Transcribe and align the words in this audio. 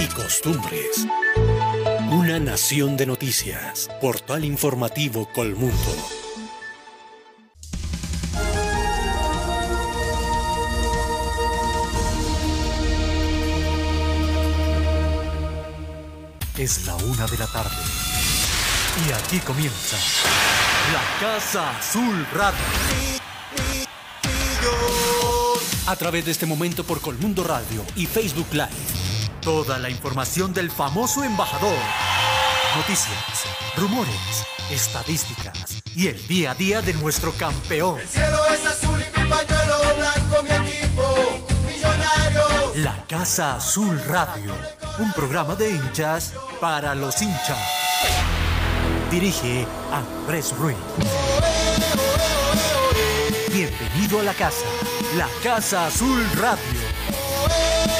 y 0.00 0.06
costumbres. 0.08 1.06
Una 2.10 2.38
nación 2.38 2.96
de 2.96 3.06
noticias. 3.06 3.88
Portal 4.00 4.44
informativo 4.44 5.28
Colmundo. 5.32 5.76
Es 16.56 16.86
la 16.86 16.94
una 16.96 17.26
de 17.26 17.38
la 17.38 17.46
tarde. 17.46 17.70
Y 19.06 19.12
aquí 19.12 19.38
comienza 19.40 19.96
La 20.92 21.20
Casa 21.20 21.76
Azul 21.78 22.26
Radio. 22.34 22.58
A 25.86 25.96
través 25.96 26.24
de 26.24 26.30
este 26.30 26.46
momento 26.46 26.84
por 26.84 27.00
Colmundo 27.00 27.44
Radio 27.44 27.84
y 27.96 28.06
Facebook 28.06 28.48
Live. 28.52 28.89
Toda 29.42 29.78
la 29.78 29.88
información 29.88 30.52
del 30.52 30.70
famoso 30.70 31.24
embajador. 31.24 31.78
Noticias, 32.76 33.46
rumores, 33.74 34.44
estadísticas 34.70 35.82
y 35.96 36.08
el 36.08 36.26
día 36.28 36.50
a 36.50 36.54
día 36.54 36.82
de 36.82 36.92
nuestro 36.92 37.32
campeón. 37.32 37.98
El 37.98 38.06
cielo 38.06 38.38
es 38.52 38.66
azul 38.66 39.00
y 39.00 39.18
mi 39.18 39.30
pañuelo 39.30 39.78
blanco, 39.96 40.42
mi 40.42 40.68
equipo, 40.68 41.48
millonario. 41.66 42.72
La 42.76 43.06
Casa 43.06 43.56
Azul 43.56 43.98
Radio, 44.08 44.54
un 44.98 45.10
programa 45.14 45.54
de 45.54 45.70
hinchas 45.70 46.34
para 46.60 46.94
los 46.94 47.22
hinchas. 47.22 47.58
Dirige 49.10 49.66
Andrés 49.90 50.54
Ruiz. 50.58 50.76
Bienvenido 53.50 54.20
a 54.20 54.22
la 54.22 54.34
casa, 54.34 54.66
la 55.16 55.28
Casa 55.42 55.86
Azul 55.86 56.24
Radio. 56.34 57.99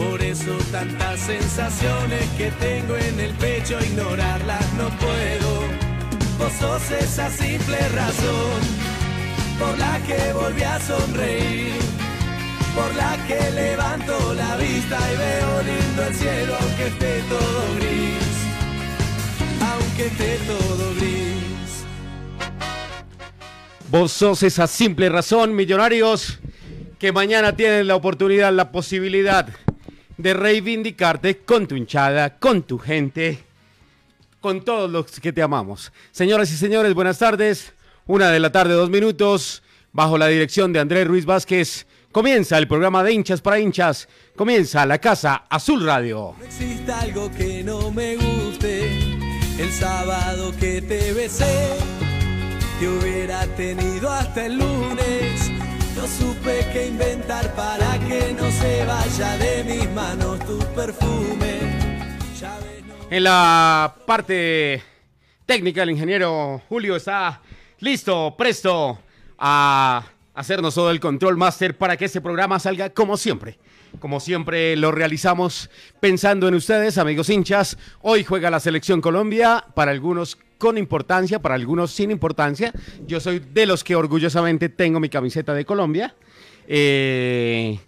Por 0.00 0.22
eso 0.22 0.56
tantas 0.72 1.20
sensaciones 1.20 2.24
que 2.38 2.50
tengo 2.52 2.96
en 2.96 3.20
el 3.20 3.34
pecho, 3.34 3.78
ignorarlas 3.78 4.72
no 4.72 4.88
puedo. 4.98 5.60
Vos 6.38 6.52
sos 6.58 6.90
esa 6.90 7.28
simple 7.28 7.76
razón 7.90 8.60
por 9.58 9.78
la 9.78 10.00
que 10.06 10.32
volví 10.32 10.62
a 10.62 10.80
sonreír, 10.80 11.74
por 12.74 12.94
la 12.94 13.14
que 13.28 13.50
levanto 13.50 14.32
la 14.32 14.56
vista 14.56 14.98
y 15.12 15.16
veo 15.18 15.62
lindo 15.64 16.02
el 16.06 16.14
cielo 16.14 16.54
aunque 16.58 16.86
esté 16.86 17.22
todo 17.28 17.74
gris, 17.76 18.36
aunque 19.70 20.06
esté 20.06 20.38
todo 20.46 20.94
gris. 20.94 21.84
Vos 23.90 24.12
sos 24.12 24.42
esa 24.44 24.66
simple 24.66 25.10
razón, 25.10 25.54
millonarios, 25.54 26.38
que 26.98 27.12
mañana 27.12 27.54
tienen 27.54 27.86
la 27.86 27.96
oportunidad, 27.96 28.50
la 28.54 28.72
posibilidad 28.72 29.46
de 30.22 30.34
reivindicarte 30.34 31.38
con 31.38 31.66
tu 31.66 31.76
hinchada, 31.76 32.38
con 32.38 32.62
tu 32.62 32.78
gente, 32.78 33.38
con 34.40 34.64
todos 34.64 34.90
los 34.90 35.20
que 35.20 35.32
te 35.32 35.42
amamos. 35.42 35.92
Señoras 36.10 36.50
y 36.52 36.56
señores, 36.56 36.94
buenas 36.94 37.18
tardes. 37.18 37.72
Una 38.06 38.30
de 38.30 38.40
la 38.40 38.50
tarde, 38.50 38.74
dos 38.74 38.90
minutos, 38.90 39.62
bajo 39.92 40.18
la 40.18 40.26
dirección 40.26 40.72
de 40.72 40.80
Andrés 40.80 41.06
Ruiz 41.06 41.24
Vázquez. 41.24 41.86
Comienza 42.12 42.58
el 42.58 42.66
programa 42.66 43.04
de 43.04 43.12
hinchas 43.12 43.40
para 43.40 43.60
hinchas. 43.60 44.08
Comienza 44.34 44.84
la 44.84 44.98
Casa 44.98 45.44
Azul 45.48 45.84
Radio. 45.84 46.34
No 46.38 46.44
existe 46.44 46.92
algo 46.92 47.30
que 47.30 47.62
no 47.62 47.90
me 47.90 48.16
guste. 48.16 48.88
El 49.58 49.70
sábado 49.70 50.52
que 50.58 50.82
te 50.82 51.12
besé, 51.12 51.76
hubiera 52.80 53.46
tenido 53.56 54.10
hasta 54.10 54.46
el 54.46 54.58
lunes. 54.58 55.39
No 55.96 56.06
supe 56.06 56.66
qué 56.72 56.88
inventar 56.88 57.54
para 57.54 57.98
que 57.98 58.34
no 58.38 58.50
se 58.50 58.84
vaya 58.84 59.36
de 59.38 59.64
mis 59.64 59.90
manos 59.90 60.38
tu 60.40 60.58
perfume. 60.74 61.60
En 63.10 63.24
la 63.24 63.94
parte 64.06 64.82
técnica, 65.44 65.82
el 65.82 65.90
ingeniero 65.90 66.62
Julio 66.68 66.94
está 66.94 67.42
listo, 67.80 68.36
presto 68.38 69.00
a 69.36 70.04
hacernos 70.34 70.74
todo 70.74 70.90
el 70.92 71.00
control 71.00 71.36
máster 71.36 71.76
para 71.76 71.96
que 71.96 72.04
este 72.04 72.20
programa 72.20 72.60
salga 72.60 72.90
como 72.90 73.16
siempre. 73.16 73.58
Como 73.98 74.20
siempre 74.20 74.76
lo 74.76 74.92
realizamos 74.92 75.70
pensando 75.98 76.46
en 76.46 76.54
ustedes, 76.54 76.98
amigos 76.98 77.28
hinchas. 77.28 77.76
Hoy 78.00 78.22
juega 78.22 78.48
la 78.48 78.60
selección 78.60 79.00
Colombia, 79.00 79.64
para 79.74 79.90
algunos 79.90 80.38
con 80.60 80.76
importancia, 80.78 81.40
para 81.40 81.54
algunos 81.56 81.90
sin 81.90 82.10
importancia. 82.12 82.70
Yo 83.06 83.18
soy 83.18 83.38
de 83.40 83.64
los 83.66 83.82
que 83.82 83.96
orgullosamente 83.96 84.68
tengo 84.68 85.00
mi 85.00 85.08
camiseta 85.08 85.54
de 85.54 85.64
Colombia. 85.64 86.14
Eh, 86.68 87.80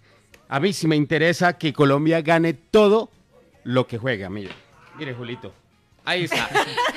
a 0.48 0.58
mí 0.58 0.72
sí 0.72 0.88
me 0.88 0.96
interesa 0.96 1.56
que 1.58 1.72
Colombia 1.72 2.22
gane 2.22 2.54
todo 2.54 3.10
lo 3.64 3.86
que 3.86 3.98
juega. 3.98 4.28
Mire, 4.30 4.50
mire 4.98 5.12
Julito. 5.14 5.52
Ahí 6.04 6.24
está, 6.24 6.48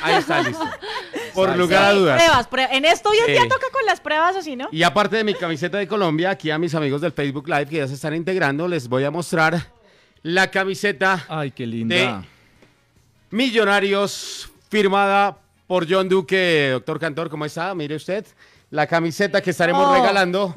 ahí 0.02 0.16
está 0.16 0.42
listo. 0.42 0.64
Por 1.36 1.56
lugar 1.58 1.84
a 1.84 1.92
dudas. 1.92 2.24
Pruebas, 2.24 2.50
prue- 2.50 2.68
En 2.72 2.86
esto 2.86 3.10
hoy 3.10 3.18
en 3.20 3.34
día 3.34 3.44
toca 3.44 3.68
con 3.72 3.86
las 3.86 4.00
pruebas, 4.00 4.36
¿o 4.38 4.42
sí, 4.42 4.56
no? 4.56 4.70
Y 4.72 4.82
aparte 4.84 5.18
de 5.18 5.24
mi 5.26 5.34
camiseta 5.36 5.78
de 5.78 5.88
Colombia, 5.88 6.30
aquí 6.32 6.50
a 6.50 6.58
mis 6.58 6.74
amigos 6.74 7.02
del 7.02 7.12
Facebook 7.12 7.48
Live 7.48 7.66
que 7.68 7.76
ya 7.78 7.88
se 7.88 7.96
están 7.96 8.16
integrando, 8.16 8.68
les 8.70 8.88
voy 8.88 9.04
a 9.04 9.12
mostrar 9.12 9.74
la 10.24 10.50
camiseta 10.50 11.26
Ay, 11.28 11.52
qué 11.52 11.64
de 11.64 11.68
linda. 11.68 12.26
Millonarios 13.30 14.50
firmada 14.70 15.38
por 15.68 15.90
John 15.90 16.10
Duque. 16.10 16.70
Doctor 16.72 17.00
Cantor, 17.00 17.30
¿cómo 17.30 17.46
está? 17.46 17.74
Mire 17.76 17.96
usted, 17.96 18.26
la 18.72 18.88
camiseta 18.88 19.42
que 19.42 19.52
estaremos 19.52 19.86
Oh. 19.88 19.94
regalando. 19.94 20.56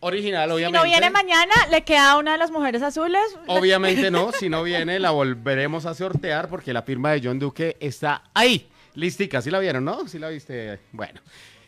Original, 0.00 0.50
Si 0.50 0.54
obviamente. 0.54 0.78
no 0.78 0.84
viene 0.84 1.10
mañana, 1.10 1.54
le 1.70 1.82
queda 1.82 2.12
a 2.12 2.18
una 2.18 2.32
de 2.32 2.38
las 2.38 2.50
mujeres 2.50 2.82
azules. 2.82 3.22
Obviamente 3.46 4.10
no, 4.10 4.32
si 4.38 4.50
no 4.50 4.62
viene 4.62 4.98
la 4.98 5.10
volveremos 5.12 5.86
a 5.86 5.94
sortear 5.94 6.48
porque 6.48 6.74
la 6.74 6.82
firma 6.82 7.12
de 7.12 7.22
John 7.24 7.38
Duque 7.38 7.78
está 7.80 8.22
ahí. 8.34 8.68
Listica, 8.94 9.40
¿sí 9.40 9.50
la 9.50 9.58
vieron, 9.60 9.84
no? 9.84 10.06
¿Sí 10.06 10.18
la 10.18 10.28
viste? 10.28 10.78
Bueno. 10.92 11.20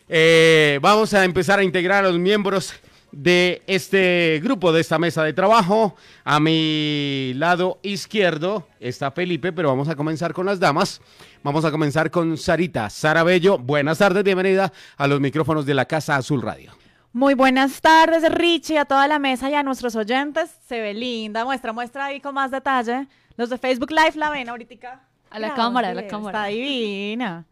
Eh, 0.08 0.78
vamos 0.82 1.14
a 1.14 1.24
empezar 1.24 1.58
a 1.60 1.64
integrar 1.64 2.04
a 2.04 2.08
los 2.08 2.18
miembros 2.18 2.74
de 3.12 3.62
este 3.66 4.40
grupo, 4.42 4.72
de 4.72 4.80
esta 4.80 4.98
mesa 4.98 5.22
de 5.22 5.32
trabajo. 5.32 5.94
A 6.24 6.40
mi 6.40 7.32
lado 7.34 7.78
izquierdo 7.82 8.66
está 8.80 9.10
Felipe, 9.10 9.52
pero 9.52 9.68
vamos 9.68 9.88
a 9.88 9.96
comenzar 9.96 10.32
con 10.32 10.46
las 10.46 10.60
damas. 10.60 11.00
Vamos 11.42 11.64
a 11.64 11.70
comenzar 11.70 12.10
con 12.10 12.36
Sarita 12.36 12.90
Sara 12.90 13.22
Bello. 13.22 13.58
Buenas 13.58 13.98
tardes, 13.98 14.24
bienvenida 14.24 14.72
a 14.96 15.06
los 15.06 15.20
micrófonos 15.20 15.64
de 15.64 15.74
la 15.74 15.84
Casa 15.84 16.16
Azul 16.16 16.42
Radio. 16.42 16.72
Muy 17.12 17.34
buenas 17.34 17.80
tardes, 17.80 18.30
Richie, 18.30 18.78
a 18.78 18.84
toda 18.84 19.08
la 19.08 19.18
mesa 19.18 19.48
y 19.48 19.54
a 19.54 19.62
nuestros 19.62 19.96
oyentes. 19.96 20.50
Se 20.66 20.80
ve 20.80 20.92
linda, 20.92 21.44
muestra, 21.44 21.72
muestra 21.72 22.06
ahí 22.06 22.20
con 22.20 22.34
más 22.34 22.50
detalle. 22.50 23.06
Los 23.36 23.48
de 23.48 23.58
Facebook 23.58 23.90
Live 23.90 24.16
la 24.16 24.28
ven 24.28 24.48
ahorita. 24.48 25.00
A 25.30 25.38
la 25.38 25.46
Mira, 25.46 25.56
cámara, 25.56 25.88
a 25.88 25.94
la 25.94 26.06
cámara. 26.06 26.40
Está 26.40 26.48
divina. 26.48 27.46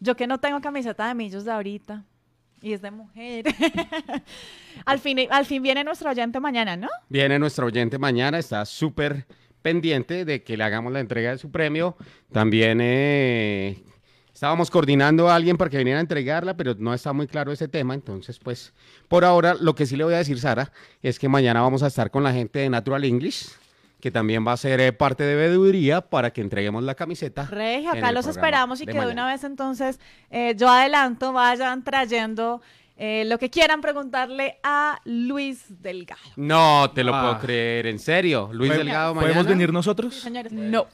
Yo 0.00 0.16
que 0.16 0.26
no 0.26 0.38
tengo 0.38 0.60
camiseta 0.60 1.06
de 1.06 1.14
millos 1.14 1.44
de 1.44 1.52
ahorita. 1.52 2.02
Y 2.64 2.72
es 2.72 2.80
de 2.80 2.90
mujer. 2.90 3.44
al, 4.86 4.98
fin, 4.98 5.18
al 5.30 5.44
fin 5.44 5.62
viene 5.62 5.84
nuestro 5.84 6.08
oyente 6.08 6.40
mañana, 6.40 6.78
¿no? 6.78 6.88
Viene 7.10 7.38
nuestro 7.38 7.66
oyente 7.66 7.98
mañana, 7.98 8.38
está 8.38 8.64
súper 8.64 9.26
pendiente 9.60 10.24
de 10.24 10.42
que 10.42 10.56
le 10.56 10.64
hagamos 10.64 10.90
la 10.90 11.00
entrega 11.00 11.32
de 11.32 11.36
su 11.36 11.50
premio. 11.50 11.94
También 12.32 12.78
eh, 12.80 13.84
estábamos 14.32 14.70
coordinando 14.70 15.28
a 15.28 15.34
alguien 15.34 15.58
para 15.58 15.68
que 15.68 15.76
viniera 15.76 15.98
a 15.98 16.00
entregarla, 16.00 16.56
pero 16.56 16.74
no 16.78 16.94
está 16.94 17.12
muy 17.12 17.26
claro 17.26 17.52
ese 17.52 17.68
tema. 17.68 17.92
Entonces, 17.92 18.38
pues, 18.38 18.72
por 19.08 19.26
ahora, 19.26 19.52
lo 19.60 19.74
que 19.74 19.84
sí 19.84 19.94
le 19.94 20.04
voy 20.04 20.14
a 20.14 20.18
decir, 20.18 20.40
Sara, 20.40 20.72
es 21.02 21.18
que 21.18 21.28
mañana 21.28 21.60
vamos 21.60 21.82
a 21.82 21.88
estar 21.88 22.10
con 22.10 22.22
la 22.22 22.32
gente 22.32 22.60
de 22.60 22.70
Natural 22.70 23.04
English, 23.04 23.48
que 24.04 24.10
también 24.10 24.46
va 24.46 24.52
a 24.52 24.56
ser 24.58 24.80
eh, 24.80 24.92
parte 24.92 25.24
de 25.24 25.34
veeduría 25.34 26.02
para 26.02 26.30
que 26.30 26.42
entreguemos 26.42 26.82
la 26.84 26.94
camiseta. 26.94 27.46
Regio, 27.46 27.90
acá 27.90 28.12
los 28.12 28.26
esperamos 28.26 28.82
y 28.82 28.84
de 28.84 28.92
que 28.92 29.00
de 29.00 29.06
una 29.10 29.26
vez 29.26 29.44
entonces 29.44 29.98
eh, 30.30 30.52
yo 30.58 30.68
adelanto, 30.68 31.32
vayan 31.32 31.82
trayendo 31.82 32.60
eh, 32.98 33.24
lo 33.24 33.38
que 33.38 33.48
quieran 33.48 33.80
preguntarle 33.80 34.58
a 34.62 35.00
Luis 35.06 35.64
Delgado. 35.80 36.20
No 36.36 36.90
te 36.94 37.02
lo 37.02 37.14
Ah. 37.14 37.22
puedo 37.22 37.38
creer, 37.46 37.86
en 37.86 37.98
serio. 37.98 38.50
Luis 38.52 38.72
¿Pod- 38.72 38.76
Delgado 38.76 39.14
mañana. 39.14 39.32
¿Podemos 39.32 39.48
venir 39.48 39.72
nosotros? 39.72 40.14
Señores. 40.16 40.52
No. 40.52 40.86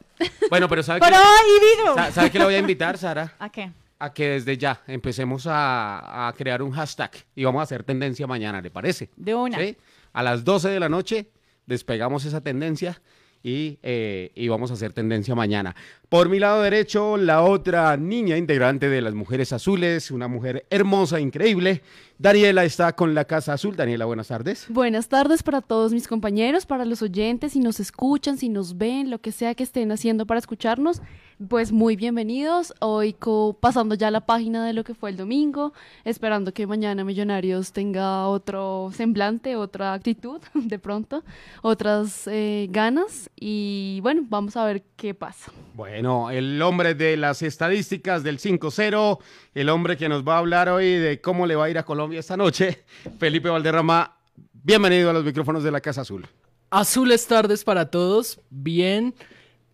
Bueno, 0.48 0.68
pero 0.68 0.84
¿sabe 0.84 1.00
qué? 1.00 1.06
Pero 1.06 1.16
ahí 1.18 1.76
vino. 1.82 1.94
Sa- 1.96 2.12
¿Sabe 2.12 2.30
qué 2.30 2.38
le 2.38 2.44
voy 2.44 2.54
a 2.54 2.58
invitar, 2.58 2.96
Sara? 2.96 3.34
¿A 3.40 3.48
qué? 3.50 3.72
A 3.98 4.12
que 4.12 4.28
desde 4.28 4.56
ya 4.56 4.80
empecemos 4.86 5.48
a, 5.48 6.28
a 6.28 6.32
crear 6.34 6.62
un 6.62 6.70
hashtag 6.70 7.10
y 7.34 7.42
vamos 7.42 7.58
a 7.58 7.62
hacer 7.64 7.82
tendencia 7.82 8.28
mañana, 8.28 8.60
¿le 8.60 8.70
parece? 8.70 9.10
De 9.16 9.34
una. 9.34 9.58
¿Sí? 9.58 9.76
A 10.12 10.22
las 10.22 10.44
12 10.44 10.68
de 10.68 10.78
la 10.78 10.88
noche 10.88 11.26
despegamos 11.66 12.24
esa 12.24 12.40
tendencia 12.40 13.00
y, 13.42 13.78
eh, 13.82 14.32
y 14.34 14.48
vamos 14.48 14.70
a 14.70 14.74
hacer 14.74 14.92
tendencia 14.92 15.34
mañana. 15.34 15.74
Por 16.08 16.28
mi 16.28 16.38
lado 16.38 16.62
derecho, 16.62 17.16
la 17.16 17.42
otra 17.42 17.96
niña 17.96 18.36
integrante 18.36 18.88
de 18.88 19.00
las 19.00 19.14
Mujeres 19.14 19.52
Azules, 19.52 20.10
una 20.10 20.28
mujer 20.28 20.66
hermosa, 20.70 21.20
increíble. 21.20 21.82
Daniela 22.18 22.64
está 22.64 22.94
con 22.94 23.14
la 23.14 23.24
Casa 23.24 23.54
Azul. 23.54 23.76
Daniela, 23.76 24.04
buenas 24.04 24.28
tardes. 24.28 24.66
Buenas 24.68 25.08
tardes 25.08 25.42
para 25.42 25.62
todos 25.62 25.92
mis 25.92 26.06
compañeros, 26.06 26.66
para 26.66 26.84
los 26.84 27.00
oyentes, 27.00 27.52
si 27.52 27.60
nos 27.60 27.80
escuchan, 27.80 28.36
si 28.36 28.48
nos 28.50 28.76
ven, 28.76 29.10
lo 29.10 29.20
que 29.20 29.32
sea 29.32 29.54
que 29.54 29.62
estén 29.62 29.90
haciendo 29.90 30.26
para 30.26 30.38
escucharnos, 30.38 31.00
pues 31.48 31.72
muy 31.72 31.96
bienvenidos. 31.96 32.74
Hoy 32.80 33.12
co- 33.14 33.56
pasando 33.58 33.94
ya 33.94 34.10
la 34.10 34.20
página 34.26 34.66
de 34.66 34.72
lo 34.72 34.84
que 34.84 34.94
fue 34.94 35.10
el 35.10 35.16
domingo, 35.16 35.72
esperando 36.04 36.52
que 36.52 36.66
mañana 36.66 37.02
Millonarios 37.04 37.72
tenga 37.72 38.26
otro 38.28 38.90
semblante, 38.94 39.56
otra 39.56 39.94
actitud 39.94 40.40
de 40.54 40.78
pronto, 40.78 41.24
otras 41.62 42.26
eh, 42.26 42.66
ganas 42.70 43.30
y 43.38 44.00
bueno, 44.02 44.22
vamos 44.28 44.56
a 44.56 44.64
ver 44.64 44.82
qué 44.96 45.14
pasa. 45.14 45.50
Bueno, 45.74 46.30
el 46.30 46.60
hombre 46.62 46.94
de 46.94 47.16
las 47.16 47.42
estadísticas 47.42 48.22
del 48.22 48.38
5-0, 48.38 49.18
el 49.54 49.68
hombre 49.70 49.96
que 49.96 50.08
nos 50.08 50.26
va 50.26 50.34
a 50.34 50.38
hablar 50.38 50.68
hoy 50.68 50.90
de 50.92 51.20
cómo 51.20 51.46
le 51.46 51.56
va 51.56 51.64
a 51.66 51.70
ir 51.70 51.78
a 51.78 51.84
Colombia 51.84 52.20
esta 52.20 52.36
noche, 52.36 52.84
Felipe 53.18 53.48
Valderrama. 53.48 54.16
Bienvenido 54.52 55.08
a 55.08 55.12
los 55.14 55.24
micrófonos 55.24 55.64
de 55.64 55.70
la 55.70 55.80
Casa 55.80 56.02
Azul. 56.02 56.26
Azules 56.68 57.26
tardes 57.26 57.64
para 57.64 57.90
todos, 57.90 58.40
bien, 58.50 59.14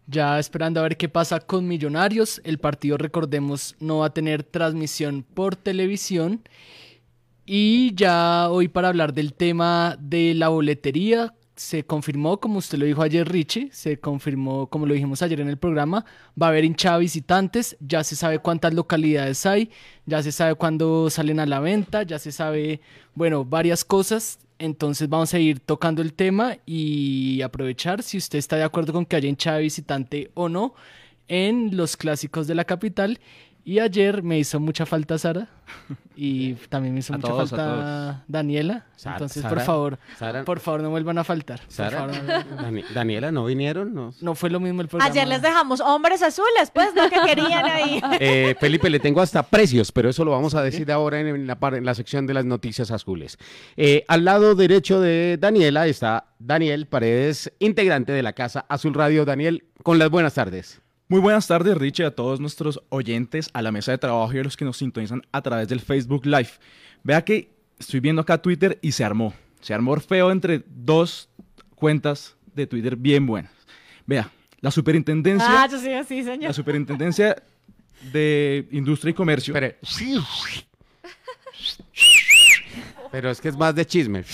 ya 0.06 0.38
esperando 0.38 0.81
a 0.81 0.85
ver 0.85 0.97
qué 0.97 1.08
pasa 1.08 1.41
con 1.41 1.67
Millonarios. 1.67 2.41
El 2.44 2.58
partido, 2.58 2.97
recordemos, 2.97 3.76
no 3.81 3.99
va 3.99 4.06
a 4.06 4.14
tener 4.14 4.43
transmisión 4.43 5.25
por 5.35 5.56
televisión. 5.56 6.43
Y 7.44 7.94
ya 7.94 8.49
hoy 8.50 8.69
para 8.69 8.88
hablar 8.88 9.12
del 9.12 9.32
tema 9.32 9.97
de 10.00 10.35
la 10.35 10.49
boletería, 10.49 11.32
se 11.56 11.85
confirmó, 11.85 12.38
como 12.38 12.58
usted 12.58 12.79
lo 12.79 12.85
dijo 12.85 13.03
ayer 13.03 13.26
Richie, 13.26 13.70
se 13.73 13.99
confirmó, 13.99 14.69
como 14.69 14.87
lo 14.87 14.93
dijimos 14.93 15.23
ayer 15.23 15.41
en 15.41 15.49
el 15.49 15.56
programa, 15.56 16.05
va 16.41 16.47
a 16.47 16.49
haber 16.50 16.64
hinchada 16.64 16.99
visitantes, 16.99 17.76
ya 17.81 18.05
se 18.05 18.14
sabe 18.14 18.38
cuántas 18.41 18.75
localidades 18.75 19.47
hay, 19.47 19.70
ya 20.05 20.23
se 20.23 20.32
sabe 20.32 20.55
cuándo 20.55 21.09
salen 21.09 21.41
a 21.41 21.47
la 21.47 21.61
venta, 21.61 22.02
ya 22.02 22.19
se 22.19 22.31
sabe, 22.31 22.81
bueno, 23.14 23.44
varias 23.44 23.85
cosas. 23.85 24.38
Entonces 24.58 25.08
vamos 25.08 25.35
a 25.35 25.38
ir 25.38 25.61
tocando 25.61 26.03
el 26.03 26.14
tema 26.14 26.56
y 26.64 27.43
aprovechar 27.43 28.03
si 28.03 28.17
usted 28.17 28.38
está 28.38 28.56
de 28.56 28.64
acuerdo 28.64 28.93
con 28.93 29.05
que 29.05 29.17
haya 29.17 29.29
hinchada 29.29 29.58
visitante 29.58 30.31
o 30.35 30.49
no 30.49 30.75
en 31.29 31.76
los 31.76 31.97
clásicos 31.97 32.47
de 32.47 32.55
la 32.55 32.64
capital. 32.64 33.20
Y 33.68 33.80
ayer 33.80 34.22
me 34.22 34.38
hizo 34.38 34.60
mucha 34.60 34.86
falta 34.86 35.18
Sara 35.18 35.48
y 36.14 36.52
también 36.68 36.94
me 36.94 37.00
hizo 37.00 37.12
A 37.12 37.16
mucha 37.16 37.28
todos, 37.28 37.50
falta 37.50 38.22
Daniela. 38.28 38.86
Sara- 38.94 39.16
Entonces, 39.16 39.42
Sara- 39.42 39.54
por 39.56 39.64
favor, 39.64 39.98
Sara- 40.16 40.44
por 40.44 40.60
favor, 40.60 40.82
no 40.82 40.90
vuelvan 40.90 41.18
a 41.18 41.24
faltar. 41.24 41.60
Sara, 41.66 42.06
favor, 42.06 42.14
no- 42.22 42.62
Dani- 42.62 42.84
Daniela, 42.94 43.32
¿no 43.32 43.44
vinieron? 43.44 43.92
No. 43.92 44.14
no 44.20 44.34
fue 44.36 44.50
lo 44.50 44.60
mismo 44.60 44.82
el 44.82 44.86
programa. 44.86 45.10
Ayer 45.12 45.26
les 45.26 45.42
dejamos 45.42 45.80
hombres 45.80 46.22
azules, 46.22 46.70
pues, 46.72 46.90
lo 46.94 47.10
que 47.10 47.16
querían 47.26 47.64
ahí. 47.66 48.00
Eh, 48.20 48.54
Felipe, 48.60 48.88
le 48.88 49.00
tengo 49.00 49.20
hasta 49.20 49.42
precios, 49.42 49.90
pero 49.90 50.10
eso 50.10 50.24
lo 50.24 50.30
vamos 50.30 50.54
a 50.54 50.62
decir 50.62 50.92
ahora 50.92 51.18
en 51.18 51.48
la, 51.48 51.58
par- 51.58 51.74
en 51.74 51.84
la 51.84 51.94
sección 51.96 52.24
de 52.28 52.34
las 52.34 52.44
noticias 52.44 52.92
azules. 52.92 53.36
Eh, 53.76 54.04
al 54.06 54.24
lado 54.24 54.54
derecho 54.54 55.00
de 55.00 55.38
Daniela 55.40 55.88
está 55.88 56.26
Daniel 56.38 56.86
Paredes, 56.86 57.52
integrante 57.58 58.12
de 58.12 58.22
la 58.22 58.32
Casa 58.32 58.64
Azul 58.68 58.94
Radio. 58.94 59.24
Daniel, 59.24 59.64
con 59.82 59.98
las 59.98 60.08
buenas 60.08 60.34
tardes. 60.34 60.80
Muy 61.08 61.20
buenas 61.20 61.47
tardes, 61.47 61.76
Richie, 61.79 62.05
a 62.05 62.11
todos 62.11 62.41
nuestros 62.41 62.81
oyentes, 62.88 63.49
a 63.53 63.62
la 63.62 63.70
mesa 63.70 63.93
de 63.93 63.99
trabajo 63.99 64.32
y 64.35 64.38
a 64.38 64.43
los 64.43 64.56
que 64.56 64.64
nos 64.64 64.76
sintonizan 64.79 65.23
a 65.31 65.41
través 65.41 65.69
del 65.69 65.81
Facebook 65.81 66.26
Live. 66.26 66.49
Vea 67.05 67.25
que 67.25 67.50
estoy 67.79 68.00
viendo 68.00 68.23
acá 68.23 68.38
Twitter 68.43 68.79
y 68.82 68.91
se 68.93 69.05
armó. 69.05 69.32
Se 69.61 69.73
armó 69.73 69.97
feo 70.00 70.32
entre 70.32 70.64
dos 70.67 71.29
cuentas 71.76 72.35
de 72.55 72.67
Twitter 72.67 72.97
bien 72.97 73.25
buenas. 73.25 73.53
Vea, 74.05 74.31
la 74.61 74.70
superintendencia, 74.73 75.47
Ah, 75.62 75.69
yo 75.70 75.79
sí, 75.79 75.91
sí, 76.08 76.25
señor. 76.25 76.49
la 76.49 76.53
superintendencia 76.53 77.37
de 78.12 78.67
Industria 78.73 79.11
y 79.11 79.14
Comercio. 79.14 79.55
Espere. 79.55 79.79
Pero 83.12 83.31
es 83.31 83.41
que 83.41 83.49
es 83.49 83.56
más 83.56 83.75
de 83.76 83.87
chisme. 83.87 84.25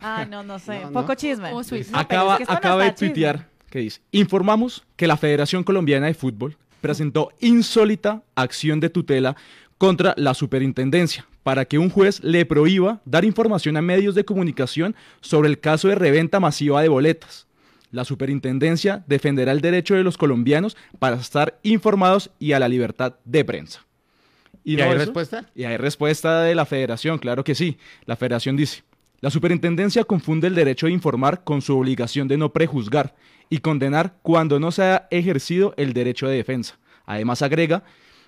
Ah, 0.00 0.26
no, 0.28 0.42
no 0.42 0.58
sé. 0.58 0.80
No, 0.80 0.90
no. 0.90 1.00
Poco 1.00 1.14
chisme. 1.14 1.52
No, 1.52 1.62
pero 1.62 1.84
acaba 1.94 2.36
es 2.38 2.46
que 2.48 2.52
acaba 2.52 2.84
de 2.84 2.90
chisme. 2.94 3.08
tuitear 3.08 3.48
que 3.70 3.80
dice, 3.80 4.00
informamos 4.12 4.84
que 4.96 5.06
la 5.06 5.16
Federación 5.16 5.64
Colombiana 5.64 6.06
de 6.06 6.14
Fútbol 6.14 6.56
presentó 6.80 7.30
insólita 7.40 8.22
acción 8.34 8.80
de 8.80 8.90
tutela 8.90 9.36
contra 9.78 10.14
la 10.16 10.34
superintendencia 10.34 11.26
para 11.42 11.64
que 11.64 11.78
un 11.78 11.88
juez 11.90 12.22
le 12.22 12.44
prohíba 12.46 13.00
dar 13.04 13.24
información 13.24 13.76
a 13.76 13.82
medios 13.82 14.14
de 14.14 14.24
comunicación 14.24 14.94
sobre 15.20 15.48
el 15.48 15.60
caso 15.60 15.88
de 15.88 15.94
reventa 15.94 16.40
masiva 16.40 16.82
de 16.82 16.88
boletas. 16.88 17.46
La 17.90 18.04
superintendencia 18.04 19.02
defenderá 19.06 19.52
el 19.52 19.60
derecho 19.62 19.94
de 19.94 20.02
los 20.02 20.18
colombianos 20.18 20.76
para 20.98 21.16
estar 21.16 21.58
informados 21.62 22.30
y 22.38 22.52
a 22.52 22.58
la 22.58 22.68
libertad 22.68 23.14
de 23.24 23.44
prensa. 23.44 23.84
¿Y 24.62 24.76
no 24.76 24.84
hay 24.84 24.90
eso- 24.90 24.98
respuesta? 24.98 25.46
y 25.54 25.64
hay 25.64 25.76
respuesta 25.78 26.42
de 26.42 26.54
la 26.54 26.66
federación, 26.66 27.18
claro 27.18 27.44
que 27.44 27.54
sí. 27.54 27.78
La 28.04 28.16
federación 28.16 28.56
dice, 28.56 28.82
la 29.20 29.30
superintendencia 29.30 30.04
confunde 30.04 30.48
el 30.48 30.54
derecho 30.54 30.86
de 30.86 30.92
informar 30.92 31.44
con 31.44 31.62
su 31.62 31.78
obligación 31.78 32.28
de 32.28 32.36
no 32.36 32.52
prejuzgar 32.52 33.14
y 33.50 33.58
condenar 33.58 34.14
cuando 34.22 34.60
no 34.60 34.70
se 34.70 34.82
ha 34.82 35.08
ejercido 35.10 35.74
el 35.76 35.92
derecho 35.92 36.28
de 36.28 36.36
defensa. 36.36 36.78
Además 37.06 37.42
agrega 37.42 37.82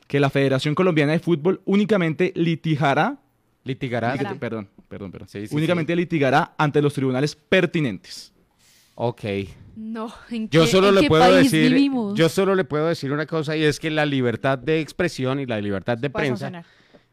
que 0.07 0.21
la 0.21 0.31
Federación 0.31 0.75
Colombiana 0.75 1.13
de 1.13 1.19
Fútbol 1.21 1.61
únicamente 1.65 2.33
litigará, 2.35 3.19
Litigará. 3.65 4.15
litiga- 4.15 4.35
perdón, 4.39 4.69
perdón, 4.89 5.13
perdón, 5.13 5.29
Sí, 5.29 5.47
sí, 5.47 5.55
únicamente 5.55 5.95
litigará 5.95 6.55
ante 6.59 6.81
los 6.83 6.95
tribunales 6.95 7.37
pertinentes. 7.37 8.33
Ok. 8.95 9.23
No, 9.77 10.13
¿en 10.31 10.49
Yo 10.51 10.63
qué, 10.63 10.67
solo 10.71 10.89
en 10.89 10.95
le 10.97 11.01
qué 11.03 11.09
puedo 11.09 11.23
país 11.23 11.51
decir, 11.53 11.73
vivimos? 11.73 12.15
yo 12.19 12.29
solo 12.29 12.55
le 12.55 12.65
puedo 12.65 12.87
decir 12.89 13.13
una 13.13 13.27
cosa 13.27 13.57
y 13.57 13.63
es 13.63 13.79
que 13.79 13.91
la 13.91 14.05
libertad 14.05 14.59
de 14.59 14.81
expresión 14.81 15.41
y 15.41 15.47
la 15.47 15.61
libertad 15.61 15.97
de 15.97 16.11
prensa 16.11 16.65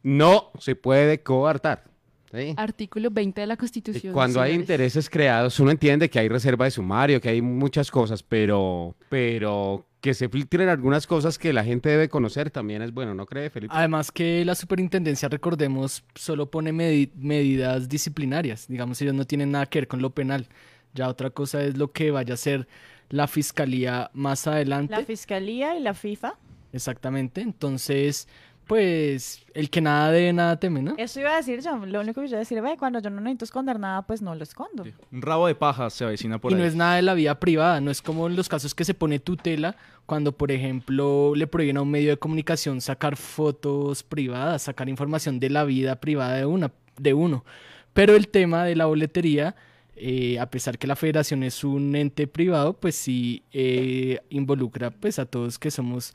no 0.03 0.51
se 0.59 0.75
puede 0.75 1.21
coartar. 1.21 1.83
¿Sí? 2.31 2.53
Artículo 2.57 3.09
20 3.11 3.41
de 3.41 3.47
la 3.47 3.53
Y 3.53 3.57
Constitución. 3.57 4.13
Cuando 4.13 4.41
hay 4.41 4.53
intereses 4.53 5.09
creados, 5.09 5.59
uno 5.59 5.71
entiende 5.71 6.09
que 6.09 6.19
hay 6.19 6.29
reserva 6.29 6.65
de 6.65 6.71
sumario, 6.71 7.19
que 7.21 7.29
hay 7.29 7.41
muchas 7.41 7.89
cosas, 7.91 8.23
pero, 8.23 8.95
pero 9.09 9.85
que 10.01 10.13
se 10.13 10.29
filtren 10.29 10.69
algunas 10.69 11.07
cosas 11.07 11.37
que 11.39 11.51
la 11.53 11.63
gente 11.63 11.89
debe 11.89 12.07
conocer 12.07 12.51
también 12.51 12.81
es 12.81 12.93
bueno, 12.93 13.13
¿no 13.15 13.25
cree, 13.25 13.49
Felipe? 13.49 13.73
Además 13.75 14.11
que 14.11 14.45
la 14.45 14.55
superintendencia, 14.55 15.27
recordemos, 15.27 16.03
solo 16.15 16.49
pone 16.51 16.71
medi- 16.71 17.11
medidas 17.15 17.89
disciplinarias. 17.89 18.67
Digamos, 18.67 19.01
ellos 19.01 19.15
no 19.15 19.25
tienen 19.25 19.51
nada 19.51 19.65
que 19.65 19.79
ver 19.79 19.87
con 19.87 20.01
lo 20.01 20.11
penal. 20.11 20.47
Ya 20.93 21.09
otra 21.09 21.29
cosa 21.31 21.63
es 21.63 21.77
lo 21.77 21.91
que 21.91 22.11
vaya 22.11 22.35
a 22.35 22.37
ser 22.37 22.67
la 23.09 23.27
fiscalía 23.27 24.09
más 24.13 24.47
adelante. 24.47 24.91
La 24.95 25.03
fiscalía 25.03 25.75
y 25.75 25.81
la 25.81 25.93
FIFA. 25.93 26.35
Exactamente. 26.73 27.41
Entonces, 27.41 28.27
pues, 28.67 29.43
el 29.53 29.69
que 29.69 29.81
nada 29.81 30.11
debe, 30.11 30.33
nada 30.33 30.59
teme, 30.59 30.81
¿no? 30.81 30.95
Eso 30.97 31.19
iba 31.19 31.33
a 31.33 31.37
decir 31.37 31.61
yo. 31.61 31.77
Lo 31.85 32.01
único 32.01 32.21
que 32.21 32.27
yo 32.27 32.31
iba 32.31 32.37
a 32.37 32.39
decir, 32.39 32.61
ve, 32.61 32.75
cuando 32.77 32.99
yo 32.99 33.09
no 33.09 33.21
necesito 33.21 33.45
esconder 33.45 33.79
nada, 33.79 34.01
pues 34.03 34.21
no 34.21 34.35
lo 34.35 34.43
escondo. 34.43 34.85
Un 35.11 35.21
rabo 35.21 35.47
de 35.47 35.55
paja 35.55 35.89
se 35.89 36.03
avecina 36.03 36.37
por 36.37 36.51
y 36.51 36.55
ahí. 36.55 36.61
no 36.61 36.67
es 36.67 36.75
nada 36.75 36.95
de 36.95 37.01
la 37.01 37.13
vida 37.13 37.39
privada, 37.39 37.81
no 37.81 37.89
es 37.89 38.01
como 38.01 38.27
en 38.27 38.35
los 38.35 38.49
casos 38.49 38.75
que 38.75 38.85
se 38.85 38.93
pone 38.93 39.19
tutela 39.19 39.75
cuando, 40.05 40.31
por 40.31 40.51
ejemplo, 40.51 41.33
le 41.35 41.47
prohíben 41.47 41.77
a 41.77 41.81
un 41.81 41.91
medio 41.91 42.11
de 42.11 42.17
comunicación 42.17 42.81
sacar 42.81 43.15
fotos 43.15 44.03
privadas, 44.03 44.63
sacar 44.63 44.89
información 44.89 45.39
de 45.39 45.49
la 45.49 45.63
vida 45.63 45.95
privada 45.97 46.35
de, 46.35 46.45
una, 46.45 46.71
de 46.97 47.13
uno. 47.13 47.45
Pero 47.93 48.15
el 48.15 48.27
tema 48.27 48.63
de 48.63 48.75
la 48.75 48.85
boletería, 48.85 49.55
eh, 49.95 50.39
a 50.39 50.49
pesar 50.49 50.77
que 50.77 50.87
la 50.87 50.95
federación 50.95 51.43
es 51.43 51.63
un 51.63 51.95
ente 51.95 52.27
privado, 52.27 52.73
pues 52.73 52.95
sí 52.95 53.43
eh, 53.51 54.19
involucra 54.29 54.91
pues 54.91 55.19
a 55.19 55.25
todos 55.25 55.57
que 55.57 55.71
somos 55.71 56.13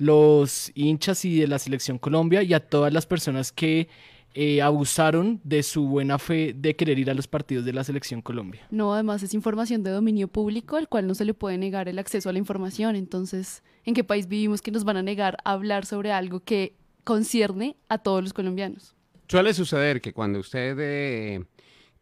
los 0.00 0.72
hinchas 0.74 1.24
y 1.26 1.38
de 1.38 1.46
la 1.46 1.58
selección 1.58 1.98
Colombia 1.98 2.42
y 2.42 2.54
a 2.54 2.60
todas 2.60 2.92
las 2.92 3.04
personas 3.06 3.52
que 3.52 3.88
eh, 4.32 4.62
abusaron 4.62 5.40
de 5.44 5.62
su 5.62 5.86
buena 5.86 6.18
fe 6.18 6.54
de 6.56 6.74
querer 6.74 6.98
ir 6.98 7.10
a 7.10 7.14
los 7.14 7.28
partidos 7.28 7.66
de 7.66 7.74
la 7.74 7.84
selección 7.84 8.22
Colombia. 8.22 8.66
No, 8.70 8.94
además 8.94 9.22
es 9.22 9.34
información 9.34 9.82
de 9.82 9.90
dominio 9.90 10.28
público, 10.28 10.76
al 10.76 10.88
cual 10.88 11.06
no 11.06 11.14
se 11.14 11.26
le 11.26 11.34
puede 11.34 11.58
negar 11.58 11.86
el 11.88 11.98
acceso 11.98 12.30
a 12.30 12.32
la 12.32 12.38
información. 12.38 12.96
Entonces, 12.96 13.62
¿en 13.84 13.92
qué 13.92 14.02
país 14.02 14.26
vivimos 14.26 14.62
que 14.62 14.70
nos 14.70 14.84
van 14.84 14.96
a 14.96 15.02
negar 15.02 15.36
a 15.44 15.52
hablar 15.52 15.84
sobre 15.84 16.12
algo 16.12 16.40
que 16.40 16.76
concierne 17.04 17.76
a 17.88 17.98
todos 17.98 18.22
los 18.22 18.32
colombianos? 18.32 18.94
Suele 19.28 19.52
suceder 19.52 20.00
que 20.00 20.14
cuando 20.14 20.38
usted 20.38 20.76
eh, 20.80 21.44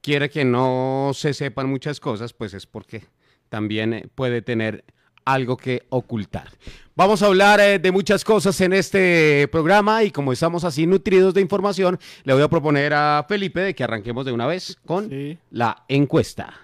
quiere 0.03 0.31
que 0.31 0.45
no 0.45 1.11
se 1.15 1.35
sepan 1.35 1.69
muchas 1.69 1.99
cosas, 1.99 2.33
pues 2.33 2.55
es 2.55 2.65
porque 2.67 3.03
también 3.49 3.93
eh, 3.93 4.09
puede 4.15 4.41
tener 4.41 4.85
algo 5.33 5.57
que 5.57 5.83
ocultar. 5.91 6.49
Vamos 6.97 7.23
a 7.23 7.27
hablar 7.27 7.61
eh, 7.61 7.79
de 7.79 7.93
muchas 7.93 8.25
cosas 8.25 8.61
en 8.61 8.73
este 8.73 9.47
programa 9.53 10.03
y 10.03 10.11
como 10.11 10.33
estamos 10.33 10.65
así 10.65 10.87
nutridos 10.87 11.33
de 11.35 11.41
información, 11.41 11.99
le 12.25 12.33
voy 12.35 12.43
a 12.43 12.49
proponer 12.49 12.93
a 12.93 13.25
Felipe 13.29 13.61
de 13.61 13.75
que 13.75 13.85
arranquemos 13.85 14.27
de 14.27 14.33
una 14.33 14.47
vez 14.47 14.77
con 14.85 15.09
Sí. 15.09 15.39
la 15.51 15.85
encuesta. 15.89 16.55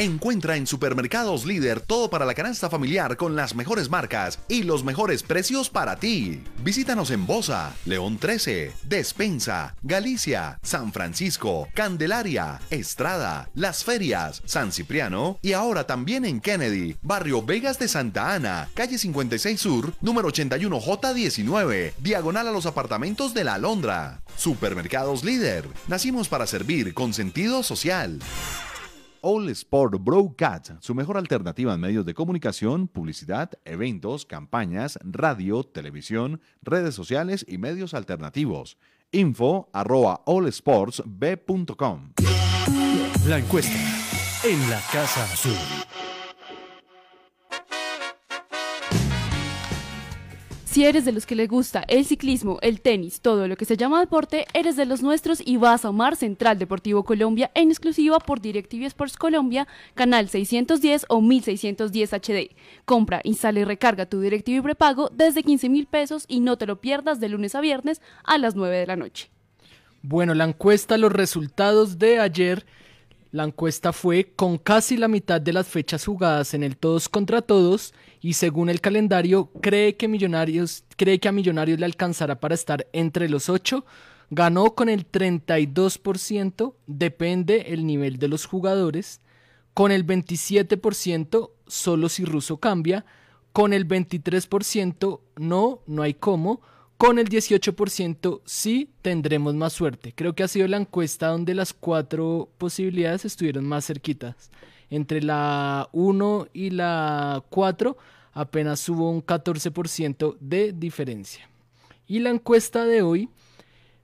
Encuentra 0.00 0.56
en 0.56 0.66
Supermercados 0.66 1.44
Líder 1.44 1.82
todo 1.82 2.08
para 2.08 2.24
la 2.24 2.32
canasta 2.32 2.70
familiar 2.70 3.18
con 3.18 3.36
las 3.36 3.54
mejores 3.54 3.90
marcas 3.90 4.38
y 4.48 4.62
los 4.62 4.82
mejores 4.82 5.22
precios 5.22 5.68
para 5.68 5.96
ti. 5.96 6.42
Visítanos 6.64 7.10
en 7.10 7.26
Bosa, 7.26 7.74
León 7.84 8.16
13, 8.16 8.72
Despensa, 8.84 9.76
Galicia, 9.82 10.58
San 10.62 10.94
Francisco, 10.94 11.68
Candelaria, 11.74 12.62
Estrada, 12.70 13.50
Las 13.54 13.84
Ferias, 13.84 14.40
San 14.46 14.72
Cipriano 14.72 15.38
y 15.42 15.52
ahora 15.52 15.86
también 15.86 16.24
en 16.24 16.40
Kennedy, 16.40 16.96
Barrio 17.02 17.42
Vegas 17.42 17.78
de 17.78 17.86
Santa 17.88 18.32
Ana, 18.32 18.70
calle 18.72 18.96
56 18.96 19.60
Sur, 19.60 19.92
número 20.00 20.30
81J19, 20.30 21.92
diagonal 21.98 22.48
a 22.48 22.52
los 22.52 22.64
apartamentos 22.64 23.34
de 23.34 23.44
la 23.44 23.52
Alondra. 23.52 24.22
Supermercados 24.34 25.24
Líder, 25.24 25.68
nacimos 25.88 26.30
para 26.30 26.46
servir 26.46 26.94
con 26.94 27.12
sentido 27.12 27.62
social. 27.62 28.18
All 29.22 29.48
Sport 29.50 29.96
Broadcast, 30.02 30.70
su 30.80 30.94
mejor 30.94 31.16
alternativa 31.16 31.74
en 31.74 31.80
medios 31.80 32.06
de 32.06 32.14
comunicación, 32.14 32.88
publicidad, 32.88 33.50
eventos, 33.64 34.26
campañas, 34.26 34.98
radio, 35.02 35.64
televisión, 35.64 36.40
redes 36.62 36.94
sociales 36.94 37.44
y 37.48 37.58
medios 37.58 37.94
alternativos. 37.94 38.78
Info 39.12 39.68
arroba 39.72 40.22
allsportsb.com. 40.26 42.12
La 43.26 43.38
encuesta 43.38 43.78
en 44.44 44.70
la 44.70 44.80
Casa 44.92 45.24
Azul. 45.24 45.89
Si 50.70 50.84
eres 50.84 51.04
de 51.04 51.10
los 51.10 51.26
que 51.26 51.34
le 51.34 51.48
gusta 51.48 51.84
el 51.88 52.04
ciclismo, 52.04 52.60
el 52.62 52.80
tenis, 52.80 53.20
todo 53.20 53.48
lo 53.48 53.56
que 53.56 53.64
se 53.64 53.76
llama 53.76 53.98
deporte, 53.98 54.46
eres 54.54 54.76
de 54.76 54.86
los 54.86 55.02
nuestros 55.02 55.42
y 55.44 55.56
vas 55.56 55.84
a 55.84 55.88
amar 55.88 56.14
Central 56.14 56.60
Deportivo 56.60 57.02
Colombia 57.02 57.50
en 57.56 57.70
exclusiva 57.70 58.20
por 58.20 58.40
DirecTV 58.40 58.84
Sports 58.84 59.16
Colombia, 59.16 59.66
canal 59.94 60.28
610 60.28 61.06
o 61.08 61.20
1610 61.22 62.12
HD. 62.12 62.54
Compra, 62.84 63.20
instala 63.24 63.58
y 63.58 63.64
recarga 63.64 64.06
tu 64.06 64.20
DirecTV 64.20 64.62
prepago 64.62 65.10
desde 65.12 65.42
15 65.42 65.68
mil 65.68 65.86
pesos 65.88 66.24
y 66.28 66.38
no 66.38 66.56
te 66.56 66.66
lo 66.66 66.80
pierdas 66.80 67.18
de 67.18 67.30
lunes 67.30 67.56
a 67.56 67.60
viernes 67.60 68.00
a 68.22 68.38
las 68.38 68.54
9 68.54 68.76
de 68.76 68.86
la 68.86 68.94
noche. 68.94 69.28
Bueno, 70.02 70.34
la 70.34 70.44
encuesta, 70.44 70.98
los 70.98 71.10
resultados 71.10 71.98
de 71.98 72.20
ayer, 72.20 72.64
la 73.32 73.42
encuesta 73.42 73.92
fue 73.92 74.32
con 74.36 74.56
casi 74.56 74.96
la 74.96 75.08
mitad 75.08 75.40
de 75.40 75.52
las 75.52 75.66
fechas 75.66 76.06
jugadas 76.06 76.54
en 76.54 76.62
el 76.62 76.76
todos 76.76 77.08
contra 77.08 77.42
todos 77.42 77.92
y 78.20 78.34
según 78.34 78.68
el 78.68 78.80
calendario 78.80 79.50
cree 79.60 79.96
que 79.96 80.08
Millonarios 80.08 80.84
cree 80.96 81.18
que 81.18 81.28
a 81.28 81.32
Millonarios 81.32 81.78
le 81.78 81.86
alcanzará 81.86 82.38
para 82.38 82.54
estar 82.54 82.86
entre 82.92 83.28
los 83.28 83.48
ocho. 83.48 83.84
Ganó 84.28 84.74
con 84.74 84.88
el 84.88 85.10
32%, 85.10 86.74
depende 86.86 87.66
el 87.68 87.86
nivel 87.86 88.18
de 88.18 88.28
los 88.28 88.46
jugadores. 88.46 89.20
Con 89.74 89.90
el 89.90 90.06
27%, 90.06 91.50
solo 91.66 92.08
si 92.08 92.24
Russo 92.24 92.58
cambia. 92.58 93.04
Con 93.52 93.72
el 93.72 93.88
23%, 93.88 95.20
no, 95.36 95.80
no 95.86 96.02
hay 96.02 96.14
cómo. 96.14 96.60
Con 96.96 97.18
el 97.18 97.28
18% 97.28 98.42
sí 98.44 98.90
tendremos 99.00 99.54
más 99.54 99.72
suerte. 99.72 100.12
Creo 100.14 100.34
que 100.34 100.42
ha 100.42 100.48
sido 100.48 100.68
la 100.68 100.76
encuesta 100.76 101.28
donde 101.28 101.54
las 101.54 101.72
cuatro 101.72 102.50
posibilidades 102.58 103.24
estuvieron 103.24 103.64
más 103.64 103.86
cerquitas. 103.86 104.50
Entre 104.90 105.22
la 105.22 105.88
1 105.92 106.48
y 106.52 106.70
la 106.70 107.42
4 107.48 107.96
apenas 108.32 108.88
hubo 108.88 109.10
un 109.10 109.24
14% 109.24 110.36
de 110.40 110.72
diferencia. 110.72 111.48
Y 112.06 112.18
la 112.18 112.30
encuesta 112.30 112.84
de 112.84 113.02
hoy, 113.02 113.28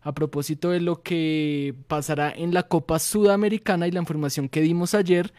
a 0.03 0.13
propósito 0.13 0.71
de 0.71 0.81
lo 0.81 1.03
que 1.03 1.75
pasará 1.89 2.31
en 2.31 2.55
la 2.55 2.63
Copa 2.63 2.99
Sudamericana 3.01 3.89
y 3.89 3.91
la 3.91 4.01
información 4.01 4.49
que 4.49 4.61
dimos 4.61 4.95
ayer, 4.95 5.33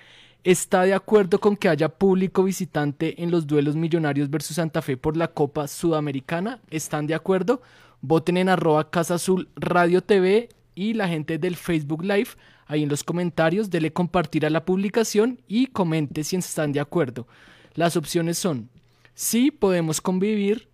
está 0.43 0.83
de 0.83 0.93
acuerdo 0.93 1.39
con 1.39 1.55
que 1.55 1.69
haya 1.69 1.89
público 1.89 2.43
visitante 2.43 3.21
en 3.23 3.31
los 3.31 3.47
duelos 3.47 3.75
Millonarios 3.75 4.29
versus 4.29 4.57
Santa 4.57 4.81
Fe 4.81 4.97
por 4.97 5.15
la 5.15 5.29
Copa 5.29 5.67
Sudamericana. 5.67 6.59
¿Están 6.69 7.07
de 7.07 7.15
acuerdo? 7.15 7.61
Voten 8.01 8.37
en 8.37 8.49
arroba 8.49 8.89
Casa 8.89 9.15
Azul 9.15 9.49
Radio 9.55 10.01
TV 10.03 10.49
y 10.77 10.93
la 10.93 11.07
gente 11.07 11.39
del 11.39 11.55
Facebook 11.55 12.03
Live. 12.03 12.29
Ahí 12.67 12.83
en 12.83 12.89
los 12.89 13.03
comentarios, 13.03 13.71
dele 13.71 13.91
compartir 13.91 14.45
a 14.45 14.51
la 14.51 14.63
publicación 14.63 15.41
y 15.47 15.67
comente 15.67 16.23
si 16.23 16.35
están 16.35 16.71
de 16.71 16.79
acuerdo. 16.79 17.27
Las 17.73 17.97
opciones 17.97 18.37
son, 18.37 18.69
sí 19.15 19.49
podemos 19.49 20.01
convivir, 20.01 20.69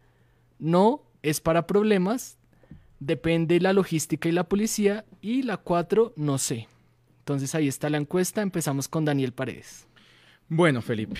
no 0.59 1.03
es 1.21 1.39
para 1.39 1.67
problemas, 1.67 2.37
depende 2.99 3.61
la 3.61 3.71
logística 3.71 4.27
y 4.27 4.33
la 4.33 4.43
policía 4.43 5.05
y 5.21 5.43
la 5.43 5.57
4 5.57 6.13
no 6.17 6.37
sé. 6.37 6.67
Entonces 7.19 7.55
ahí 7.55 7.69
está 7.69 7.89
la 7.89 7.97
encuesta, 7.97 8.41
empezamos 8.41 8.89
con 8.89 9.05
Daniel 9.05 9.31
Paredes. 9.31 9.87
Bueno, 10.49 10.81
Felipe, 10.81 11.19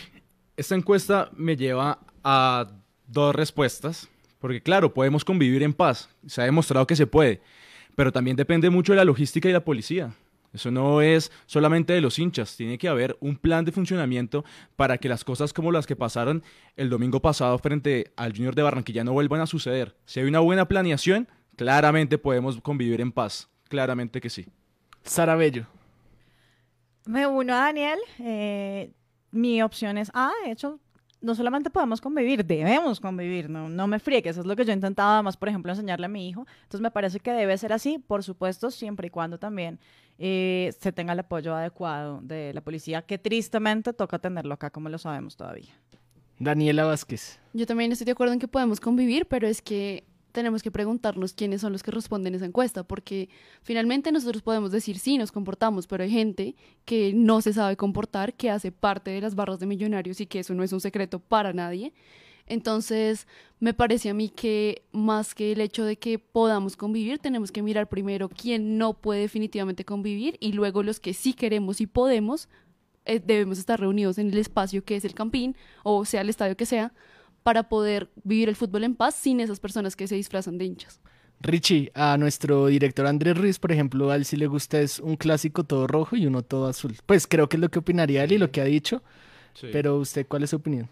esta 0.58 0.76
encuesta 0.76 1.30
me 1.38 1.56
lleva 1.56 2.00
a 2.22 2.70
dos 3.08 3.34
respuestas, 3.34 4.10
porque 4.40 4.62
claro, 4.62 4.94
podemos 4.94 5.24
convivir 5.24 5.64
en 5.64 5.74
paz, 5.74 6.10
se 6.28 6.42
ha 6.42 6.46
demostrado 6.46 6.86
que 6.86 6.98
se 6.98 7.08
puede, 7.08 7.42
pero 7.96 8.12
también 8.12 8.36
depende 8.36 8.70
mucho 8.70 8.94
de 8.94 8.98
la 8.98 9.06
logística 9.06 9.50
y 9.50 9.54
la 9.54 9.64
policía. 9.64 10.14
Eso 10.54 10.70
no 10.70 11.02
es 11.02 11.32
solamente 11.48 11.94
de 11.94 12.02
los 12.02 12.20
hinchas, 12.20 12.56
tiene 12.56 12.78
que 12.78 12.88
haber 12.88 13.18
un 13.20 13.38
plan 13.38 13.66
de 13.66 13.72
funcionamiento 13.72 14.46
para 14.76 15.00
que 15.00 15.10
las 15.10 15.24
cosas 15.24 15.52
como 15.52 15.72
las 15.72 15.88
que 15.88 15.96
pasaron 15.96 16.44
el 16.76 16.92
domingo 16.92 17.22
pasado 17.22 17.58
frente 17.58 18.14
al 18.16 18.34
Junior 18.34 18.54
de 18.54 18.62
Barranquilla 18.62 19.04
no 19.04 19.14
vuelvan 19.14 19.42
a 19.42 19.48
suceder. 19.48 19.96
Si 20.06 20.20
hay 20.20 20.28
una 20.28 20.42
buena 20.42 20.68
planeación, 20.68 21.28
claramente 21.56 22.20
podemos 22.20 22.62
convivir 22.62 23.02
en 23.02 23.12
paz, 23.12 23.50
claramente 23.68 24.22
que 24.22 24.30
sí. 24.30 24.46
Sara 25.04 25.36
Bello. 25.36 25.66
Me 27.06 27.26
uno 27.26 27.54
a 27.54 27.58
Daniel. 27.58 28.00
eh, 28.20 28.92
mi 29.32 29.64
opción 29.64 29.98
es 29.98 30.12
A. 30.14 30.32
De 30.46 30.52
hecho, 30.52 30.80
no 31.24 31.36
solamente 31.36 31.70
podemos 31.70 32.02
convivir, 32.02 32.46
debemos 32.46 33.00
convivir. 33.00 33.50
No, 33.50 33.70
no 33.70 33.88
me 33.88 33.98
friegues. 33.98 34.32
Eso 34.32 34.42
es 34.42 34.46
lo 34.46 34.56
que 34.56 34.66
yo 34.66 34.74
intentaba 34.74 35.24
más, 35.24 35.38
por 35.38 35.50
ejemplo, 35.50 35.72
enseñarle 35.72 36.06
a 36.06 36.10
mi 36.10 36.28
hijo. 36.28 36.46
Entonces, 36.64 36.82
me 36.82 36.92
parece 36.92 37.20
que 37.20 37.32
debe 37.32 37.58
ser 37.58 37.74
así, 37.74 37.98
por 37.98 38.24
supuesto, 38.24 38.70
siempre 38.70 39.08
y 39.08 39.10
cuando 39.10 39.40
también 39.40 39.80
eh, 40.20 40.74
se 40.80 40.92
tenga 40.92 41.14
el 41.14 41.20
apoyo 41.20 41.56
adecuado 41.56 42.20
de 42.22 42.54
la 42.54 42.62
policía, 42.62 43.02
que 43.02 43.18
tristemente 43.18 43.94
toca 43.94 44.20
tenerlo 44.20 44.54
acá, 44.54 44.70
como 44.70 44.90
lo 44.90 44.98
sabemos 44.98 45.38
todavía. 45.38 45.74
Daniela 46.40 46.84
Vázquez. 46.84 47.40
Yo 47.54 47.66
también 47.66 47.92
estoy 47.92 48.06
de 48.06 48.12
acuerdo 48.12 48.34
en 48.34 48.40
que 48.40 48.48
podemos 48.48 48.80
convivir, 48.82 49.26
pero 49.26 49.48
es 49.48 49.62
que 49.62 50.04
tenemos 50.34 50.62
que 50.64 50.72
preguntarnos 50.72 51.34
quiénes 51.34 51.62
son 51.62 51.72
los 51.72 51.84
que 51.84 51.92
responden 51.92 52.36
esa 52.36 52.46
encuesta, 52.46 52.84
porque 52.84 53.30
finalmente 53.62 54.12
nosotros 54.12 54.42
podemos 54.42 54.72
decir 54.72 55.00
sí, 55.00 55.18
nos 55.18 55.32
comportamos, 55.32 55.88
pero 55.88 56.04
hay 56.04 56.10
gente 56.10 56.56
que 56.84 57.14
no 57.14 57.40
se 57.42 57.54
sabe 57.54 57.78
comportar, 57.78 58.34
que 58.34 58.50
hace 58.50 58.72
parte 58.72 59.12
de 59.12 59.22
las 59.22 59.36
barras 59.36 59.60
de 59.60 59.68
millonarios 59.68 60.20
y 60.20 60.26
que 60.26 60.40
eso 60.40 60.54
no 60.54 60.64
es 60.64 60.74
un 60.74 60.82
secreto 60.82 61.20
para 61.20 61.54
nadie. 61.54 61.94
Entonces, 62.46 63.28
me 63.60 63.74
parece 63.74 64.10
a 64.10 64.14
mí 64.14 64.28
que 64.28 64.84
más 64.92 65.34
que 65.34 65.54
el 65.54 65.62
hecho 65.62 65.86
de 65.86 65.96
que 65.96 66.20
podamos 66.20 66.76
convivir, 66.76 67.20
tenemos 67.20 67.52
que 67.52 67.62
mirar 67.62 67.88
primero 67.88 68.28
quién 68.28 68.78
no 68.78 68.96
puede 68.96 69.22
definitivamente 69.22 69.86
convivir 69.86 70.36
y 70.42 70.52
luego 70.52 70.84
los 70.84 71.00
que 71.00 71.14
sí 71.14 71.34
queremos 71.34 71.80
y 71.80 71.88
podemos, 71.88 72.50
eh, 73.06 73.22
debemos 73.24 73.60
estar 73.60 73.80
reunidos 73.80 74.18
en 74.18 74.30
el 74.30 74.38
espacio 74.38 74.84
que 74.84 74.96
es 74.96 75.04
el 75.04 75.14
campín 75.14 75.58
o 75.84 76.06
sea 76.06 76.22
el 76.22 76.30
estadio 76.30 76.56
que 76.56 76.66
sea 76.66 76.94
para 77.44 77.70
poder 77.70 78.10
vivir 78.24 78.50
el 78.50 78.56
fútbol 78.56 78.84
en 78.86 78.96
paz 78.96 79.16
sin 79.16 79.40
esas 79.40 79.60
personas 79.60 79.96
que 79.96 80.08
se 80.08 80.16
disfrazan 80.16 80.58
de 80.58 80.66
hinchas. 80.66 81.00
Richie, 81.42 81.92
a 81.94 82.18
nuestro 82.18 82.68
director 82.68 83.06
Andrés 83.06 83.38
Ruiz, 83.38 83.60
por 83.60 83.72
ejemplo, 83.74 84.10
a 84.12 84.16
él 84.16 84.24
sí 84.24 84.38
le 84.38 84.48
gusta 84.48 84.80
es 84.80 85.00
un 85.00 85.18
clásico 85.18 85.66
todo 85.66 85.88
rojo 85.88 86.16
y 86.16 86.26
uno 86.26 86.42
todo 86.42 86.68
azul. 86.68 86.96
Pues 87.06 87.28
creo 87.28 87.50
que 87.50 87.58
es 87.58 87.62
lo 87.62 87.70
que 87.70 87.80
opinaría 87.80 88.24
él 88.24 88.32
y 88.32 88.38
lo 88.38 88.50
que 88.52 88.62
ha 88.62 88.66
dicho. 88.66 89.04
Pero 89.74 89.98
usted, 89.98 90.26
¿cuál 90.28 90.44
es 90.44 90.52
su 90.52 90.56
opinión? 90.56 90.88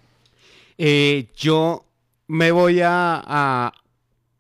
Eh, 0.78 1.30
yo 1.36 1.86
me 2.28 2.52
voy 2.52 2.82
a, 2.82 3.22
a- 3.26 3.74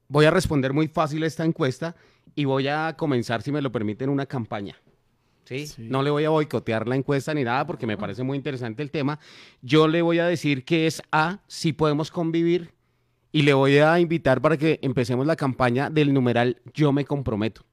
voy 0.09 0.25
a 0.25 0.31
responder 0.31 0.73
muy 0.73 0.87
fácil 0.89 1.23
a 1.23 1.27
esta 1.27 1.45
encuesta 1.45 1.95
y 2.35 2.45
voy 2.45 2.67
a 2.67 2.95
comenzar, 2.97 3.41
si 3.41 3.51
me 3.51 3.61
lo 3.61 3.71
permiten, 3.71 4.09
una 4.09 4.25
campaña. 4.25 4.75
¿Sí? 5.43 5.67
Sí. 5.67 5.87
No 5.89 6.03
le 6.03 6.09
voy 6.09 6.25
a 6.25 6.29
boicotear 6.29 6.87
la 6.87 6.95
encuesta 6.95 7.33
ni 7.33 7.43
nada 7.43 7.65
porque 7.65 7.87
me 7.87 7.97
parece 7.97 8.23
muy 8.23 8.37
interesante 8.37 8.83
el 8.83 8.91
tema. 8.91 9.19
Yo 9.61 9.87
le 9.87 10.01
voy 10.01 10.19
a 10.19 10.27
decir 10.27 10.65
que 10.65 10.87
es 10.87 11.01
A, 11.11 11.39
si 11.47 11.73
podemos 11.73 12.11
convivir, 12.11 12.73
y 13.31 13.43
le 13.43 13.53
voy 13.53 13.77
a 13.77 13.99
invitar 13.99 14.41
para 14.41 14.57
que 14.57 14.79
empecemos 14.81 15.25
la 15.25 15.35
campaña 15.35 15.89
del 15.89 16.13
numeral 16.13 16.61
Yo 16.73 16.91
me 16.91 17.05
comprometo. 17.05 17.63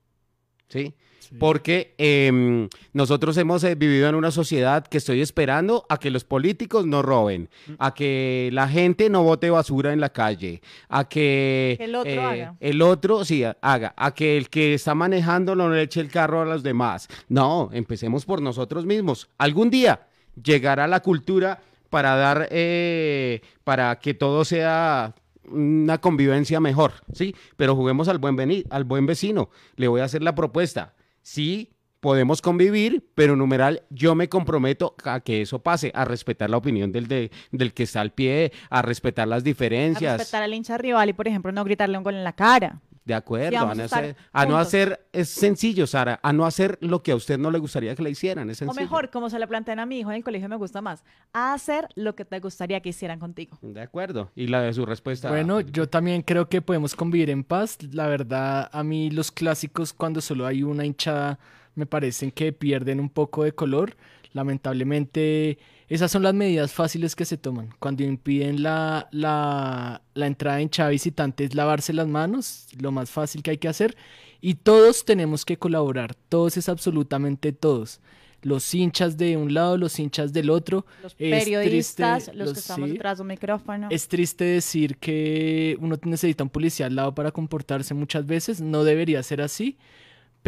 ¿Sí? 0.69 0.95
Porque 1.39 1.95
em, 1.99 2.69
nosotros 2.95 3.37
hemos 3.37 3.63
eh, 3.65 3.75
vivido 3.75 4.09
en 4.09 4.15
una 4.15 4.31
sociedad 4.31 4.87
que 4.87 4.97
estoy 4.99 5.21
esperando 5.21 5.85
a 5.91 5.99
que 5.99 6.11
los 6.11 6.25
políticos 6.25 6.87
no 6.87 7.03
roben, 7.03 7.51
a 7.79 7.93
que 7.93 8.49
la 8.53 8.67
gente 8.69 9.11
no 9.11 9.23
bote 9.23 9.51
basura 9.51 9.93
en 9.93 10.01
la 10.01 10.09
calle, 10.11 10.63
a 10.89 11.07
que 11.09 11.77
el 11.81 11.95
otro 11.95 12.11
eh, 12.11 12.19
haga. 12.25 12.55
el 12.61 12.81
otro 12.81 13.25
sí 13.27 13.45
a- 13.45 13.57
haga, 13.61 13.93
a 13.97 14.15
que 14.15 14.39
el 14.39 14.49
que 14.49 14.73
está 14.75 14.95
manejando 14.95 15.55
no 15.55 15.69
le 15.69 15.83
eche 15.83 16.01
el 16.01 16.09
carro 16.11 16.41
a 16.41 16.45
los 16.47 16.63
demás. 16.63 17.09
No, 17.29 17.69
empecemos 17.73 18.25
por 18.25 18.41
nosotros 18.41 18.87
mismos. 18.87 19.29
Algún 19.37 19.69
día 19.71 20.07
llegará 20.43 20.87
la 20.87 21.01
cultura 21.01 21.61
para 21.91 22.17
dar, 22.17 22.49
eh, 22.51 23.41
para 23.65 23.99
que 23.99 24.15
todo 24.15 24.45
sea 24.45 25.15
una 25.51 25.99
convivencia 25.99 26.61
mejor, 26.61 26.93
¿sí? 27.13 27.35
Pero 27.57 27.75
juguemos 27.75 28.09
al 28.09 28.19
buen, 28.19 28.65
al 28.71 28.85
buen 28.85 29.07
vecino. 29.07 29.51
Le 29.77 29.89
voy 29.89 30.01
a 30.01 30.05
hacer 30.05 30.23
la 30.23 30.35
propuesta. 30.35 30.95
Sí, 31.31 31.75
podemos 32.01 32.41
convivir, 32.41 33.05
pero 33.15 33.37
numeral, 33.37 33.83
yo 33.91 34.15
me 34.15 34.31
comprometo 34.31 34.95
a 35.05 35.21
que 35.21 35.43
eso 35.43 35.59
pase, 35.63 35.93
a 35.95 36.07
respetar 36.07 36.49
la 36.49 36.57
opinión 36.57 36.91
del, 36.91 37.07
de- 37.07 37.31
del 37.53 37.75
que 37.75 37.83
está 37.83 38.01
al 38.01 38.13
pie, 38.13 38.51
a 38.71 38.81
respetar 38.81 39.29
las 39.29 39.43
A 39.43 39.45
diferencias. 39.45 40.17
respetar 40.17 40.43
al 40.43 40.55
hincha 40.55 40.79
rival 40.79 41.11
y, 41.11 41.13
por 41.13 41.29
ejemplo, 41.29 41.53
no 41.53 41.65
gritarle 41.65 41.99
un 41.99 42.05
gol 42.05 42.15
en 42.15 42.25
la 42.25 42.33
cara. 42.33 42.81
De 43.09 43.15
acuerdo, 43.15 43.59
a, 43.59 43.75
no 43.75 43.85
hacer, 43.85 44.17
a 44.35 44.45
no 44.45 44.59
hacer, 44.59 45.09
es 45.15 45.31
sencillo, 45.31 45.87
Sara, 45.87 46.21
a 46.23 46.31
no 46.35 46.45
hacer 46.45 46.77
lo 46.83 47.03
que 47.03 47.13
a 47.13 47.17
usted 47.17 47.39
no 47.39 47.51
le 47.51 47.59
gustaría 47.59 47.95
que 47.95 48.03
le 48.03 48.11
hicieran, 48.11 48.51
es 48.51 48.59
O 48.59 48.67
sencillo. 48.67 48.83
mejor, 48.83 49.09
como 49.09 49.31
se 49.31 49.39
le 49.39 49.49
plantean 49.49 49.79
a 49.79 49.87
mi 49.87 50.01
hijo 50.01 50.11
en 50.11 50.17
el 50.17 50.23
colegio, 50.23 50.47
me 50.47 50.57
gusta 50.57 50.83
más. 50.83 51.05
A 51.33 51.55
hacer 51.55 51.89
lo 51.95 52.15
que 52.15 52.27
te 52.27 52.39
gustaría 52.39 52.81
que 52.81 52.91
hicieran 52.91 53.19
contigo. 53.19 53.57
De 53.63 53.81
acuerdo, 53.81 54.31
y 54.37 54.49
la 54.49 54.61
de 54.61 54.75
su 54.75 54.85
respuesta. 54.85 55.31
Bueno, 55.31 55.63
yo 55.63 55.89
también 55.89 56.21
creo 56.21 56.51
que 56.51 56.61
podemos 56.61 56.95
convivir 56.95 57.31
en 57.31 57.45
paz. 57.45 57.79
La 57.95 58.09
verdad, 58.09 58.69
a 58.71 58.85
mí 58.85 59.11
los 59.11 59.33
clásicos 59.33 59.95
cuando 59.95 60.21
solo 60.21 60.45
hay 60.45 60.63
una 60.63 60.85
hinchada 60.85 61.39
me 61.75 61.87
parecen 61.87 62.31
que 62.31 62.53
pierden 62.53 63.01
un 63.01 63.09
poco 63.09 63.43
de 63.43 63.53
color. 63.53 63.97
Lamentablemente, 64.35 65.59
esas 65.89 66.11
son 66.11 66.23
las 66.23 66.35
medidas 66.35 66.73
fáciles 66.73 67.17
que 67.17 67.25
se 67.25 67.37
toman. 67.37 67.75
Cuando 67.79 68.03
impiden 68.03 68.63
la, 68.63 69.09
la, 69.11 70.03
la 70.15 70.27
entrada 70.27 70.59
de 70.59 70.65
hinchada 70.65 70.91
visitante 70.91 71.45
es 71.45 71.55
lavarse 71.55 71.93
las 71.93 72.07
manos, 72.07 72.67
lo 72.79 72.93
más 72.93 73.11
fácil 73.11 73.43
que 73.43 73.53
hay 73.53 73.59
que 73.59 73.69
hacer. 73.69 73.97
Y 74.41 74.55
todos 74.55 75.05
tenemos 75.05 75.45
que 75.45 75.57
colaborar, 75.57 76.15
todos 76.29 76.57
es 76.57 76.69
absolutamente 76.69 77.53
todos. 77.53 78.01
Los 78.43 78.73
hinchas 78.73 79.17
de 79.17 79.37
un 79.37 79.53
lado, 79.53 79.77
los 79.77 79.99
hinchas 79.99 80.33
del 80.33 80.51
otro. 80.51 80.87
Los 81.03 81.17
Es 81.19 81.45
periodistas, 81.45 82.25
triste, 82.27 82.39
los 82.39 82.53
que 82.53 82.59
estamos 82.61 82.89
sí. 82.89 82.93
detrás 82.93 83.19
de 83.19 83.23
un 83.23 83.29
micrófono. 83.29 83.89
Es 83.91 84.07
triste 84.07 84.45
decir 84.45 84.97
que 84.99 85.77
uno 85.81 85.99
necesita 86.05 86.45
un 86.45 86.51
policía 86.51 86.87
al 86.87 86.95
lado 86.95 87.15
para 87.15 87.33
comportarse 87.33 87.95
muchas 87.95 88.27
veces, 88.27 88.61
no 88.61 88.85
debería 88.85 89.23
ser 89.25 89.41
así, 89.41 89.77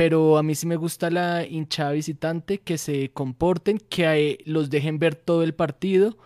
pero 0.01 0.39
a 0.39 0.43
mí 0.43 0.55
sí 0.55 0.67
me 0.67 0.77
gusta 0.77 1.11
la 1.11 1.47
hinchada 1.47 1.93
visitante, 1.93 2.57
que 2.57 2.79
se 2.79 3.11
comporten, 3.11 3.77
que 3.77 4.05
eh, 4.07 4.39
los 4.47 4.71
dejen 4.71 4.99
ver 4.99 5.15
todo 5.15 5.43
el 5.43 5.53
partido 5.53 6.17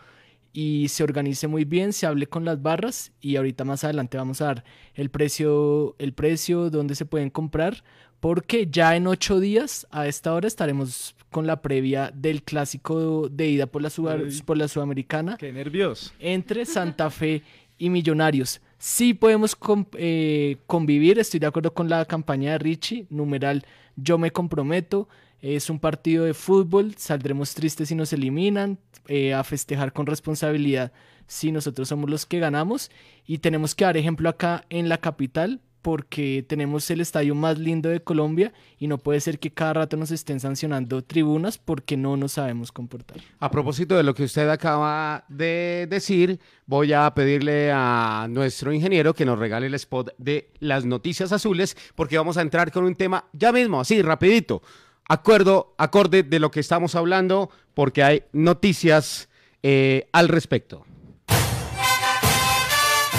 y 0.52 0.86
se 0.86 1.02
organice 1.02 1.48
muy 1.48 1.64
bien, 1.64 1.92
se 1.92 2.06
hable 2.06 2.28
con 2.28 2.44
las 2.44 2.62
barras 2.62 3.10
y 3.20 3.34
ahorita 3.34 3.64
más 3.64 3.82
adelante 3.82 4.16
vamos 4.16 4.40
a 4.40 4.44
dar 4.44 4.64
el 4.94 5.10
precio, 5.10 5.96
el 5.98 6.12
precio 6.12 6.70
donde 6.70 6.94
se 6.94 7.04
pueden 7.04 7.30
comprar, 7.30 7.82
porque 8.20 8.68
ya 8.70 8.94
en 8.94 9.08
ocho 9.08 9.40
días 9.40 9.88
a 9.90 10.06
esta 10.06 10.32
hora 10.34 10.46
estaremos 10.46 11.16
con 11.32 11.48
la 11.48 11.60
previa 11.60 12.12
del 12.14 12.44
clásico 12.44 13.28
de 13.28 13.48
ida 13.48 13.66
por 13.66 13.82
la, 13.82 13.88
Ay. 13.88 14.40
por 14.44 14.56
la 14.56 14.68
Sudamericana 14.68 15.36
Qué 15.36 15.52
nervios. 15.52 16.14
entre 16.20 16.64
Santa 16.64 17.10
Fe 17.10 17.42
y 17.76 17.90
Millonarios. 17.90 18.60
Sí 18.78 19.14
podemos 19.14 19.56
eh, 19.96 20.56
convivir, 20.66 21.18
estoy 21.18 21.40
de 21.40 21.46
acuerdo 21.46 21.72
con 21.72 21.88
la 21.88 22.04
campaña 22.04 22.52
de 22.52 22.58
Richie, 22.58 23.06
numeral 23.10 23.64
yo 23.96 24.18
me 24.18 24.30
comprometo, 24.30 25.08
es 25.40 25.70
un 25.70 25.78
partido 25.78 26.24
de 26.24 26.34
fútbol, 26.34 26.94
saldremos 26.96 27.54
tristes 27.54 27.88
si 27.88 27.94
nos 27.94 28.12
eliminan, 28.12 28.78
eh, 29.06 29.34
a 29.34 29.44
festejar 29.44 29.92
con 29.92 30.06
responsabilidad 30.06 30.92
si 31.26 31.52
nosotros 31.52 31.88
somos 31.88 32.08
los 32.10 32.26
que 32.26 32.38
ganamos 32.38 32.90
y 33.26 33.38
tenemos 33.38 33.74
que 33.74 33.84
dar 33.84 33.96
ejemplo 33.96 34.28
acá 34.28 34.64
en 34.70 34.88
la 34.88 34.98
capital 34.98 35.60
porque 35.84 36.42
tenemos 36.48 36.90
el 36.90 37.02
estadio 37.02 37.34
más 37.34 37.58
lindo 37.58 37.90
de 37.90 38.00
Colombia 38.00 38.54
y 38.78 38.86
no 38.86 38.96
puede 38.96 39.20
ser 39.20 39.38
que 39.38 39.52
cada 39.52 39.74
rato 39.74 39.98
nos 39.98 40.10
estén 40.10 40.40
sancionando 40.40 41.04
tribunas 41.04 41.58
porque 41.58 41.98
no 41.98 42.16
nos 42.16 42.32
sabemos 42.32 42.72
comportar. 42.72 43.18
A 43.38 43.50
propósito 43.50 43.94
de 43.94 44.02
lo 44.02 44.14
que 44.14 44.22
usted 44.22 44.48
acaba 44.48 45.26
de 45.28 45.86
decir, 45.90 46.40
voy 46.64 46.94
a 46.94 47.12
pedirle 47.12 47.70
a 47.70 48.26
nuestro 48.30 48.72
ingeniero 48.72 49.12
que 49.12 49.26
nos 49.26 49.38
regale 49.38 49.66
el 49.66 49.74
spot 49.74 50.14
de 50.16 50.48
las 50.58 50.86
noticias 50.86 51.32
azules, 51.32 51.76
porque 51.94 52.16
vamos 52.16 52.38
a 52.38 52.40
entrar 52.40 52.72
con 52.72 52.84
un 52.84 52.94
tema 52.94 53.26
ya 53.34 53.52
mismo, 53.52 53.78
así, 53.78 54.00
rapidito. 54.00 54.62
Acuerdo, 55.06 55.74
acorde 55.76 56.22
de 56.22 56.40
lo 56.40 56.50
que 56.50 56.60
estamos 56.60 56.94
hablando, 56.94 57.50
porque 57.74 58.02
hay 58.02 58.22
noticias 58.32 59.28
eh, 59.62 60.09
al 60.12 60.28
respecto. 60.28 60.87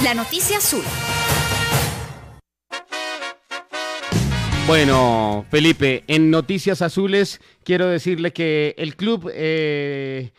La 0.03 0.15
noticia 0.15 0.57
azul. 0.57 0.83
Bueno, 4.67 5.45
Felipe, 5.51 6.03
en 6.07 6.31
Noticias 6.31 6.81
Azules 6.81 7.39
quiero 7.63 7.87
decirle 7.87 8.33
que 8.33 8.73
el 8.79 8.95
club 8.95 9.31
eh, 9.31 10.31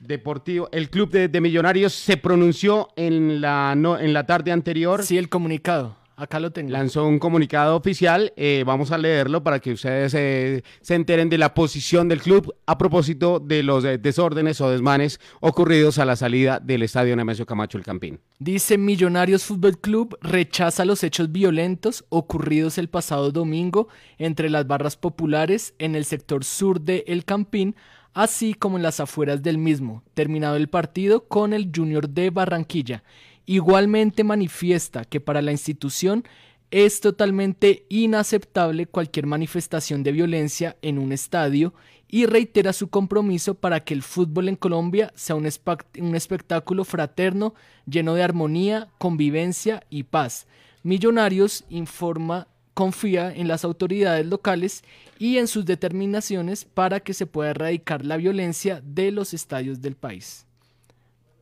deportivo, 0.00 0.68
el 0.70 0.90
club 0.90 1.10
de, 1.10 1.28
de 1.28 1.40
Millonarios 1.40 1.94
se 1.94 2.18
pronunció 2.18 2.90
en 2.94 3.40
la, 3.40 3.74
no, 3.74 3.98
en 3.98 4.12
la 4.12 4.26
tarde 4.26 4.52
anterior. 4.52 5.02
Sí, 5.02 5.16
el 5.16 5.30
comunicado. 5.30 5.96
Acá 6.16 6.38
lo 6.38 6.52
tengo. 6.52 6.70
Lanzó 6.70 7.06
un 7.06 7.18
comunicado 7.18 7.76
oficial, 7.76 8.32
eh, 8.36 8.62
vamos 8.64 8.92
a 8.92 8.98
leerlo 8.98 9.42
para 9.42 9.58
que 9.58 9.72
ustedes 9.72 10.14
eh, 10.14 10.62
se 10.80 10.94
enteren 10.94 11.28
de 11.28 11.38
la 11.38 11.54
posición 11.54 12.08
del 12.08 12.22
club 12.22 12.54
a 12.66 12.78
propósito 12.78 13.40
de 13.40 13.64
los 13.64 13.84
eh, 13.84 13.98
desórdenes 13.98 14.60
o 14.60 14.70
desmanes 14.70 15.18
ocurridos 15.40 15.98
a 15.98 16.04
la 16.04 16.14
salida 16.14 16.60
del 16.60 16.84
estadio 16.84 17.16
Nemesio 17.16 17.46
Camacho 17.46 17.78
El 17.78 17.84
Campín. 17.84 18.20
Dice 18.38 18.78
Millonarios 18.78 19.44
Fútbol 19.44 19.78
Club 19.78 20.16
rechaza 20.20 20.84
los 20.84 21.02
hechos 21.02 21.32
violentos 21.32 22.04
ocurridos 22.10 22.78
el 22.78 22.88
pasado 22.88 23.32
domingo 23.32 23.88
entre 24.18 24.50
las 24.50 24.68
barras 24.68 24.96
populares 24.96 25.74
en 25.78 25.96
el 25.96 26.04
sector 26.04 26.44
sur 26.44 26.80
de 26.80 27.02
El 27.08 27.24
Campín, 27.24 27.74
así 28.12 28.54
como 28.54 28.76
en 28.76 28.84
las 28.84 29.00
afueras 29.00 29.42
del 29.42 29.58
mismo, 29.58 30.04
terminado 30.14 30.54
el 30.54 30.68
partido 30.68 31.26
con 31.26 31.52
el 31.52 31.72
Junior 31.74 32.08
de 32.08 32.30
Barranquilla. 32.30 33.02
Igualmente 33.46 34.24
manifiesta 34.24 35.04
que 35.04 35.20
para 35.20 35.42
la 35.42 35.52
institución 35.52 36.24
es 36.70 37.00
totalmente 37.00 37.86
inaceptable 37.88 38.86
cualquier 38.86 39.26
manifestación 39.26 40.02
de 40.02 40.12
violencia 40.12 40.76
en 40.82 40.98
un 40.98 41.12
estadio 41.12 41.74
y 42.08 42.26
reitera 42.26 42.72
su 42.72 42.88
compromiso 42.88 43.54
para 43.54 43.80
que 43.80 43.94
el 43.94 44.02
fútbol 44.02 44.48
en 44.48 44.56
Colombia 44.56 45.12
sea 45.14 45.36
un, 45.36 45.46
espectáculo 45.46 46.84
fraterno 46.84 47.54
lleno 47.86 48.14
de 48.14 48.22
armonía, 48.22 48.88
convivencia 48.98 49.84
y 49.90 50.04
paz. 50.04 50.46
Millonarios 50.82 51.64
informa 51.68 52.48
confía 52.74 53.32
en 53.32 53.46
las 53.46 53.64
autoridades 53.64 54.26
locales 54.26 54.82
y 55.18 55.38
en 55.38 55.46
sus 55.46 55.64
determinaciones 55.64 56.64
para 56.64 57.00
que 57.00 57.14
se 57.14 57.26
pueda 57.26 57.50
erradicar 57.50 58.04
la 58.04 58.16
violencia 58.16 58.82
de 58.84 59.12
los 59.12 59.32
estadios 59.32 59.80
del 59.80 59.94
país. 59.94 60.43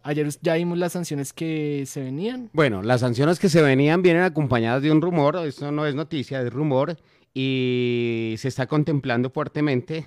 Ayer 0.03 0.29
ya 0.41 0.55
vimos 0.55 0.79
las 0.79 0.93
sanciones 0.93 1.33
que 1.33 1.85
se 1.87 2.03
venían. 2.03 2.51
Bueno, 2.53 2.83
las 2.83 3.01
sanciones 3.01 3.39
que 3.39 3.49
se 3.49 3.63
venían 3.63 4.03
vienen 4.03 4.23
acompañadas 4.23 4.83
de 4.83 4.91
un 4.91 5.01
rumor, 5.01 5.37
esto 5.47 5.71
no 5.71 5.87
es 5.87 5.95
noticia, 5.95 6.43
es 6.43 6.53
rumor, 6.53 6.97
y 7.33 8.35
se 8.39 8.49
está 8.49 8.67
contemplando 8.67 9.31
fuertemente 9.31 10.07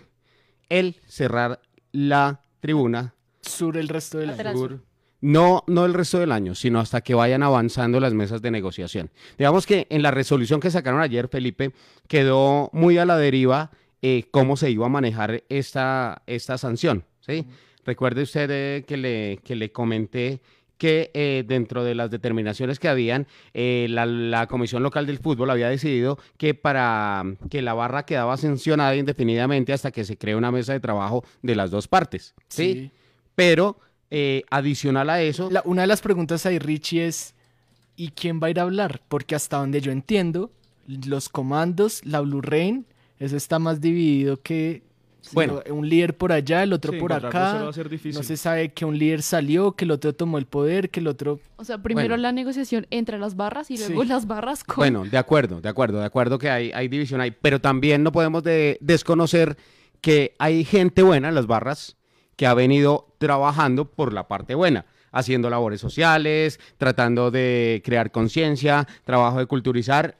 el 0.69 0.97
cerrar 1.07 1.61
la 1.91 2.41
tribuna 2.59 3.15
Sur 3.45 3.77
el 3.77 3.87
resto 3.87 4.17
del 4.17 4.31
año. 4.31 4.57
Sur. 4.57 4.79
No, 5.21 5.63
no 5.67 5.85
el 5.85 5.93
resto 5.93 6.19
del 6.19 6.31
año, 6.31 6.55
sino 6.55 6.79
hasta 6.79 7.01
que 7.01 7.13
vayan 7.13 7.41
avanzando 7.43 7.99
las 7.99 8.13
mesas 8.13 8.41
de 8.41 8.51
negociación. 8.51 9.11
Digamos 9.37 9.65
que 9.65 9.87
en 9.89 10.01
la 10.01 10.11
resolución 10.11 10.59
que 10.59 10.71
sacaron 10.71 11.01
ayer, 11.01 11.27
Felipe, 11.29 11.73
quedó 12.07 12.69
muy 12.73 12.97
a 12.97 13.05
la 13.05 13.17
deriva 13.17 13.71
eh, 14.01 14.25
cómo 14.31 14.57
se 14.57 14.69
iba 14.69 14.85
a 14.85 14.89
manejar 14.89 15.43
esta, 15.49 16.21
esta 16.27 16.57
sanción. 16.57 17.05
¿sí? 17.21 17.47
Recuerde 17.85 18.23
usted 18.23 18.49
eh, 18.51 18.83
que, 18.87 18.97
le, 18.97 19.39
que 19.43 19.55
le 19.55 19.71
comenté 19.71 20.41
que 20.77 21.09
eh, 21.13 21.45
dentro 21.47 21.85
de 21.85 21.95
las 21.95 22.11
determinaciones 22.11 22.79
que 22.79 22.89
habían, 22.89 23.27
eh, 23.53 23.87
la, 23.89 24.05
la 24.05 24.47
Comisión 24.47 24.83
Local 24.83 25.05
del 25.05 25.19
Fútbol 25.19 25.49
había 25.49 25.69
decidido 25.69 26.19
que 26.37 26.53
para 26.53 27.23
que 27.49 27.61
la 27.61 27.73
barra 27.73 28.05
quedaba 28.05 28.35
sancionada 28.35 28.93
indefinidamente 28.95 29.71
hasta 29.71 29.91
que 29.91 30.03
se 30.03 30.17
cree 30.17 30.35
una 30.35 30.51
mesa 30.51 30.73
de 30.73 30.81
trabajo 30.81 31.23
de 31.41 31.55
las 31.55 31.71
dos 31.71 31.87
partes. 31.87 32.33
¿sí? 32.49 32.73
Sí. 32.73 32.91
Pero 33.35 33.79
eh, 34.11 34.43
adicional 34.49 35.09
a 35.09 35.21
eso, 35.21 35.49
La- 35.49 35.61
una 35.65 35.83
de 35.83 35.87
las 35.87 36.01
preguntas 36.01 36.45
ahí, 36.45 36.59
Richie, 36.59 37.05
es 37.05 37.35
¿y 37.95 38.09
quién 38.09 38.41
va 38.43 38.47
a 38.47 38.49
ir 38.49 38.59
a 38.59 38.63
hablar? 38.63 39.01
Porque 39.07 39.35
hasta 39.35 39.57
donde 39.57 39.79
yo 39.79 39.93
entiendo, 39.93 40.51
los 40.87 41.29
comandos, 41.29 42.03
la 42.05 42.19
Blue 42.19 42.41
Rain, 42.41 42.85
eso 43.17 43.37
está 43.37 43.59
más 43.59 43.79
dividido 43.79 44.41
que 44.41 44.83
Bueno. 45.33 45.61
un 45.69 45.87
líder 45.89 46.15
por 46.17 46.31
allá, 46.31 46.63
el 46.63 46.73
otro 46.73 46.91
Sí, 46.93 46.99
por 46.99 47.11
acá. 47.13 47.63
va 47.63 47.69
a 47.69 47.73
ser 47.73 47.89
difícil. 47.89 48.17
No 48.19 48.23
se 48.23 48.37
sabe 48.37 48.69
que 48.73 48.85
un 48.85 48.97
líder 48.97 49.21
salió, 49.21 49.71
que 49.73 49.85
el 49.85 49.91
otro 49.91 50.13
tomó 50.13 50.37
el 50.37 50.45
poder, 50.45 50.89
que 50.89 50.99
el 50.99 51.07
otro... 51.07 51.39
O 51.57 51.63
sea, 51.63 51.77
primero 51.79 52.09
Bueno. 52.09 52.21
la 52.21 52.31
negociación 52.31 52.87
entre 52.91 53.17
las 53.17 53.35
barras 53.35 53.71
y 53.71 53.77
luego 53.77 54.03
Sí. 54.03 54.07
las 54.09 54.27
barras 54.27 54.63
con... 54.63 54.75
bueno, 54.77 55.05
de 55.05 55.17
acuerdo, 55.17 55.61
de 55.61 55.69
acuerdo, 55.69 55.99
de 55.99 56.05
acuerdo 56.05 56.37
que 56.37 56.49
hay, 56.49 56.71
hay 56.73 56.87
división 56.87 57.21
ahí, 57.21 57.31
pero 57.31 57.59
también 57.59 58.03
no 58.03 58.11
podemos 58.11 58.43
de- 58.43 58.77
desconocer 58.81 59.57
que 60.01 60.35
hay 60.39 60.63
gente 60.63 61.01
buena 61.01 61.29
en 61.29 61.35
las 61.35 61.47
barras 61.47 61.97
que 62.35 62.45
ha 62.45 62.53
venido 62.53 63.07
trabajando 63.17 63.85
por 63.85 64.13
la 64.13 64.27
parte 64.27 64.53
buena, 64.55 64.85
haciendo 65.11 65.49
labores 65.49 65.79
sociales, 65.79 66.59
tratando 66.77 67.31
de 67.31 67.81
crear 67.85 68.11
conciencia, 68.11 68.85
trabajo 69.05 69.39
de 69.39 69.45
culturizar. 69.45 70.17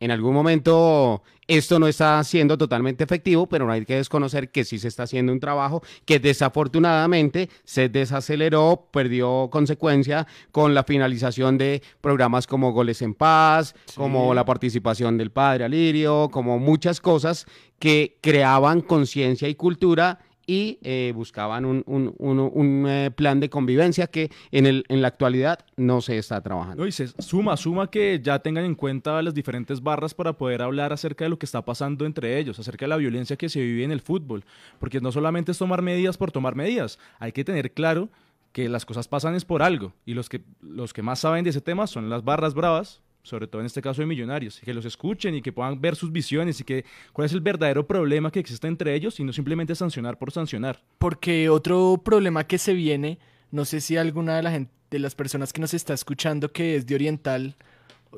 En 0.00 0.10
algún 0.10 0.32
momento 0.32 1.22
esto 1.50 1.80
no 1.80 1.88
está 1.88 2.22
siendo 2.22 2.56
totalmente 2.56 3.02
efectivo, 3.02 3.48
pero 3.48 3.66
no 3.66 3.72
hay 3.72 3.84
que 3.84 3.96
desconocer 3.96 4.50
que 4.52 4.62
sí 4.62 4.78
se 4.78 4.86
está 4.86 5.02
haciendo 5.02 5.32
un 5.32 5.40
trabajo 5.40 5.82
que 6.04 6.20
desafortunadamente 6.20 7.50
se 7.64 7.88
desaceleró, 7.88 8.86
perdió 8.92 9.48
consecuencia 9.50 10.28
con 10.52 10.74
la 10.74 10.84
finalización 10.84 11.58
de 11.58 11.82
programas 12.00 12.46
como 12.46 12.70
Goles 12.72 13.02
en 13.02 13.14
Paz, 13.14 13.74
como 13.96 14.32
la 14.32 14.44
participación 14.44 15.18
del 15.18 15.32
padre 15.32 15.64
Alirio, 15.64 16.28
como 16.30 16.60
muchas 16.60 17.00
cosas 17.00 17.46
que 17.80 18.18
creaban 18.20 18.80
conciencia 18.80 19.48
y 19.48 19.56
cultura 19.56 20.20
y 20.50 20.78
eh, 20.82 21.12
buscaban 21.14 21.64
un, 21.64 21.84
un- 21.86 22.12
un- 22.18 22.40
un, 22.52 22.86
eh, 22.88 23.12
plan 23.14 23.38
de 23.38 23.48
convivencia 23.48 24.08
que 24.08 24.32
en, 24.50 24.66
el, 24.66 24.84
en 24.88 25.00
la 25.00 25.06
actualidad 25.06 25.60
no 25.76 26.00
se 26.00 26.18
está 26.18 26.40
trabajando. 26.40 26.82
No, 26.82 26.88
y 26.88 26.92
se 26.92 27.06
suma, 27.22 27.56
suma 27.56 27.88
que 27.88 28.18
ya 28.20 28.40
tengan 28.40 28.64
en 28.64 28.74
cuenta 28.74 29.22
las 29.22 29.32
diferentes 29.32 29.80
barras 29.80 30.12
para 30.12 30.32
poder 30.32 30.62
hablar 30.62 30.92
acerca 30.92 31.24
de 31.24 31.28
lo 31.30 31.38
que 31.38 31.46
está 31.46 31.64
pasando 31.64 32.04
entre 32.04 32.36
ellos, 32.40 32.58
acerca 32.58 32.84
de 32.86 32.88
la 32.88 32.96
violencia 32.96 33.36
que 33.36 33.48
se 33.48 33.60
vive 33.60 33.84
en 33.84 33.92
el 33.92 34.00
fútbol. 34.00 34.42
Porque 34.80 35.00
no 35.00 35.12
solamente 35.12 35.52
es 35.52 35.58
tomar 35.58 35.82
medidas 35.82 36.16
por 36.16 36.32
tomar 36.32 36.56
medidas, 36.56 36.98
hay 37.20 37.30
que 37.30 37.44
tener 37.44 37.70
claro 37.72 38.08
que 38.52 38.68
las 38.68 38.84
cosas 38.84 39.06
pasan 39.06 39.36
es 39.36 39.44
por 39.44 39.62
algo. 39.62 39.92
Y 40.04 40.14
los 40.14 40.28
que, 40.28 40.40
los 40.60 40.92
que 40.92 41.02
más 41.02 41.20
saben 41.20 41.44
de 41.44 41.50
ese 41.50 41.60
tema 41.60 41.86
son 41.86 42.10
las 42.10 42.24
barras 42.24 42.54
bravas, 42.54 43.02
sobre 43.22 43.46
todo 43.46 43.60
en 43.60 43.66
este 43.66 43.82
caso 43.82 44.02
de 44.02 44.06
Millonarios, 44.06 44.62
y 44.62 44.66
que 44.66 44.74
los 44.74 44.84
escuchen 44.84 45.34
y 45.34 45.42
que 45.42 45.52
puedan 45.52 45.80
ver 45.80 45.96
sus 45.96 46.12
visiones 46.12 46.60
y 46.60 46.64
que 46.64 46.84
cuál 47.12 47.26
es 47.26 47.32
el 47.32 47.40
verdadero 47.40 47.86
problema 47.86 48.30
que 48.30 48.40
existe 48.40 48.66
entre 48.66 48.94
ellos 48.94 49.20
y 49.20 49.24
no 49.24 49.32
simplemente 49.32 49.74
sancionar 49.74 50.18
por 50.18 50.32
sancionar. 50.32 50.82
Porque 50.98 51.48
otro 51.48 52.00
problema 52.04 52.44
que 52.44 52.58
se 52.58 52.72
viene, 52.72 53.18
no 53.50 53.64
sé 53.64 53.80
si 53.80 53.96
alguna 53.96 54.36
de, 54.36 54.42
la 54.42 54.66
de 54.90 54.98
las 54.98 55.14
personas 55.14 55.52
que 55.52 55.60
nos 55.60 55.74
está 55.74 55.94
escuchando 55.94 56.52
que 56.52 56.76
es 56.76 56.86
de 56.86 56.94
Oriental, 56.94 57.56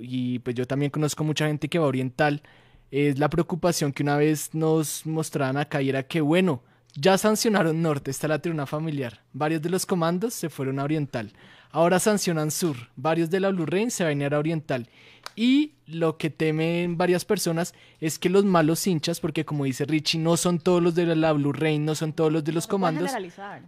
y 0.01 0.39
pues 0.39 0.57
yo 0.57 0.67
también 0.67 0.91
conozco 0.91 1.25
mucha 1.25 1.47
gente 1.47 1.69
que 1.69 1.79
va 1.79 1.85
a 1.85 1.89
Oriental, 1.89 2.43
es 2.91 3.19
la 3.19 3.31
preocupación 3.31 3.93
que 3.93 4.03
una 4.03 4.17
vez 4.17 4.55
nos 4.55 5.07
mostraban 5.07 5.57
acá 5.57 5.81
y 5.83 5.89
era 5.89 6.03
que, 6.03 6.21
bueno, 6.21 6.63
ya 6.95 7.17
sancionaron 7.17 7.81
Norte, 7.81 8.11
está 8.11 8.29
la 8.29 8.41
tribuna 8.41 8.67
familiar, 8.67 9.23
varios 9.33 9.63
de 9.63 9.71
los 9.71 9.87
comandos 9.87 10.35
se 10.35 10.51
fueron 10.51 10.79
a 10.79 10.85
Oriental, 10.85 11.33
ahora 11.73 11.99
sancionan 11.99 12.51
Sur, 12.51 12.77
varios 12.97 13.31
de 13.31 13.41
la 13.41 13.51
Blue 13.51 13.67
Rain 13.67 13.91
se 13.91 14.05
van 14.05 14.21
a 14.21 14.27
ir 14.27 14.35
a 14.35 14.39
Oriental. 14.39 14.89
Y 15.35 15.73
lo 15.87 16.19
que 16.19 16.29
temen 16.29 16.99
varias 16.99 17.25
personas 17.25 17.73
es 18.01 18.19
que 18.19 18.29
los 18.29 18.45
malos 18.45 18.87
hinchas, 18.87 19.19
porque 19.19 19.47
como 19.47 19.65
dice 19.65 19.87
Richie, 19.87 20.19
no 20.19 20.37
son 20.37 20.59
todos 20.59 20.83
los 20.83 20.95
de 20.95 21.07
la 21.17 21.33
Blue 21.33 21.53
Rain, 21.55 21.85
no 21.87 21.95
son 21.95 22.13
todos 22.13 22.31
los 22.31 22.45
de 22.45 22.53
los 22.53 22.67
comandos. 22.67 23.05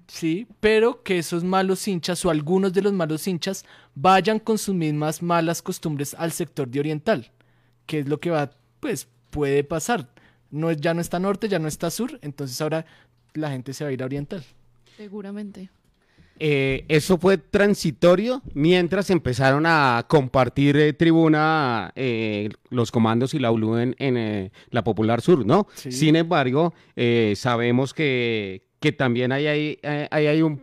Sí, 0.06 0.46
pero 0.60 1.02
que 1.02 1.18
esos 1.18 1.42
malos 1.42 1.88
hinchas 1.88 2.22
o 2.24 2.30
algunos 2.30 2.72
de 2.74 2.82
los 2.82 2.92
malos 2.92 3.26
hinchas 3.26 3.64
vayan 3.94 4.38
con 4.40 4.58
sus 4.58 4.74
mismas 4.74 5.22
malas 5.22 5.62
costumbres 5.62 6.14
al 6.18 6.32
sector 6.32 6.68
de 6.68 6.80
Oriental, 6.80 7.30
que 7.86 8.00
es 8.00 8.08
lo 8.08 8.20
que 8.20 8.28
va, 8.30 8.50
pues 8.80 9.08
puede 9.30 9.64
pasar. 9.64 10.10
No, 10.50 10.70
es- 10.70 10.80
ya 10.80 10.92
no 10.92 11.00
está 11.00 11.18
norte, 11.18 11.48
ya 11.48 11.58
no 11.58 11.68
está 11.68 11.90
sur, 11.90 12.18
entonces 12.20 12.60
ahora 12.60 12.84
la 13.32 13.50
gente 13.50 13.72
se 13.72 13.84
va 13.84 13.90
a 13.90 13.92
ir 13.94 14.02
a 14.02 14.06
Oriental. 14.06 14.44
Seguramente. 14.98 15.70
Eh, 16.40 16.84
eso 16.88 17.16
fue 17.18 17.38
transitorio 17.38 18.42
mientras 18.54 19.10
empezaron 19.10 19.66
a 19.66 20.04
compartir 20.08 20.76
eh, 20.76 20.92
tribuna 20.92 21.92
eh, 21.94 22.48
los 22.70 22.90
comandos 22.90 23.34
y 23.34 23.38
la 23.38 23.52
ULU 23.52 23.76
en, 23.78 23.94
en, 23.98 24.16
eh, 24.16 24.52
la 24.70 24.82
Popular 24.82 25.20
Sur, 25.20 25.46
¿no? 25.46 25.68
Sí. 25.74 25.92
Sin 25.92 26.16
embargo, 26.16 26.74
eh, 26.96 27.34
sabemos 27.36 27.94
que, 27.94 28.66
que 28.80 28.92
también 28.92 29.30
hay, 29.32 29.46
eh, 29.46 30.08
hay, 30.10 30.26
hay 30.26 30.42
un, 30.42 30.60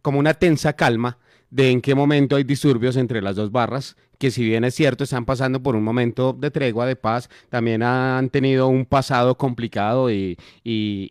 como 0.00 0.18
una 0.18 0.34
tensa 0.34 0.74
calma 0.74 1.18
de 1.50 1.70
en 1.70 1.80
qué 1.80 1.94
momento 1.94 2.36
hay 2.36 2.44
disturbios 2.44 2.96
entre 2.96 3.22
las 3.22 3.36
dos 3.36 3.50
barras, 3.50 3.96
que 4.18 4.30
si 4.30 4.44
bien 4.44 4.64
es 4.64 4.74
cierto, 4.74 5.04
están 5.04 5.24
pasando 5.24 5.62
por 5.62 5.74
un 5.74 5.82
momento 5.82 6.32
de 6.32 6.50
tregua, 6.50 6.86
de 6.86 6.94
paz, 6.94 7.28
también 7.48 7.82
han 7.82 8.28
tenido 8.30 8.68
un 8.68 8.84
pasado 8.84 9.36
complicado 9.36 10.10
y, 10.10 10.38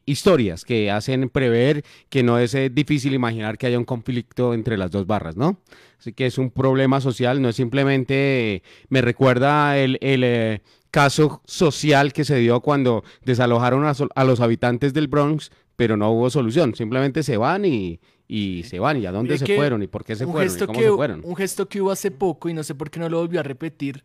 historias 0.06 0.64
que 0.64 0.92
hacen 0.92 1.30
prever 1.30 1.84
que 2.10 2.24
no 2.24 2.40
es 2.40 2.54
eh, 2.54 2.70
difícil 2.70 3.14
imaginar 3.14 3.58
que 3.58 3.68
haya 3.68 3.78
un 3.78 3.86
conflicto 3.86 4.54
entre 4.54 4.78
las 4.78 4.92
dos 4.92 5.06
barras, 5.06 5.36
¿no? 5.36 5.60
Así 6.00 6.14
que 6.14 6.26
es 6.26 6.38
un 6.38 6.52
problema 6.52 7.02
social, 7.02 7.42
no 7.42 7.50
es 7.50 7.56
simplemente, 7.56 8.56
eh, 8.56 8.64
me 8.90 9.02
recuerda 9.02 9.78
el, 9.78 9.98
eh, 10.02 10.62
caso 10.92 11.42
social 11.46 12.14
que 12.14 12.26
se 12.26 12.38
dio 12.38 12.62
cuando 12.62 13.04
desalojaron 13.24 13.86
a 13.86 14.24
los 14.24 14.40
habitantes 14.40 14.94
del 14.94 15.08
Bronx, 15.08 15.52
pero 15.80 15.96
no 15.96 16.12
hubo 16.12 16.30
solución, 16.30 16.76
simplemente 16.76 17.24
se 17.24 17.38
van 17.38 17.64
y, 17.64 18.02
y 18.28 18.64
se 18.64 18.80
van, 18.80 18.98
y 18.98 19.06
a 19.06 19.14
dónde 19.14 19.38
se 19.38 19.56
fueron, 19.56 19.82
y 19.82 19.88
por 19.88 20.04
qué 20.04 20.14
se 20.14 20.26
fueron, 20.26 20.54
y 20.54 20.60
cómo 20.60 20.74
que, 20.74 20.84
se 20.84 20.92
fueron. 20.92 21.22
Un 21.24 21.38
gesto 21.38 21.70
que 21.70 21.82
hubo 21.82 21.90
hace 21.90 22.12
poco 22.12 22.50
y 22.50 22.54
no 22.54 22.64
sé 22.64 22.76
por 22.76 22.92
qué 22.92 23.00
no 23.00 23.08
lo 23.08 23.20
volvió 23.20 23.40
a 23.40 23.44
repetir, 23.44 24.04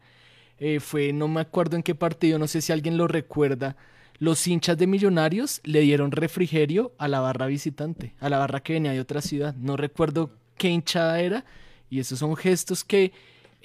eh, 0.58 0.78
fue, 0.78 1.12
no 1.12 1.26
me 1.26 1.40
acuerdo 1.40 1.74
en 1.74 1.82
qué 1.82 1.96
partido, 1.96 2.38
no 2.38 2.46
sé 2.46 2.60
si 2.60 2.70
alguien 2.70 2.96
lo 2.96 3.08
recuerda, 3.08 3.76
los 4.20 4.46
hinchas 4.46 4.78
de 4.78 4.86
Millonarios 4.86 5.60
le 5.64 5.80
dieron 5.80 6.12
refrigerio 6.12 6.92
a 6.96 7.08
la 7.08 7.18
barra 7.18 7.46
visitante, 7.46 8.14
a 8.20 8.28
la 8.28 8.38
barra 8.38 8.60
que 8.60 8.74
venía 8.74 8.92
de 8.92 9.00
otra 9.00 9.20
ciudad, 9.20 9.56
no 9.56 9.76
recuerdo 9.76 10.30
qué 10.56 10.68
hinchada 10.68 11.18
era, 11.18 11.44
y 11.90 11.98
esos 11.98 12.20
son 12.20 12.36
gestos 12.36 12.84
que 12.84 13.10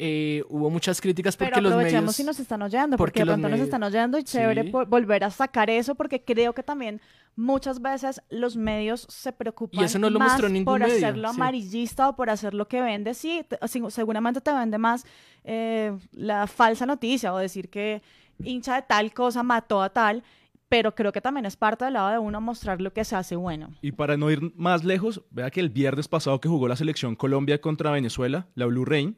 eh, 0.02 0.44
hubo 0.48 0.70
muchas 0.70 1.02
críticas 1.02 1.36
porque 1.36 1.50
Pero 1.52 1.62
los 1.62 1.72
aprovechemos 1.74 2.04
medios... 2.04 2.16
si 2.16 2.24
nos 2.24 2.40
están 2.40 2.62
oyendo, 2.62 2.96
porque 2.96 3.20
porque, 3.20 3.32
de 3.36 3.38
los 3.42 3.52
nos 3.52 3.60
están 3.60 3.84
oyendo 3.84 4.18
y 4.18 4.24
chévere 4.24 4.64
Sí. 4.64 4.72
volver 4.72 5.26
a 5.26 5.30
sacar 5.30 5.70
eso, 5.70 5.94
porque 5.96 6.24
creo 6.24 6.54
que 6.54 6.64
también 6.64 7.02
muchas 7.36 7.82
veces 7.82 8.22
los 8.30 8.56
medios 8.56 9.06
se 9.10 9.34
preocupan 9.34 9.82
Y 9.82 9.84
eso 9.84 10.00
no 10.00 10.10
lo 10.10 10.20
más 10.20 10.30
mostró 10.32 10.48
ningún 10.48 10.66
por 10.66 10.80
medio, 10.80 10.96
hacerlo 10.96 11.30
sí. 11.30 11.36
amarillista 11.36 12.08
o 12.08 12.16
por 12.16 12.30
hacer 12.30 12.54
lo 12.54 12.68
que 12.70 12.82
vende. 12.82 13.14
Sí, 13.14 13.44
te- 13.48 13.60
sí, 13.68 13.82
seguramente 13.90 14.40
te 14.40 14.54
vende 14.54 14.78
más 14.78 15.06
eh, 15.44 15.98
la 16.12 16.48
falsa 16.48 16.86
noticia 16.86 17.34
o 17.34 17.38
decir 17.38 17.70
que 17.70 18.02
hincha 18.44 18.76
de 18.76 18.84
tal 18.84 19.12
cosa 19.14 19.44
mató 19.44 19.82
a 19.82 19.90
tal, 19.90 20.24
pero 20.70 20.96
creo 20.96 21.12
que 21.12 21.20
también 21.20 21.46
es 21.46 21.58
parte 21.58 21.84
del 21.84 21.96
lado 21.96 22.10
de 22.12 22.20
uno 22.20 22.40
mostrar 22.40 22.80
lo 22.80 22.94
que 22.94 23.04
se 23.04 23.16
hace 23.18 23.36
bueno. 23.36 23.70
Y 23.82 23.92
para 23.92 24.16
no 24.16 24.30
ir 24.32 24.54
más 24.56 24.84
lejos, 24.86 25.24
vea 25.32 25.50
que 25.52 25.60
el 25.60 25.70
viernes 25.70 26.08
pasado 26.08 26.40
que 26.40 26.48
jugó 26.48 26.68
la 26.70 26.76
selección 26.78 27.16
Colombia 27.16 27.60
contra 27.60 27.92
Venezuela, 27.92 28.48
la 28.56 28.66
Blue 28.68 28.86
Rain, 28.86 29.18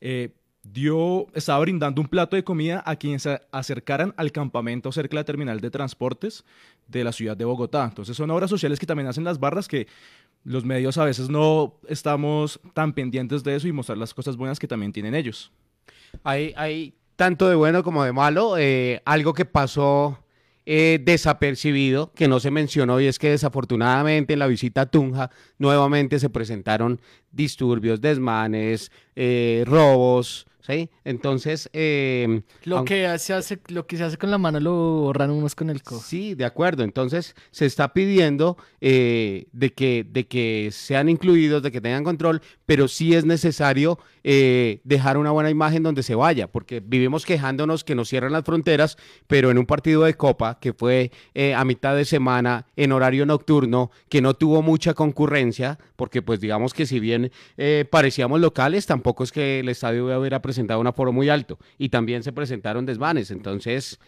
eh, 0.00 0.34
dio, 0.62 1.26
estaba 1.34 1.60
brindando 1.60 2.00
un 2.00 2.08
plato 2.08 2.36
de 2.36 2.44
comida 2.44 2.82
a 2.86 2.96
quienes 2.96 3.22
se 3.22 3.40
acercaran 3.52 4.14
al 4.16 4.32
campamento 4.32 4.90
cerca 4.92 5.16
de 5.16 5.20
la 5.20 5.24
terminal 5.24 5.60
de 5.60 5.70
transportes 5.70 6.44
de 6.88 7.04
la 7.04 7.12
ciudad 7.12 7.36
de 7.36 7.44
Bogotá. 7.44 7.84
Entonces 7.84 8.16
son 8.16 8.30
obras 8.30 8.50
sociales 8.50 8.78
que 8.78 8.86
también 8.86 9.08
hacen 9.08 9.24
las 9.24 9.38
barras 9.38 9.68
que 9.68 9.86
los 10.44 10.64
medios 10.64 10.98
a 10.98 11.04
veces 11.04 11.28
no 11.28 11.74
estamos 11.88 12.60
tan 12.72 12.92
pendientes 12.92 13.42
de 13.42 13.56
eso 13.56 13.68
y 13.68 13.72
mostrar 13.72 13.98
las 13.98 14.14
cosas 14.14 14.36
buenas 14.36 14.58
que 14.58 14.68
también 14.68 14.92
tienen 14.92 15.14
ellos. 15.14 15.50
Hay, 16.22 16.52
hay 16.56 16.94
tanto 17.16 17.48
de 17.48 17.56
bueno 17.56 17.82
como 17.82 18.04
de 18.04 18.12
malo. 18.12 18.56
eh, 18.58 19.02
algo 19.04 19.34
que 19.34 19.44
pasó 19.44 20.18
eh, 20.66 21.00
desapercibido, 21.02 22.12
que 22.12 22.26
no 22.26 22.40
se 22.40 22.50
mencionó, 22.50 23.00
y 23.00 23.06
es 23.06 23.18
que 23.18 23.30
desafortunadamente 23.30 24.32
en 24.32 24.40
la 24.40 24.48
visita 24.48 24.82
a 24.82 24.86
Tunja 24.86 25.30
nuevamente 25.58 26.18
se 26.18 26.28
presentaron 26.28 27.00
disturbios, 27.30 28.00
desmanes, 28.00 28.90
eh, 29.14 29.62
robos, 29.66 30.46
¿sí? 30.66 30.90
Entonces, 31.04 31.68
eh, 31.72 32.42
Lo 32.64 32.78
aunque- 32.78 33.02
que, 33.10 33.18
se 33.18 33.32
hace, 33.34 33.58
lo 33.68 33.86
que 33.86 33.96
se 33.96 34.04
hace 34.04 34.16
con 34.18 34.30
la 34.30 34.38
mano 34.38 34.58
lo 34.60 34.72
borran 34.74 35.30
unos 35.30 35.54
con 35.54 35.70
el 35.70 35.82
codo. 35.82 36.00
Sí, 36.00 36.34
de 36.34 36.44
acuerdo. 36.44 36.82
Entonces 36.82 37.34
se 37.50 37.66
está 37.66 37.92
pidiendo 37.92 38.56
eh, 38.80 39.46
de, 39.52 39.72
que, 39.72 40.04
de 40.08 40.26
que 40.26 40.70
sean 40.72 41.08
incluidos, 41.08 41.62
de 41.62 41.70
que 41.70 41.80
tengan 41.80 42.04
control, 42.04 42.42
pero 42.66 42.88
sí 42.88 43.14
es 43.14 43.24
necesario 43.24 43.98
eh, 44.24 44.80
dejar 44.84 45.18
una 45.18 45.30
buena 45.30 45.50
imagen 45.50 45.82
donde 45.84 46.02
se 46.02 46.14
vaya, 46.16 46.48
porque 46.48 46.80
vivimos 46.80 47.24
quejándonos 47.24 47.84
que 47.84 47.94
nos 47.94 48.08
cierran 48.08 48.32
las 48.32 48.44
fronteras, 48.44 48.96
pero 49.28 49.50
en 49.50 49.58
un 49.58 49.66
partido 49.66 50.02
de 50.02 50.14
Copa 50.14 50.58
que 50.60 50.72
fue 50.72 51.12
eh, 51.34 51.54
a 51.54 51.64
mitad 51.64 51.94
de 51.94 52.04
semana 52.04 52.66
en 52.76 52.90
horario 52.92 53.24
nocturno, 53.24 53.90
que 54.08 54.20
no 54.20 54.34
tuvo 54.34 54.62
mucha 54.62 54.94
concurrencia, 54.94 55.78
porque 55.94 56.22
pues 56.22 56.40
digamos 56.40 56.74
que 56.74 56.86
si 56.86 56.98
bien 56.98 57.30
eh, 57.56 57.84
parecíamos 57.88 58.40
locales, 58.40 58.86
tampoco 58.86 59.22
es 59.22 59.30
que 59.32 59.60
el 59.60 59.68
estadio 59.68 60.06
hubiera 60.18 60.42
presentado 60.56 60.80
un 60.80 60.86
aforo 60.86 61.12
muy 61.12 61.28
alto, 61.28 61.58
y 61.78 61.90
también 61.90 62.22
se 62.22 62.32
presentaron 62.32 62.86
desvanes, 62.86 63.30
entonces 63.30 63.98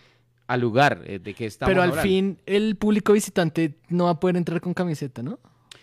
al 0.47 0.61
lugar 0.61 1.03
eh, 1.05 1.19
de 1.19 1.35
que 1.35 1.45
estamos 1.45 1.71
Pero 1.71 1.83
al 1.83 1.91
hablando. 1.91 2.09
fin 2.09 2.39
el 2.47 2.77
público 2.77 3.13
visitante 3.13 3.75
no 3.91 4.05
va 4.05 4.11
a 4.13 4.21
poder 4.21 4.37
entrar 4.39 4.61
con 4.63 4.73
camiseta, 4.73 5.23
¿no? 5.23 5.39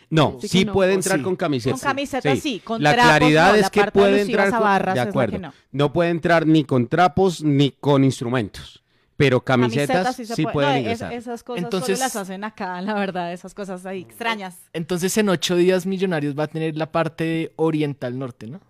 No, 0.10 0.38
Sí 0.42 0.48
sí, 0.48 0.60
que 0.60 0.66
no. 0.66 0.74
puede 0.74 0.92
¿O 0.94 0.96
entrar 0.96 1.18
sí? 1.20 1.24
con 1.24 1.36
camiseta. 1.36 1.72
Con 1.76 1.80
camiseta 1.82 2.36
sí, 2.36 2.60
con 2.64 2.82
la 2.82 2.94
trapos 2.94 3.10
claridad 3.18 3.50
no, 3.50 3.56
es 3.56 3.62
la 3.62 3.70
que 3.70 3.92
puede 3.92 4.22
entrar 4.22 4.48
a 4.48 4.52
con- 4.52 4.60
barras 4.62 4.96
de 4.96 5.02
acuerdo. 5.02 5.32
que 5.34 5.40
no. 5.40 5.54
no. 5.72 5.94
puede 5.94 6.10
entrar 6.10 6.48
ni 6.48 6.64
con 6.64 6.88
trapos 6.88 7.44
ni 7.44 7.72
con 7.72 8.04
instrumentos, 8.04 8.84
pero 9.18 9.42
camisetas 9.42 10.16
sí 10.16 10.26
sí, 10.26 10.34
se 10.34 10.44
puede- 10.44 10.54
pueden 10.54 10.70
no, 10.72 10.76
es- 10.78 10.82
ingresar. 10.82 11.14
esas 11.14 11.44
cosas 11.44 11.64
Entonces- 11.64 11.98
solo 12.00 12.06
las 12.06 12.16
hacen 12.16 12.44
acá, 12.44 12.82
la 12.82 12.94
verdad, 12.96 13.34
esas 13.34 13.54
cosas 13.54 13.86
ahí 13.86 14.02
extrañas. 14.02 14.58
Entonces 14.74 15.16
en 15.18 15.30
ocho 15.30 15.56
días 15.56 15.86
Millonarios 15.86 16.36
va 16.38 16.44
a 16.46 16.48
tener 16.48 16.76
la 16.78 16.92
parte 16.92 17.52
oriental 17.56 18.18
norte, 18.18 18.48
¿no? 18.48 18.62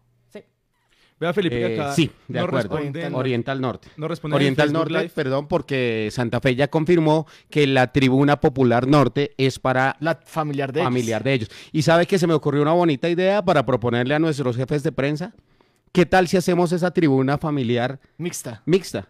Vea 1.18 1.32
Felipe, 1.34 1.56
que 1.58 1.76
Eh, 1.76 1.80
acá 1.80 1.94
sí, 1.94 2.12
de 2.28 2.40
no 2.40 2.46
acuerdo. 2.46 2.78
responden- 2.78 3.14
Oriental 3.16 3.62
Norte. 3.62 3.88
no 3.96 4.08
Oriental 4.36 4.74
Norte, 4.74 4.94
Live. 4.94 5.10
perdón, 5.16 5.48
porque 5.48 6.10
Santa 6.12 6.42
Fe 6.42 6.56
ya 6.56 6.68
confirmó 6.68 7.26
que 7.50 7.66
la 7.68 7.94
tribuna 7.94 8.42
popular 8.42 8.86
norte 8.88 9.34
es 9.38 9.58
para 9.60 9.96
La 10.02 10.20
familiar 10.26 10.74
de 10.74 10.82
ellos. 10.82 10.88
familiar 10.88 11.24
de 11.24 11.34
ellos. 11.34 11.50
Y 11.72 11.84
sabe 11.84 12.06
que 12.06 12.20
se 12.20 12.28
me 12.28 12.34
ocurrió 12.34 12.62
una 12.62 12.74
bonita 12.74 13.08
idea 13.10 13.42
para 13.44 13.66
proponerle 13.66 14.14
a 14.14 14.20
nuestros 14.20 14.58
jefes 14.58 14.84
de 14.84 14.92
prensa. 14.92 15.34
¿Qué 15.94 16.06
tal 16.06 16.28
si 16.28 16.36
hacemos 16.36 16.74
esa 16.74 16.92
tribuna 16.92 17.38
familiar 17.38 18.02
Mixta. 18.18 18.62
mixta? 18.66 19.08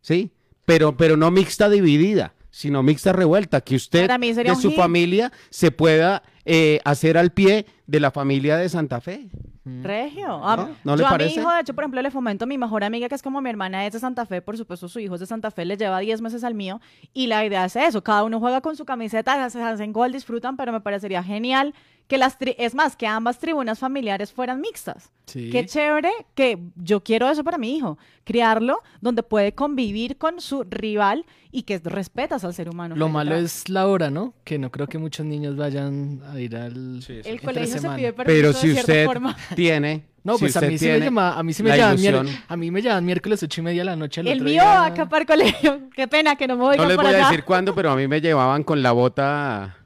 ¿Sí? 0.00 0.30
pero, 0.64 0.96
pero 0.96 1.16
no 1.16 1.30
mixta 1.30 1.68
dividida, 1.70 2.34
sino 2.50 2.82
mixta 2.82 3.12
revuelta, 3.12 3.62
que 3.62 3.74
usted 3.74 4.06
de 4.08 4.54
su 4.54 4.68
hit. 4.68 4.76
familia 4.76 5.32
se 5.50 5.70
pueda 5.70 6.22
eh, 6.50 6.80
hacer 6.86 7.18
al 7.18 7.30
pie 7.30 7.66
de 7.86 8.00
la 8.00 8.10
familia 8.10 8.56
de 8.56 8.70
Santa 8.70 9.02
Fe. 9.02 9.28
Regio. 9.66 10.40
Ah, 10.42 10.70
¿No 10.82 10.96
le 10.96 11.02
yo 11.02 11.06
a 11.06 11.18
mi 11.18 11.24
hijo, 11.24 11.52
de 11.52 11.60
hecho, 11.60 11.74
por 11.74 11.84
ejemplo, 11.84 12.00
le 12.00 12.10
fomento 12.10 12.44
a 12.44 12.48
mi 12.48 12.56
mejor 12.56 12.84
amiga, 12.84 13.06
que 13.06 13.14
es 13.14 13.20
como 13.20 13.42
mi 13.42 13.50
hermana, 13.50 13.84
es 13.84 13.92
de 13.92 14.00
Santa 14.00 14.24
Fe, 14.24 14.40
por 14.40 14.56
supuesto, 14.56 14.88
su 14.88 14.98
hijo 14.98 15.12
es 15.12 15.20
de 15.20 15.26
Santa 15.26 15.50
Fe, 15.50 15.66
le 15.66 15.76
lleva 15.76 15.98
10 15.98 16.22
meses 16.22 16.44
al 16.44 16.54
mío, 16.54 16.80
y 17.12 17.26
la 17.26 17.44
idea 17.44 17.66
es 17.66 17.76
eso, 17.76 18.02
cada 18.02 18.24
uno 18.24 18.40
juega 18.40 18.62
con 18.62 18.76
su 18.76 18.86
camiseta, 18.86 19.50
se 19.50 19.62
hacen 19.62 19.92
gol, 19.92 20.10
disfrutan, 20.10 20.56
pero 20.56 20.72
me 20.72 20.80
parecería 20.80 21.22
genial 21.22 21.74
que 22.08 22.18
las, 22.18 22.38
tri- 22.38 22.54
es 22.58 22.74
más, 22.74 22.96
que 22.96 23.06
ambas 23.06 23.38
tribunas 23.38 23.78
familiares 23.78 24.32
fueran 24.32 24.60
mixtas. 24.60 25.10
Sí. 25.26 25.50
Qué 25.50 25.66
chévere 25.66 26.10
que 26.34 26.58
yo 26.76 27.04
quiero 27.04 27.28
eso 27.28 27.44
para 27.44 27.58
mi 27.58 27.76
hijo, 27.76 27.98
criarlo 28.24 28.80
donde 29.00 29.22
puede 29.22 29.52
convivir 29.52 30.16
con 30.16 30.40
su 30.40 30.64
rival 30.64 31.26
y 31.52 31.62
que 31.64 31.78
respetas 31.84 32.44
al 32.44 32.54
ser 32.54 32.68
humano. 32.70 32.96
Lo 32.96 33.08
malo 33.10 33.36
es 33.36 33.68
la 33.68 33.86
hora, 33.86 34.10
¿no? 34.10 34.32
Que 34.44 34.58
no 34.58 34.70
creo 34.70 34.86
que 34.86 34.96
muchos 34.98 35.26
niños 35.26 35.56
vayan 35.56 36.22
a 36.32 36.40
ir 36.40 36.56
al... 36.56 36.72
El 37.06 37.26
entre 37.26 37.38
colegio 37.38 37.78
se 37.78 37.88
pide 37.90 38.12
permiso 38.14 38.24
Pero 38.36 38.48
de 38.48 38.54
si 38.54 38.60
cierta 38.72 38.80
usted 38.80 39.04
forma. 39.06 39.36
tiene... 39.54 40.04
No, 40.24 40.34
si 40.34 40.40
pues 40.40 40.56
a 40.58 40.60
mí 40.62 40.76
sí 40.76 40.86
me 40.86 41.00
llama, 41.00 41.38
a 41.38 41.42
mí 41.42 41.52
sí 41.54 41.62
me 41.62 41.70
la 41.70 41.94
llaman, 41.94 42.26
a 42.48 42.56
mí 42.56 42.70
me 42.70 42.82
llaman 42.82 43.04
miércoles 43.04 43.42
ocho 43.42 43.60
y 43.60 43.64
media 43.64 43.80
de 43.80 43.84
la 43.86 43.96
noche. 43.96 44.20
El, 44.20 44.26
El 44.26 44.32
otro 44.40 44.44
mío 44.44 44.62
día- 44.62 44.84
acá 44.84 45.08
para 45.08 45.22
el 45.22 45.26
colegio. 45.26 45.80
Qué 45.94 46.06
pena 46.08 46.36
que 46.36 46.46
no 46.46 46.56
me 46.56 46.64
oigan 46.64 46.82
No 46.82 46.88
les 46.88 46.96
por 46.96 47.06
voy 47.06 47.14
a 47.14 47.18
allá. 47.18 47.28
decir 47.30 47.44
cuándo, 47.44 47.74
pero 47.74 47.92
a 47.92 47.96
mí 47.96 48.06
me 48.08 48.20
llevaban 48.20 48.62
con 48.62 48.82
la 48.82 48.92
bota. 48.92 49.77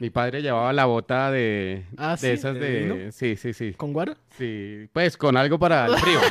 Mi 0.00 0.10
padre 0.10 0.40
llevaba 0.42 0.72
la 0.72 0.86
bota 0.86 1.30
de, 1.30 1.84
Ah, 1.96 2.12
de 2.12 2.18
¿sí? 2.18 2.26
esas 2.28 2.54
¿De? 2.54 3.10
Sí, 3.12 3.36
sí, 3.36 3.52
sí. 3.52 3.72
¿Con 3.74 3.92
guaro? 3.92 4.16
Sí, 4.38 4.88
pues 4.92 5.16
con 5.16 5.36
algo 5.36 5.58
para 5.58 5.86
el 5.86 5.96
frío. 5.98 6.18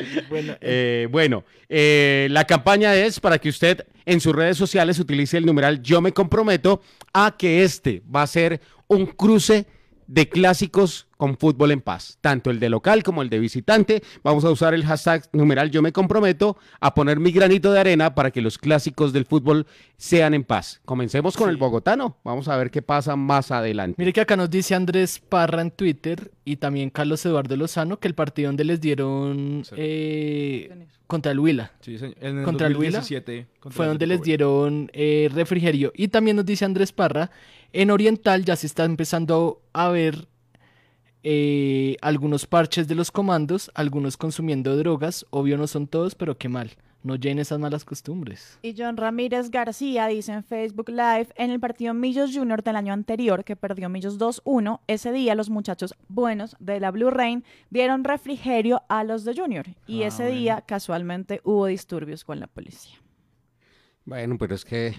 Bueno, 0.30 0.56
Eh, 0.62 1.08
bueno, 1.10 1.44
eh, 1.68 2.26
la 2.30 2.46
campaña 2.46 2.94
es 2.94 3.20
para 3.20 3.38
que 3.38 3.50
usted 3.50 3.86
en 4.06 4.18
sus 4.20 4.34
redes 4.34 4.56
sociales 4.56 4.98
utilice 4.98 5.36
el 5.36 5.44
numeral 5.44 5.82
Yo 5.82 6.00
me 6.00 6.12
comprometo 6.12 6.80
a 7.12 7.36
que 7.36 7.62
este 7.64 8.02
va 8.14 8.22
a 8.22 8.26
ser 8.26 8.62
un 8.86 9.04
cruce 9.04 9.66
de 10.06 10.26
clásicos 10.28 11.06
con 11.20 11.36
fútbol 11.36 11.70
en 11.70 11.82
paz, 11.82 12.16
tanto 12.22 12.50
el 12.50 12.58
de 12.58 12.70
local 12.70 13.02
como 13.02 13.20
el 13.20 13.28
de 13.28 13.38
visitante. 13.38 14.02
Vamos 14.24 14.42
a 14.46 14.50
usar 14.50 14.72
el 14.72 14.86
hashtag 14.86 15.28
numeral 15.34 15.70
Yo 15.70 15.82
me 15.82 15.92
comprometo 15.92 16.56
a 16.80 16.94
poner 16.94 17.20
mi 17.20 17.30
granito 17.30 17.70
de 17.72 17.78
arena 17.78 18.14
para 18.14 18.30
que 18.30 18.40
los 18.40 18.56
clásicos 18.56 19.12
del 19.12 19.26
fútbol 19.26 19.66
sean 19.98 20.32
en 20.32 20.44
paz. 20.44 20.80
Comencemos 20.86 21.36
con 21.36 21.50
el 21.50 21.58
bogotano. 21.58 22.16
Vamos 22.24 22.48
a 22.48 22.56
ver 22.56 22.70
qué 22.70 22.80
pasa 22.80 23.16
más 23.16 23.50
adelante. 23.50 23.96
Mire 23.98 24.14
que 24.14 24.22
acá 24.22 24.34
nos 24.34 24.48
dice 24.48 24.74
Andrés 24.74 25.18
Parra 25.18 25.60
en 25.60 25.70
Twitter 25.72 26.30
y 26.46 26.56
también 26.56 26.88
Carlos 26.88 27.24
Eduardo 27.26 27.54
Lozano 27.54 28.00
que 28.00 28.08
el 28.08 28.14
partido 28.14 28.48
donde 28.48 28.64
les 28.64 28.80
dieron 28.80 29.62
Sí. 29.66 29.74
eh, 29.76 30.86
contra 31.06 31.32
el 31.32 31.38
Huila 31.38 31.72
Sí, 31.82 31.98
señor. 31.98 32.16
En 32.22 32.38
el 32.38 32.44
¿Contra 32.46 32.66
el 32.66 32.76
Huila? 32.78 33.00
2017, 33.00 33.46
contra 33.60 33.76
fue 33.76 33.84
el 33.84 33.90
donde 33.90 34.06
les 34.06 34.22
dieron 34.22 34.90
eh, 34.94 35.28
refrigerio. 35.34 35.92
Y 35.94 36.08
también 36.08 36.36
nos 36.38 36.46
dice 36.46 36.64
Andrés 36.64 36.92
Parra, 36.92 37.30
en 37.74 37.90
Oriental 37.90 38.42
ya 38.46 38.56
se 38.56 38.66
está 38.66 38.86
empezando 38.86 39.60
a 39.74 39.90
ver 39.90 40.28
eh, 41.22 41.96
algunos 42.00 42.46
parches 42.46 42.88
de 42.88 42.94
los 42.94 43.10
comandos, 43.10 43.70
algunos 43.74 44.16
consumiendo 44.16 44.76
drogas, 44.76 45.26
obvio 45.30 45.56
no 45.58 45.66
son 45.66 45.86
todos, 45.86 46.14
pero 46.14 46.36
qué 46.38 46.48
mal, 46.48 46.70
no 47.02 47.16
llenen 47.16 47.40
esas 47.40 47.58
malas 47.58 47.84
costumbres. 47.84 48.58
Y 48.62 48.74
John 48.76 48.96
Ramírez 48.96 49.50
García 49.50 50.06
dice 50.06 50.32
en 50.32 50.44
Facebook 50.44 50.88
Live, 50.88 51.28
en 51.36 51.50
el 51.50 51.60
partido 51.60 51.92
Millos 51.94 52.30
Junior 52.34 52.62
del 52.62 52.76
año 52.76 52.92
anterior, 52.92 53.44
que 53.44 53.56
perdió 53.56 53.88
Millos 53.88 54.18
2-1, 54.18 54.80
ese 54.86 55.12
día 55.12 55.34
los 55.34 55.50
muchachos 55.50 55.94
buenos 56.08 56.56
de 56.58 56.80
la 56.80 56.90
Blue 56.90 57.10
Rain 57.10 57.44
dieron 57.70 58.04
refrigerio 58.04 58.82
a 58.88 59.04
los 59.04 59.24
de 59.24 59.34
Junior. 59.34 59.66
Y 59.86 60.02
Ah, 60.02 60.08
ese 60.08 60.24
bueno. 60.24 60.38
día, 60.38 60.64
casualmente, 60.66 61.40
hubo 61.44 61.66
disturbios 61.66 62.24
con 62.24 62.40
la 62.40 62.46
policía. 62.46 62.96
Bueno, 64.06 64.36
pero 64.38 64.54
es 64.54 64.64
que. 64.64 64.94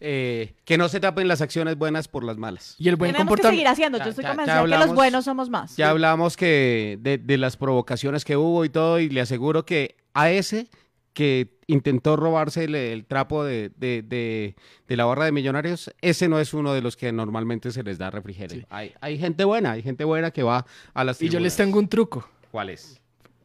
Eh, 0.00 0.54
que 0.64 0.78
no 0.78 0.88
se 0.88 0.98
tapen 1.00 1.28
las 1.28 1.40
acciones 1.42 1.76
buenas 1.76 2.08
por 2.08 2.24
las 2.24 2.36
malas. 2.38 2.74
Y 2.78 2.88
el 2.88 2.96
buen 2.96 3.12
Tenemos 3.12 3.36
que 3.36 3.42
seguir 3.42 3.64
comportamiento... 3.64 3.70
haciendo. 3.70 3.98
Ya- 3.98 4.04
Yo 4.04 4.10
estoy 4.10 4.22
ya- 4.24 4.28
ya 4.28 4.34
convencida 4.34 4.54
que 4.54 4.60
hablamos- 4.60 4.86
los 4.86 4.94
buenos 4.96 5.24
somos 5.24 5.50
más. 5.50 5.76
Ya 5.76 5.90
hablamos 5.90 6.36
que 6.36 6.98
de, 7.00 7.18
de 7.18 7.38
las 7.38 7.56
provocaciones 7.56 8.24
que 8.24 8.36
hubo 8.36 8.64
y 8.64 8.68
todo, 8.70 8.98
y 8.98 9.08
le 9.10 9.20
aseguro 9.20 9.64
que 9.64 9.96
a 10.14 10.30
ese 10.30 10.68
que 11.12 11.58
intentó 11.66 12.16
robarse 12.16 12.64
el, 12.64 12.74
el 12.76 13.04
trapo 13.04 13.44
de, 13.44 13.70
de- 13.76 14.02
de- 14.02 14.54
de 14.88 14.96
la 14.96 15.04
barra 15.04 15.24
de 15.24 15.32
millonarios, 15.32 15.90
ese 16.00 16.28
no 16.28 16.38
es 16.38 16.54
uno 16.54 16.72
de 16.72 16.80
los 16.82 16.96
que 16.96 17.12
normalmente 17.12 17.72
se 17.72 17.82
les 17.82 17.98
da 17.98 18.10
refrigerio. 18.10 18.64
Hay, 18.70 18.94
hay 19.00 19.18
gente 19.18 19.44
buena, 19.44 19.72
hay 19.72 19.82
gente 19.82 20.04
buena 20.04 20.30
que 20.30 20.42
va 20.44 20.64
a 20.94 21.04
las 21.04 21.20
Y 21.20 21.28
yo 21.28 21.40
les 21.40 21.56
tengo 21.56 21.78
un 21.78 21.88
truco. 21.88 22.28
¿Cuál 22.50 22.70
es? 22.70 22.99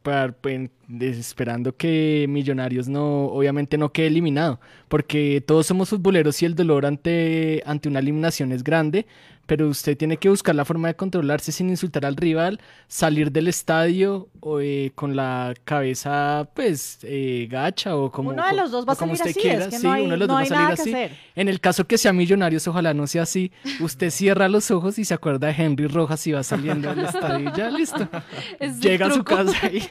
Para, 0.06 0.30
pues, 0.30 0.70
esperando 1.02 1.76
que 1.76 2.26
Millonarios 2.28 2.86
no, 2.86 3.24
obviamente 3.24 3.76
no 3.76 3.90
quede 3.90 4.06
eliminado, 4.06 4.60
porque 4.86 5.42
todos 5.44 5.66
somos 5.66 5.88
futboleros 5.88 6.40
y 6.42 6.46
el 6.46 6.54
dolor 6.54 6.86
ante, 6.86 7.60
ante 7.66 7.88
una 7.88 7.98
eliminación 7.98 8.52
es 8.52 8.62
grande, 8.62 9.06
pero 9.46 9.68
usted 9.68 9.96
tiene 9.96 10.16
que 10.16 10.28
buscar 10.28 10.54
la 10.54 10.64
forma 10.64 10.88
de 10.88 10.94
controlarse 10.96 11.52
sin 11.52 11.70
insultar 11.70 12.04
al 12.04 12.16
rival, 12.16 12.60
salir 12.88 13.30
del 13.32 13.48
estadio 13.48 14.28
o, 14.40 14.60
eh, 14.60 14.92
con 14.94 15.16
la 15.16 15.54
cabeza 15.64 16.48
pues 16.54 16.98
eh, 17.02 17.46
gacha 17.50 17.96
o 17.96 18.10
como 18.10 18.30
Uno 18.30 18.46
de 18.46 18.52
los 18.54 18.70
dos 18.70 18.86
va 18.86 18.92
a 18.92 18.96
salir 18.96 19.14
usted 19.14 19.30
así, 19.30 19.48
es 19.48 19.68
que 19.68 19.78
sí, 19.78 19.86
no 19.86 19.92
hay- 19.92 20.02
uno 20.02 20.10
de 20.12 20.16
los 20.18 20.28
no 20.28 20.34
dos 20.34 20.42
va 20.42 20.44
a 20.44 20.48
salir 20.48 20.72
así. 20.72 20.90
hacer. 20.94 21.16
En 21.34 21.48
el 21.48 21.60
caso 21.60 21.86
que 21.86 21.98
sea 21.98 22.12
Millonarios, 22.12 22.66
ojalá 22.68 22.92
no 22.94 23.06
sea 23.06 23.22
así, 23.22 23.52
usted 23.80 24.10
cierra 24.10 24.48
los 24.48 24.70
ojos 24.70 24.98
y 24.98 25.04
se 25.04 25.14
acuerda 25.14 25.46
de 25.48 25.54
Henry 25.62 25.86
Rojas 25.86 26.26
y 26.26 26.32
va 26.32 26.42
saliendo 26.42 26.94
del 26.94 27.04
estadio 27.06 27.50
y 27.54 27.56
ya 27.56 27.70
listo. 27.70 28.08
Es 28.60 28.80
Llega 28.80 29.06
a 29.06 29.10
su 29.10 29.22
casa 29.24 29.70
y, 29.70 29.82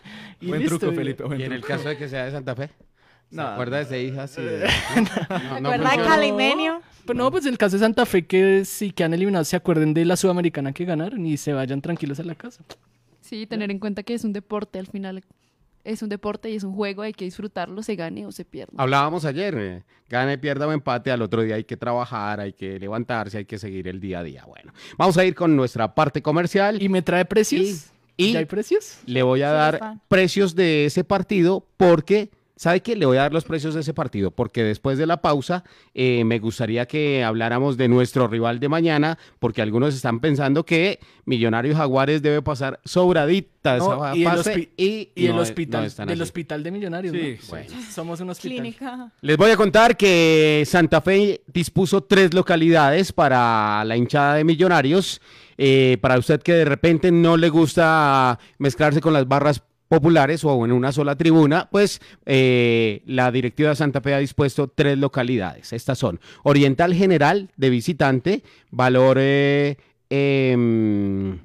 y 0.42 0.48
Buen 0.48 0.62
listo. 0.62 0.80
truco, 0.80 0.96
Felipe. 0.96 1.24
buen 1.24 1.40
Y 1.40 1.44
en 1.44 1.54
el 1.54 1.62
caso 1.64 1.88
de 1.90 1.98
que 1.98 2.08
sea 2.10 2.26
de 2.26 2.32
Santa 2.32 2.56
Fe. 2.56 2.70
¿Se 3.30 3.36
No. 3.36 3.48
acuerda 3.48 3.78
de 3.78 3.84
ese 3.84 4.04
hija? 4.04 4.28
Sí, 4.28 4.42
de- 4.42 4.68
¿Se 4.68 4.68
no, 5.02 5.60
no 5.62 5.70
acuerda 5.70 5.78
de 5.78 5.80
funciona. 5.96 6.06
Calimenio? 6.06 6.82
Pues 7.06 7.18
no, 7.18 7.30
pues 7.32 7.46
en 7.46 7.52
el 7.52 7.58
caso 7.58 7.76
de 7.76 7.80
Santa 7.82 8.06
Fe, 8.06 8.26
que 8.26 8.66
si 8.66 8.92
que 8.92 9.04
han 9.04 9.14
eliminado 9.14 9.44
se 9.46 9.56
acuerden 9.56 9.94
de 9.94 10.06
la 10.06 10.16
Sudamericana 10.16 10.74
que 10.74 10.86
ganaron 10.86 11.26
y 11.26 11.38
se 11.38 11.54
vayan 11.54 11.82
tranquilos 11.82 12.20
a 12.20 12.24
la 12.24 12.36
casa. 12.36 12.64
Sí, 13.22 13.46
tener 13.48 13.72
en 13.72 13.80
cuenta 13.80 14.04
que 14.04 14.14
es 14.14 14.24
un 14.24 14.34
deporte 14.34 14.80
al 14.80 14.88
final. 14.88 15.24
Es 15.84 16.02
un 16.02 16.10
deporte 16.10 16.50
y 16.50 16.56
es 16.56 16.64
un 16.64 16.74
juego, 16.74 17.04
hay 17.04 17.14
que 17.14 17.26
disfrutarlo, 17.26 17.84
se 17.84 17.96
gane 17.96 18.26
o 18.26 18.32
se 18.32 18.44
pierda. 18.44 18.74
Hablábamos 18.78 19.24
ayer, 19.24 19.56
eh, 19.56 19.84
gane, 20.10 20.40
pierda 20.40 20.66
o 20.68 20.72
empate, 20.72 21.12
al 21.12 21.22
otro 21.22 21.44
día 21.44 21.56
hay 21.56 21.64
que 21.64 21.78
trabajar, 21.78 22.40
hay 22.40 22.54
que 22.54 22.80
levantarse, 22.80 23.38
hay 23.38 23.46
que 23.46 23.60
seguir 23.60 23.88
el 23.88 24.00
día 24.00 24.20
a 24.20 24.24
día. 24.24 24.44
Bueno, 24.48 24.74
vamos 24.98 25.16
a 25.18 25.26
ir 25.26 25.36
con 25.36 25.56
nuestra 25.56 25.94
parte 25.94 26.24
comercial. 26.24 26.82
¿Y 26.82 26.90
me 26.90 27.04
trae 27.04 27.24
precios? 27.26 27.92
Y- 28.18 28.30
y- 28.30 28.34
¿Ya 28.34 28.40
hay 28.40 28.46
precios? 28.46 28.98
Le 29.06 29.22
voy 29.22 29.44
a 29.44 29.50
Sí, 29.50 29.54
dar 29.54 29.74
está. 29.76 30.00
precios 30.08 30.56
de 30.56 30.86
ese 30.88 31.04
partido 31.04 31.68
porque, 31.78 32.32
¿sabe 32.56 32.82
qué? 32.82 32.96
Le 32.96 33.06
voy 33.06 33.18
a 33.18 33.22
dar 33.22 33.34
los 33.34 33.44
precios 33.44 33.74
de 33.74 33.82
ese 33.82 33.94
partido 33.94 34.32
porque 34.32 34.64
después 34.64 34.98
de 34.98 35.06
la 35.06 35.22
pausa 35.22 35.64
eh, 35.94 36.24
me 36.26 36.40
gustaría 36.40 36.86
que 36.88 37.24
habláramos 37.24 37.78
de 37.78 37.88
nuestro 37.88 38.28
rival 38.28 38.60
de 38.60 38.70
mañana 38.70 39.18
porque 39.40 39.62
algunos 39.62 39.94
están 39.96 40.20
pensando 40.20 40.66
que 40.66 41.00
Millonarios 41.26 41.76
Jaguares 41.78 42.22
debe 42.22 42.42
pasar 42.42 42.80
sobradita 42.86 43.78
esa 43.78 43.88
No, 43.96 44.16
y 44.16 44.24
el 44.24 44.30
fase 44.32 44.70
y, 44.78 45.10
Y 45.16 45.26
el 45.28 45.36
no- 45.36 45.42
hospital, 45.42 45.82
no 45.82 45.88
están 45.88 46.08
del 46.08 46.22
así. 46.22 46.24
hospital 46.24 46.64
de 46.64 46.72
Millonarios, 46.72 47.14
Sí, 47.14 47.20
¿no? 47.36 47.42
sí. 47.42 47.48
Bueno, 47.50 47.70
somos 47.92 48.20
un 48.22 48.30
hospital. 48.30 48.58
Clínica. 48.58 49.12
Les 49.22 49.38
voy 49.38 49.52
a 49.52 49.58
contar 49.58 49.98
que 49.98 50.64
Santa 50.66 51.02
Fe 51.02 51.42
dispuso 51.52 52.04
tres 52.04 52.34
localidades 52.34 53.12
para 53.12 53.84
la 53.86 53.98
hinchada 53.98 54.36
de 54.36 54.44
Millonarios. 54.44 55.22
Eh, 55.58 55.98
para 56.02 56.18
usted 56.20 56.42
que 56.44 56.52
de 56.54 56.66
repente 56.66 57.12
no 57.12 57.38
le 57.38 57.50
gusta 57.50 58.38
mezclarse 58.58 59.00
con 59.02 59.14
las 59.14 59.26
barras 59.28 59.64
populares 59.96 60.44
o 60.44 60.66
en 60.66 60.72
una 60.72 60.92
sola 60.92 61.16
tribuna, 61.16 61.70
pues 61.72 62.02
eh, 62.26 63.02
la 63.06 63.32
directiva 63.32 63.70
de 63.70 63.76
Santa 63.76 64.02
Fe 64.02 64.14
ha 64.14 64.20
dispuesto 64.20 64.68
tres 64.68 64.98
localidades. 64.98 65.72
Estas 65.74 65.98
son 65.98 66.20
Oriental 66.44 66.94
General 66.94 67.50
de 67.56 67.70
visitante, 67.70 68.44
valor 68.72 69.18
eh, 69.20 69.78
em, 70.10 71.40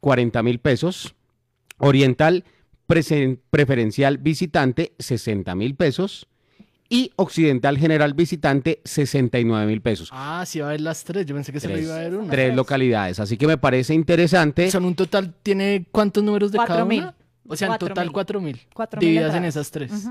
40 0.00 0.42
mil 0.42 0.58
pesos. 0.60 1.14
Oriental 1.78 2.44
preferencial 3.50 4.18
visitante, 4.18 4.92
60 4.98 5.54
mil 5.54 5.74
pesos. 5.74 6.26
Y 6.92 7.12
Occidental 7.14 7.78
General 7.78 8.14
Visitante, 8.14 8.80
69 8.84 9.64
mil 9.64 9.80
pesos. 9.80 10.08
Ah, 10.10 10.42
sí 10.44 10.58
va 10.58 10.66
a 10.66 10.68
haber 10.70 10.80
las 10.80 11.04
tres. 11.04 11.24
Yo 11.24 11.36
pensé 11.36 11.52
que 11.52 11.60
solo 11.60 11.74
Tres. 11.74 11.84
iba 11.86 11.94
a 11.94 11.98
haber 12.00 12.14
una. 12.16 12.30
Tres 12.32 12.52
localidades. 12.56 13.20
Así 13.20 13.36
que 13.36 13.46
me 13.46 13.56
parece 13.58 13.94
interesante. 13.94 14.68
Son 14.72 14.84
un 14.84 14.96
total, 14.96 15.32
¿tiene 15.44 15.86
cuántos 15.92 16.24
números 16.24 16.50
de 16.50 16.56
Cuatro 16.56 16.74
cada 16.74 16.84
mil. 16.84 17.02
una? 17.02 17.14
O 17.50 17.56
sea, 17.56 17.66
en 17.66 17.70
Cuatro 17.72 17.88
total 17.88 18.04
mil. 18.06 18.12
cuatro 18.12 18.40
mil. 18.40 18.60
Cuatro 18.74 19.00
mil 19.00 19.08
Divididas 19.08 19.34
en 19.34 19.44
esas 19.44 19.70
tres. 19.70 20.08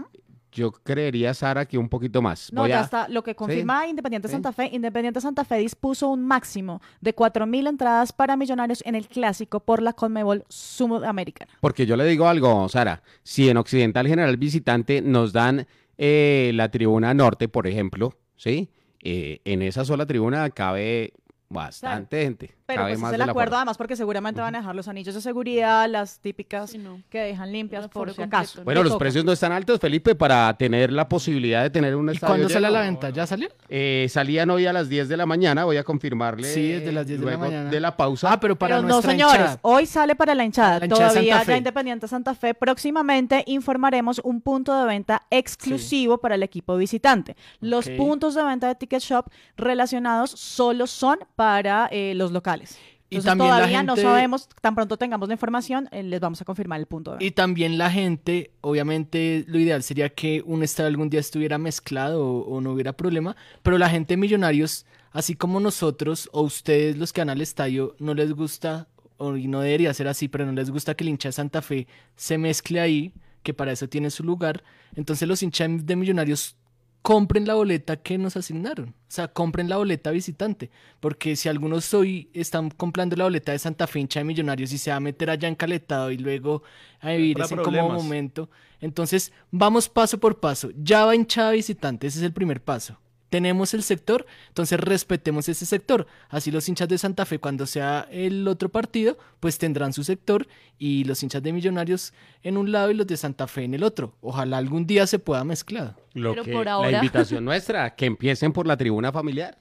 Yo 0.51 0.71
creería, 0.71 1.31
Sara, 1.35 1.65
que 1.67 1.77
un 1.77 1.87
poquito 1.89 2.23
más. 2.23 2.51
No, 2.51 2.61
Voy 2.61 2.71
ya 2.71 2.79
a- 2.79 2.83
está. 2.83 3.07
Lo 3.07 3.21
que 3.21 3.35
confirma 3.35 3.85
Independiente 3.87 4.27
Sí. 4.27 4.31
Santa 4.31 4.51
Fe, 4.51 4.67
Independiente 4.73 5.21
Santa 5.21 5.45
Fe 5.45 5.57
dispuso 5.59 6.09
un 6.09 6.23
máximo 6.23 6.81
de 7.01 7.13
4.000 7.13 7.67
entradas 7.67 8.11
para 8.11 8.35
millonarios 8.35 8.81
en 8.85 8.95
el 8.95 9.07
clásico 9.07 9.59
por 9.59 9.79
la 9.81 9.93
Conmebol 9.93 10.43
Sudamericana. 10.49 11.51
Porque 11.61 11.85
yo 11.85 11.95
le 11.95 12.05
digo 12.05 12.27
algo, 12.27 12.67
Sara. 12.67 13.03
Si 13.23 13.47
en 13.47 13.57
Occidental 13.57 14.07
General 14.07 14.35
Visitante 14.37 15.01
nos 15.03 15.33
dan 15.33 15.67
eh, 15.99 16.51
la 16.55 16.71
tribuna 16.71 17.13
norte, 17.13 17.47
por 17.47 17.67
ejemplo, 17.67 18.15
¿sí? 18.35 18.69
Eh, 19.01 19.41
en 19.45 19.61
esa 19.61 19.85
sola 19.85 20.05
tribuna 20.05 20.49
cabe 20.49 21.13
Bastante 21.49 22.21
gente. 22.23 22.55
Pero 22.67 22.81
Cabe 22.81 22.91
pues 22.91 22.99
más 23.01 23.13
es 23.13 23.19
el 23.19 23.27
acuerdo 23.27 23.55
además 23.55 23.75
porque 23.75 23.95
seguramente 23.95 24.39
van 24.39 24.53
a 24.53 24.59
dejar 24.59 24.75
los 24.75 24.87
anillos 24.87 25.15
de 25.15 25.21
seguridad, 25.21 25.89
las 25.89 26.19
típicas 26.19 26.69
Sí, 26.69 26.77
no. 26.77 27.01
que 27.09 27.19
dejan 27.21 27.51
limpias 27.51 27.87
por 27.87 28.09
si 28.11 28.15
completo, 28.17 28.37
acaso. 28.37 28.59
¿no? 28.59 28.65
Bueno, 28.65 28.83
los 28.83 28.91
toca. 28.93 28.99
precios 28.99 29.25
no 29.25 29.31
están 29.31 29.51
altos, 29.51 29.79
Felipe, 29.79 30.13
para 30.13 30.55
tener 30.55 30.91
la 30.91 31.09
posibilidad 31.09 31.63
de 31.63 31.71
tener 31.71 31.95
un 31.95 32.09
¿Y 32.09 32.11
estadio 32.13 32.33
cuándo 32.33 32.49
sale 32.49 32.67
a 32.67 32.69
la 32.69 32.81
venta? 32.81 33.09
¿Ya 33.09 33.25
salió? 33.25 33.49
Eh, 33.67 34.05
salían 34.11 34.51
hoy 34.51 34.67
a 34.67 34.73
las 34.73 34.87
10 34.89 35.09
de 35.09 35.17
la 35.17 35.25
mañana, 35.25 35.65
voy 35.65 35.77
a 35.77 35.83
confirmarle. 35.83 36.43
Sí, 36.53 36.67
desde 36.73 36.91
las 36.91 37.07
10 37.07 37.19
de 37.19 37.25
la 37.25 37.31
luego 37.31 37.45
mañana. 37.45 37.69
de 37.71 37.79
la 37.79 37.97
pausa. 37.97 38.33
Ah, 38.33 38.39
pero 38.39 38.55
para 38.55 38.75
Pero 38.75 38.81
no, 38.83 38.93
nuestra 38.93 39.11
señores, 39.13 39.35
hinchada. 39.39 39.59
hoy 39.63 39.85
sale 39.87 40.15
para 40.15 40.35
la 40.35 40.45
hinchada. 40.45 40.77
La 40.79 40.85
hinchada 40.85 41.01
de 41.07 41.09
Todavía 41.13 41.43
ya 41.43 41.57
Independiente 41.57 42.07
Santa 42.07 42.35
Fe. 42.35 42.53
Próximamente 42.53 43.43
informaremos 43.47 44.21
un 44.23 44.41
punto 44.41 44.79
de 44.79 44.85
venta 44.85 45.23
exclusivo 45.31 46.19
para 46.19 46.35
el 46.35 46.43
equipo 46.43 46.77
visitante. 46.77 47.35
Los 47.59 47.89
puntos 47.89 48.35
de 48.35 48.43
venta 48.43 48.67
de 48.67 48.75
Ticket 48.75 49.01
Shop 49.01 49.25
relacionados 49.57 50.29
solo 50.29 50.85
son 50.85 51.17
para 51.39 51.87
eh, 51.89 52.15
los 52.15 52.33
locales. 52.33 52.77
Y 53.09 53.15
Entonces 53.15 53.29
también 53.29 53.49
la 53.51 53.55
todavía 53.55 53.83
no 53.83 53.95
sabemos, 53.95 54.49
tan 54.59 54.75
pronto 54.75 54.97
tengamos 54.97 55.29
la 55.29 55.35
información, 55.35 55.87
eh, 55.93 56.03
les 56.03 56.19
vamos 56.19 56.41
a 56.41 56.43
confirmar 56.43 56.81
el 56.81 56.85
punto 56.85 57.15
de. 57.15 57.23
Y 57.23 57.31
también 57.31 57.77
la 57.77 57.89
gente, 57.89 58.51
obviamente 58.59 59.45
lo 59.47 59.57
ideal 59.57 59.81
sería 59.81 60.09
que 60.09 60.43
un 60.45 60.63
estadio 60.63 60.89
algún 60.89 61.09
día 61.09 61.21
estuviera 61.21 61.57
mezclado 61.57 62.21
o, 62.21 62.41
o 62.41 62.59
no 62.59 62.73
hubiera 62.73 62.91
problema, 62.91 63.37
pero 63.63 63.77
la 63.77 63.89
gente 63.89 64.15
de 64.15 64.17
Millonarios, 64.17 64.85
así 65.13 65.33
como 65.33 65.61
nosotros 65.61 66.27
o 66.33 66.41
ustedes 66.41 66.97
los 66.97 67.13
que 67.13 67.21
van 67.21 67.29
al 67.29 67.39
estadio, 67.39 67.95
no 67.99 68.13
les 68.13 68.33
gusta, 68.33 68.89
o 69.15 69.37
y 69.37 69.47
no 69.47 69.61
debería 69.61 69.93
ser 69.93 70.09
así, 70.09 70.27
pero 70.27 70.45
no 70.45 70.51
les 70.51 70.69
gusta 70.69 70.93
que 70.93 71.05
el 71.05 71.09
hincha 71.11 71.29
de 71.29 71.33
Santa 71.33 71.61
Fe 71.61 71.87
se 72.17 72.37
mezcle 72.37 72.81
ahí, 72.81 73.13
que 73.43 73.53
para 73.53 73.71
eso 73.71 73.87
tiene 73.87 74.09
su 74.09 74.25
lugar, 74.25 74.61
entonces 74.93 75.25
los 75.25 75.41
hinchas 75.41 75.85
de 75.85 75.95
Millonarios 75.95 76.57
compren 77.01 77.47
la 77.47 77.55
boleta 77.55 77.97
que 77.97 78.17
nos 78.17 78.37
asignaron. 78.37 78.89
O 78.89 79.11
sea, 79.11 79.27
compren 79.27 79.69
la 79.69 79.77
boleta 79.77 80.11
visitante. 80.11 80.69
Porque 80.99 81.35
si 81.35 81.49
algunos 81.49 81.93
hoy 81.93 82.29
están 82.33 82.69
comprando 82.69 83.15
la 83.15 83.23
boleta 83.25 83.51
de 83.51 83.59
Santa 83.59 83.87
Fe 83.87 83.99
hincha 83.99 84.19
de 84.19 84.25
Millonarios 84.25 84.71
y 84.73 84.77
se 84.77 84.91
va 84.91 84.97
a 84.97 84.99
meter 84.99 85.29
allá 85.29 85.47
encaletado 85.47 86.11
y 86.11 86.17
luego 86.17 86.63
a 86.99 87.11
vivir 87.11 87.39
ese 87.39 87.55
problemas. 87.55 88.03
momento. 88.03 88.49
Entonces, 88.81 89.31
vamos 89.51 89.89
paso 89.89 90.19
por 90.19 90.39
paso. 90.39 90.69
Ya 90.75 91.05
va 91.05 91.15
hinchada 91.15 91.51
visitante, 91.51 92.07
ese 92.07 92.19
es 92.19 92.25
el 92.25 92.33
primer 92.33 92.61
paso. 92.61 92.97
Tenemos 93.29 93.73
el 93.73 93.83
sector, 93.83 94.25
entonces 94.47 94.79
respetemos 94.79 95.47
ese 95.49 95.65
sector. 95.65 96.07
Así 96.29 96.51
los 96.51 96.67
hinchas 96.67 96.87
de 96.89 96.97
Santa 96.97 97.25
Fe, 97.25 97.39
cuando 97.39 97.65
sea 97.67 98.07
el 98.11 98.47
otro 98.47 98.69
partido, 98.69 99.17
pues 99.39 99.57
tendrán 99.59 99.93
su 99.93 100.03
sector 100.03 100.47
y 100.77 101.03
los 101.03 101.21
hinchas 101.21 101.43
de 101.43 101.53
Millonarios 101.53 102.13
en 102.41 102.57
un 102.57 102.71
lado 102.71 102.89
y 102.91 102.95
los 102.95 103.05
de 103.07 103.17
Santa 103.17 103.47
Fe 103.47 103.63
en 103.65 103.75
el 103.75 103.83
otro. 103.83 104.15
Ojalá 104.21 104.57
algún 104.57 104.87
día 104.87 105.05
se 105.05 105.19
pueda 105.19 105.43
mezclar. 105.43 105.95
Lo 106.13 106.31
Pero 106.31 106.43
que- 106.43 106.51
por 106.53 106.65
La 106.65 106.71
ahora- 106.73 106.97
invitación 106.97 107.45
nuestra, 107.45 107.95
que 107.95 108.05
empiecen 108.07 108.51
por 108.51 108.65
la 108.65 108.75
tribuna 108.77 109.11
familiar. 109.11 109.57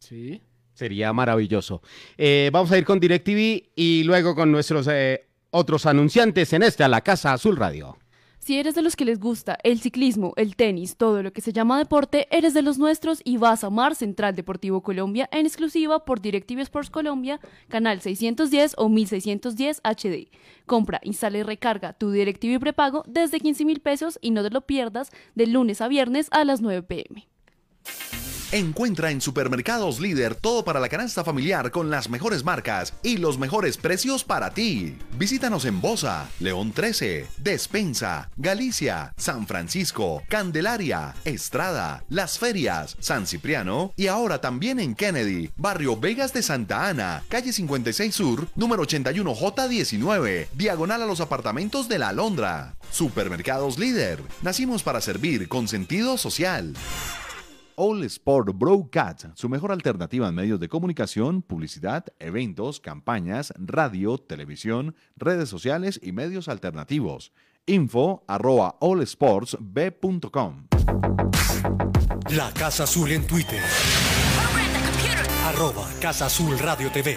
Sí. 0.00 0.42
Sería 0.74 1.12
maravilloso. 1.12 1.82
Eh, 2.18 2.50
vamos 2.52 2.72
a 2.72 2.78
ir 2.78 2.84
con 2.84 2.98
DirecTV 2.98 3.70
y 3.76 4.02
luego 4.02 4.34
con 4.34 4.50
nuestros 4.50 4.88
eh, 4.90 5.28
otros 5.50 5.86
anunciantes 5.86 6.52
en 6.52 6.64
esta, 6.64 6.88
la 6.88 7.00
Casa 7.00 7.32
Azul 7.32 7.56
Radio. 7.56 7.96
Si 8.44 8.58
eres 8.58 8.74
de 8.74 8.82
los 8.82 8.94
que 8.94 9.06
les 9.06 9.20
gusta 9.20 9.56
el 9.62 9.80
ciclismo, 9.80 10.34
el 10.36 10.54
tenis, 10.54 10.98
todo 10.98 11.22
lo 11.22 11.32
que 11.32 11.40
se 11.40 11.54
llama 11.54 11.78
deporte, 11.78 12.28
eres 12.30 12.52
de 12.52 12.60
los 12.60 12.76
nuestros 12.76 13.22
y 13.24 13.38
vas 13.38 13.64
a 13.64 13.68
amar 13.68 13.94
Central 13.94 14.36
Deportivo 14.36 14.82
Colombia 14.82 15.30
en 15.32 15.46
exclusiva 15.46 16.04
por 16.04 16.20
DirecTV 16.20 16.60
Sports 16.60 16.90
Colombia, 16.90 17.40
canal 17.68 18.02
610 18.02 18.74
o 18.76 18.90
1610 18.90 19.80
HD. 19.82 20.28
Compra, 20.66 21.00
instala 21.04 21.38
y 21.38 21.42
recarga 21.42 21.94
tu 21.94 22.10
DirecTV 22.10 22.60
prepago 22.60 23.02
desde 23.06 23.40
15 23.40 23.64
mil 23.64 23.80
pesos 23.80 24.18
y 24.20 24.30
no 24.30 24.42
te 24.42 24.50
lo 24.50 24.60
pierdas 24.66 25.10
de 25.34 25.46
lunes 25.46 25.80
a 25.80 25.88
viernes 25.88 26.28
a 26.30 26.44
las 26.44 26.60
9 26.60 26.82
pm. 26.82 27.26
Encuentra 28.54 29.10
en 29.10 29.20
Supermercados 29.20 29.98
Líder 29.98 30.36
todo 30.36 30.64
para 30.64 30.78
la 30.78 30.88
canasta 30.88 31.24
familiar 31.24 31.72
con 31.72 31.90
las 31.90 32.08
mejores 32.08 32.44
marcas 32.44 32.94
y 33.02 33.16
los 33.16 33.36
mejores 33.36 33.76
precios 33.76 34.22
para 34.22 34.54
ti. 34.54 34.96
Visítanos 35.18 35.64
en 35.64 35.80
Bosa, 35.80 36.28
León 36.38 36.70
13, 36.70 37.26
Despensa, 37.38 38.30
Galicia, 38.36 39.12
San 39.16 39.48
Francisco, 39.48 40.22
Candelaria, 40.28 41.16
Estrada, 41.24 42.04
Las 42.08 42.38
Ferias, 42.38 42.96
San 43.00 43.26
Cipriano 43.26 43.92
y 43.96 44.06
ahora 44.06 44.40
también 44.40 44.78
en 44.78 44.94
Kennedy, 44.94 45.50
Barrio 45.56 45.96
Vegas 45.96 46.32
de 46.32 46.44
Santa 46.44 46.88
Ana, 46.88 47.24
calle 47.28 47.52
56 47.52 48.14
Sur, 48.14 48.46
número 48.54 48.84
81J19, 48.84 50.46
diagonal 50.52 51.02
a 51.02 51.06
los 51.06 51.20
apartamentos 51.20 51.88
de 51.88 51.98
la 51.98 52.10
Alondra. 52.10 52.76
Supermercados 52.92 53.80
Líder, 53.80 54.22
nacimos 54.42 54.84
para 54.84 55.00
servir 55.00 55.48
con 55.48 55.66
sentido 55.66 56.16
social. 56.16 56.72
All 57.76 58.04
Sport 58.04 58.50
Broadcast, 58.54 59.26
su 59.34 59.48
mejor 59.48 59.72
alternativa 59.72 60.28
en 60.28 60.34
medios 60.34 60.60
de 60.60 60.68
comunicación, 60.68 61.42
publicidad, 61.42 62.04
eventos, 62.18 62.80
campañas, 62.80 63.52
radio, 63.56 64.18
televisión, 64.18 64.94
redes 65.16 65.48
sociales 65.48 66.00
y 66.02 66.12
medios 66.12 66.48
alternativos. 66.48 67.32
Info 67.66 68.24
arroba 68.28 68.76
allsportsb.com. 68.80 70.66
La 72.30 72.52
Casa 72.52 72.84
Azul 72.84 73.12
en 73.12 73.26
Twitter. 73.26 73.60
Arroba 75.46 75.88
Casa 76.00 76.26
Azul 76.26 76.58
Radio 76.58 76.90
TV. 76.90 77.16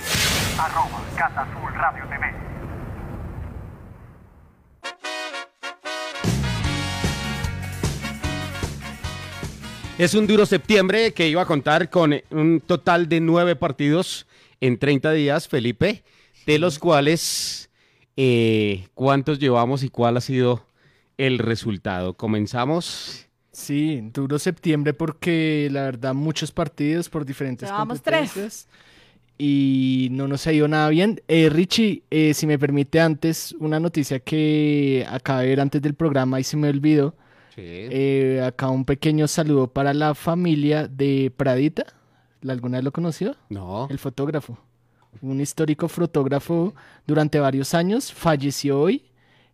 Es 9.98 10.14
un 10.14 10.28
duro 10.28 10.46
septiembre 10.46 11.12
que 11.12 11.28
iba 11.28 11.42
a 11.42 11.46
contar 11.46 11.90
con 11.90 12.14
un 12.30 12.62
total 12.62 13.10
de 13.10 13.20
nueve 13.20 13.56
partidos 13.56 14.28
en 14.62 14.78
30 14.78 15.12
días, 15.14 15.48
Felipe, 15.48 16.04
de 16.46 16.60
los 16.60 16.78
cuales, 16.78 17.70
eh, 18.16 18.88
¿cuántos 18.94 19.40
llevamos 19.40 19.82
y 19.84 19.90
cuál 19.90 20.18
ha 20.18 20.22
sido 20.22 20.64
el 21.18 21.40
resultado? 21.40 22.14
Comenzamos. 22.14 23.26
Sí, 23.52 24.02
duro 24.14 24.38
septiembre 24.38 24.94
porque 24.94 25.68
la 25.72 25.84
verdad 25.84 26.14
muchos 26.14 26.52
partidos 26.52 27.10
por 27.10 27.26
diferentes 27.26 27.68
Llevamos 27.68 28.04
tres. 28.04 28.30
competencias 28.30 28.68
y 29.40 30.10
no 30.12 30.28
nos 30.28 30.46
ha 30.46 30.54
ido 30.54 30.68
nada 30.68 30.90
bien. 30.90 31.22
Eh, 31.28 31.50
Richie, 31.50 32.04
eh, 32.12 32.36
si 32.36 32.46
me 32.46 32.60
permite 32.60 33.00
antes, 33.00 33.56
una 33.60 33.80
noticia 33.80 34.20
que 34.20 35.08
acabé 35.10 35.44
de 35.44 35.50
ver 35.50 35.62
antes 35.62 35.82
del 35.82 35.96
programa 35.96 36.40
y 36.40 36.44
se 36.44 36.56
me 36.56 36.70
olvidó. 36.70 37.16
Eh, 37.60 38.44
acá 38.46 38.70
un 38.70 38.86
pequeño 38.86 39.28
saludo 39.28 39.68
para 39.68 39.94
la 39.94 40.14
familia 40.16 40.88
de 40.88 41.32
Pradita. 41.36 41.86
¿La 42.42 42.54
¿Alguna 42.54 42.78
vez 42.78 42.86
lo 42.86 42.92
conoció? 42.92 43.36
no. 43.50 43.88
El 43.90 43.98
fotógrafo. 44.00 44.58
Un 45.22 45.42
histórico 45.42 45.88
fotógrafo 45.88 46.76
durante 47.08 47.40
varios 47.40 47.74
años. 47.74 48.14
Falleció 48.14 48.80
hoy. 48.80 49.04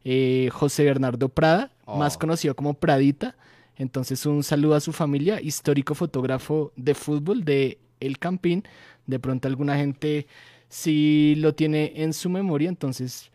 eh, 0.05 0.49
José 0.51 0.83
Bernardo 0.83 1.29
Prada, 1.29 1.71
Oh. 1.85 1.97
más 1.97 2.17
conocido 2.17 2.55
como 2.57 2.73
Pradita. 2.73 3.37
Entonces 3.77 4.25
un 4.25 4.43
saludo 4.43 4.75
a 4.75 4.81
su 4.81 4.91
familia, 4.91 5.39
histórico 5.41 5.95
fotógrafo 5.95 6.73
de 6.75 6.93
fútbol 6.93 7.45
de 7.45 7.77
El 8.01 8.19
Campín. 8.19 8.63
De 9.07 9.17
pronto 9.19 9.47
alguna 9.47 9.77
gente 9.77 10.27
sí 10.67 11.35
lo 11.37 11.55
tiene 11.55 11.93
en 11.95 12.11
su 12.11 12.29
memoria, 12.29 12.67
entonces 12.67 13.31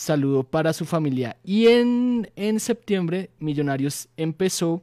saludo 0.00 0.44
para 0.44 0.72
su 0.74 0.84
familia. 0.84 1.36
Y 1.42 1.68
en, 1.68 2.30
en 2.36 2.60
septiembre 2.60 3.30
Millonarios 3.38 4.08
empezó, 4.16 4.82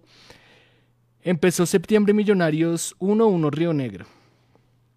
empezó 1.21 1.65
septiembre 1.65 2.13
Millonarios 2.13 2.95
1-1 2.99 3.51
Río 3.51 3.73
Negro, 3.73 4.05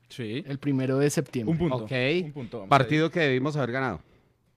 Sí. 0.08 0.42
el 0.46 0.58
primero 0.58 0.98
de 0.98 1.10
septiembre. 1.10 1.52
Un 1.52 1.58
punto. 1.58 1.84
Ok. 1.84 1.92
Un 2.24 2.32
punto, 2.32 2.66
Partido 2.66 3.10
que 3.10 3.20
debimos 3.20 3.56
haber 3.56 3.72
ganado. 3.72 4.00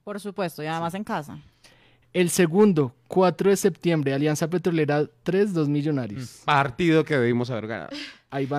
Por 0.03 0.19
supuesto, 0.19 0.63
y 0.63 0.67
además 0.67 0.93
en 0.93 1.03
casa. 1.03 1.37
El 2.13 2.29
segundo, 2.29 2.95
4 3.07 3.51
de 3.51 3.57
septiembre, 3.57 4.13
Alianza 4.13 4.49
Petrolera 4.49 5.03
3-2 5.25 5.67
Millonarios. 5.67 6.41
Partido 6.45 7.03
que 7.03 7.17
debimos 7.17 7.49
haber 7.51 7.67
ganado. 7.67 7.89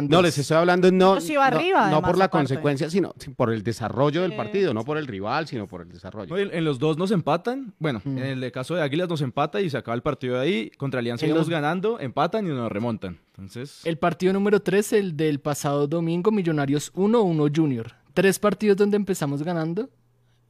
No, 0.08 0.20
les 0.20 0.36
estoy 0.36 0.56
hablando 0.56 0.90
no, 0.90 1.14
no- 1.20 1.40
arriba, 1.42 1.78
no 1.78 1.84
además, 1.98 2.00
por 2.10 2.18
la 2.18 2.24
aparte. 2.24 2.30
consecuencia, 2.30 2.90
sino 2.90 3.14
por 3.36 3.52
el 3.52 3.62
desarrollo 3.62 4.22
del 4.22 4.32
Sí. 4.32 4.36
partido, 4.36 4.74
no 4.74 4.84
por 4.84 4.98
el 4.98 5.06
rival, 5.06 5.46
sino 5.46 5.68
por 5.68 5.82
el 5.82 5.88
desarrollo. 5.90 6.36
En, 6.38 6.52
en 6.52 6.64
los 6.64 6.80
dos 6.80 6.98
nos 6.98 7.12
empatan. 7.12 7.72
Bueno, 7.78 8.00
Mm. 8.04 8.18
en 8.18 8.42
el 8.42 8.50
caso 8.52 8.74
de 8.74 8.82
Águilas 8.82 9.08
nos 9.08 9.20
empata 9.22 9.60
y 9.60 9.70
se 9.70 9.76
acaba 9.78 9.94
el 9.94 10.02
partido 10.02 10.34
de 10.34 10.40
ahí. 10.40 10.70
Contra 10.76 10.98
Alianza 10.98 11.24
íbamos 11.24 11.42
los- 11.46 11.50
ganando, 11.50 12.00
empatan 12.00 12.46
y 12.46 12.50
nos 12.50 12.70
remontan. 12.72 13.20
Entonces, 13.28 13.80
El 13.86 13.96
partido 13.96 14.32
número 14.32 14.60
3, 14.60 14.92
el 14.92 15.16
del 15.16 15.38
pasado 15.38 15.86
domingo, 15.86 16.32
Millonarios 16.32 16.90
1-1 16.94 17.48
Junior. 17.54 17.92
Tres 18.12 18.40
partidos 18.40 18.76
donde 18.76 18.96
empezamos 18.96 19.42
ganando 19.44 19.88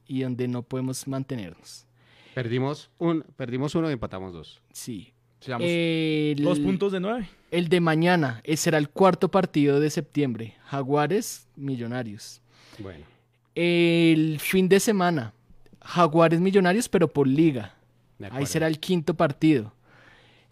y 0.07 0.23
donde 0.23 0.47
no 0.47 0.63
podemos 0.63 1.07
mantenernos. 1.07 1.85
Perdimos, 2.33 2.89
un, 2.97 3.23
perdimos 3.35 3.75
uno 3.75 3.87
y 3.89 3.93
empatamos 3.93 4.33
dos. 4.33 4.61
Sí. 4.71 5.13
El, 5.59 6.43
dos 6.43 6.59
puntos 6.59 6.91
de 6.91 6.99
nueve. 6.99 7.27
El 7.49 7.67
de 7.67 7.79
mañana, 7.79 8.41
ese 8.43 8.63
será 8.63 8.77
el 8.77 8.89
cuarto 8.89 9.29
partido 9.29 9.79
de 9.79 9.89
septiembre. 9.89 10.55
Jaguares, 10.65 11.47
Millonarios. 11.55 12.41
Bueno. 12.79 13.05
El 13.55 14.39
fin 14.39 14.69
de 14.69 14.79
semana, 14.79 15.33
Jaguares 15.81 16.39
Millonarios, 16.39 16.87
pero 16.87 17.07
por 17.07 17.27
liga. 17.27 17.75
Ahí 18.31 18.45
será 18.45 18.67
el 18.67 18.79
quinto 18.79 19.15
partido. 19.15 19.73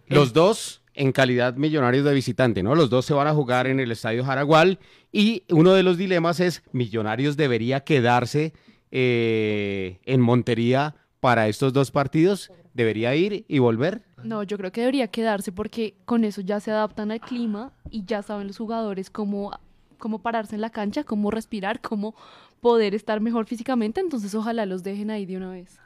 Los 0.08 0.34
dos 0.34 0.82
en 0.96 1.12
calidad 1.12 1.56
Millonarios 1.56 2.04
de 2.04 2.14
visitante, 2.14 2.64
¿no? 2.64 2.76
Los 2.76 2.90
dos 2.90 3.06
se 3.06 3.14
van 3.14 3.28
a 3.28 3.34
jugar 3.34 3.68
en 3.68 3.80
el 3.80 3.92
Estadio 3.92 4.26
Jaragual 4.26 4.80
y 5.12 5.44
uno 5.50 5.74
de 5.74 5.84
los 5.84 5.98
dilemas 5.98 6.40
es 6.40 6.64
Millonarios 6.72 7.38
debería 7.38 7.82
quedarse 7.82 8.54
eh, 8.92 10.00
en 10.06 10.20
Montería 10.20 10.96
para 11.20 11.48
estos 11.48 11.74
dos 11.74 11.92
partidos, 11.92 12.52
debería 12.74 13.16
ir 13.16 13.46
y 13.48 13.60
volver. 13.60 14.02
No, 14.24 14.44
yo 14.44 14.58
creo 14.58 14.72
que 14.72 14.82
debería 14.82 15.08
quedarse 15.08 15.52
porque 15.52 15.96
con 16.06 16.24
eso 16.24 16.42
ya 16.42 16.60
se 16.60 16.72
adaptan 16.72 17.12
al 17.12 17.20
clima 17.20 17.72
y 17.90 18.06
ya 18.06 18.22
saben 18.22 18.48
los 18.48 18.58
jugadores 18.58 19.10
cómo, 19.10 19.52
cómo 19.98 20.20
pararse 20.20 20.56
en 20.56 20.62
la 20.62 20.70
cancha, 20.70 21.04
cómo 21.04 21.32
respirar, 21.32 21.82
cómo 21.82 22.16
poder 22.62 22.96
estar 22.96 23.22
mejor 23.22 23.46
físicamente. 23.46 24.02
Entonces 24.02 24.34
ojalá 24.36 24.66
los 24.66 24.84
dejen 24.84 25.12
ahí 25.12 25.26
de 25.26 25.38
una 25.38 25.52
vez. 25.52 25.80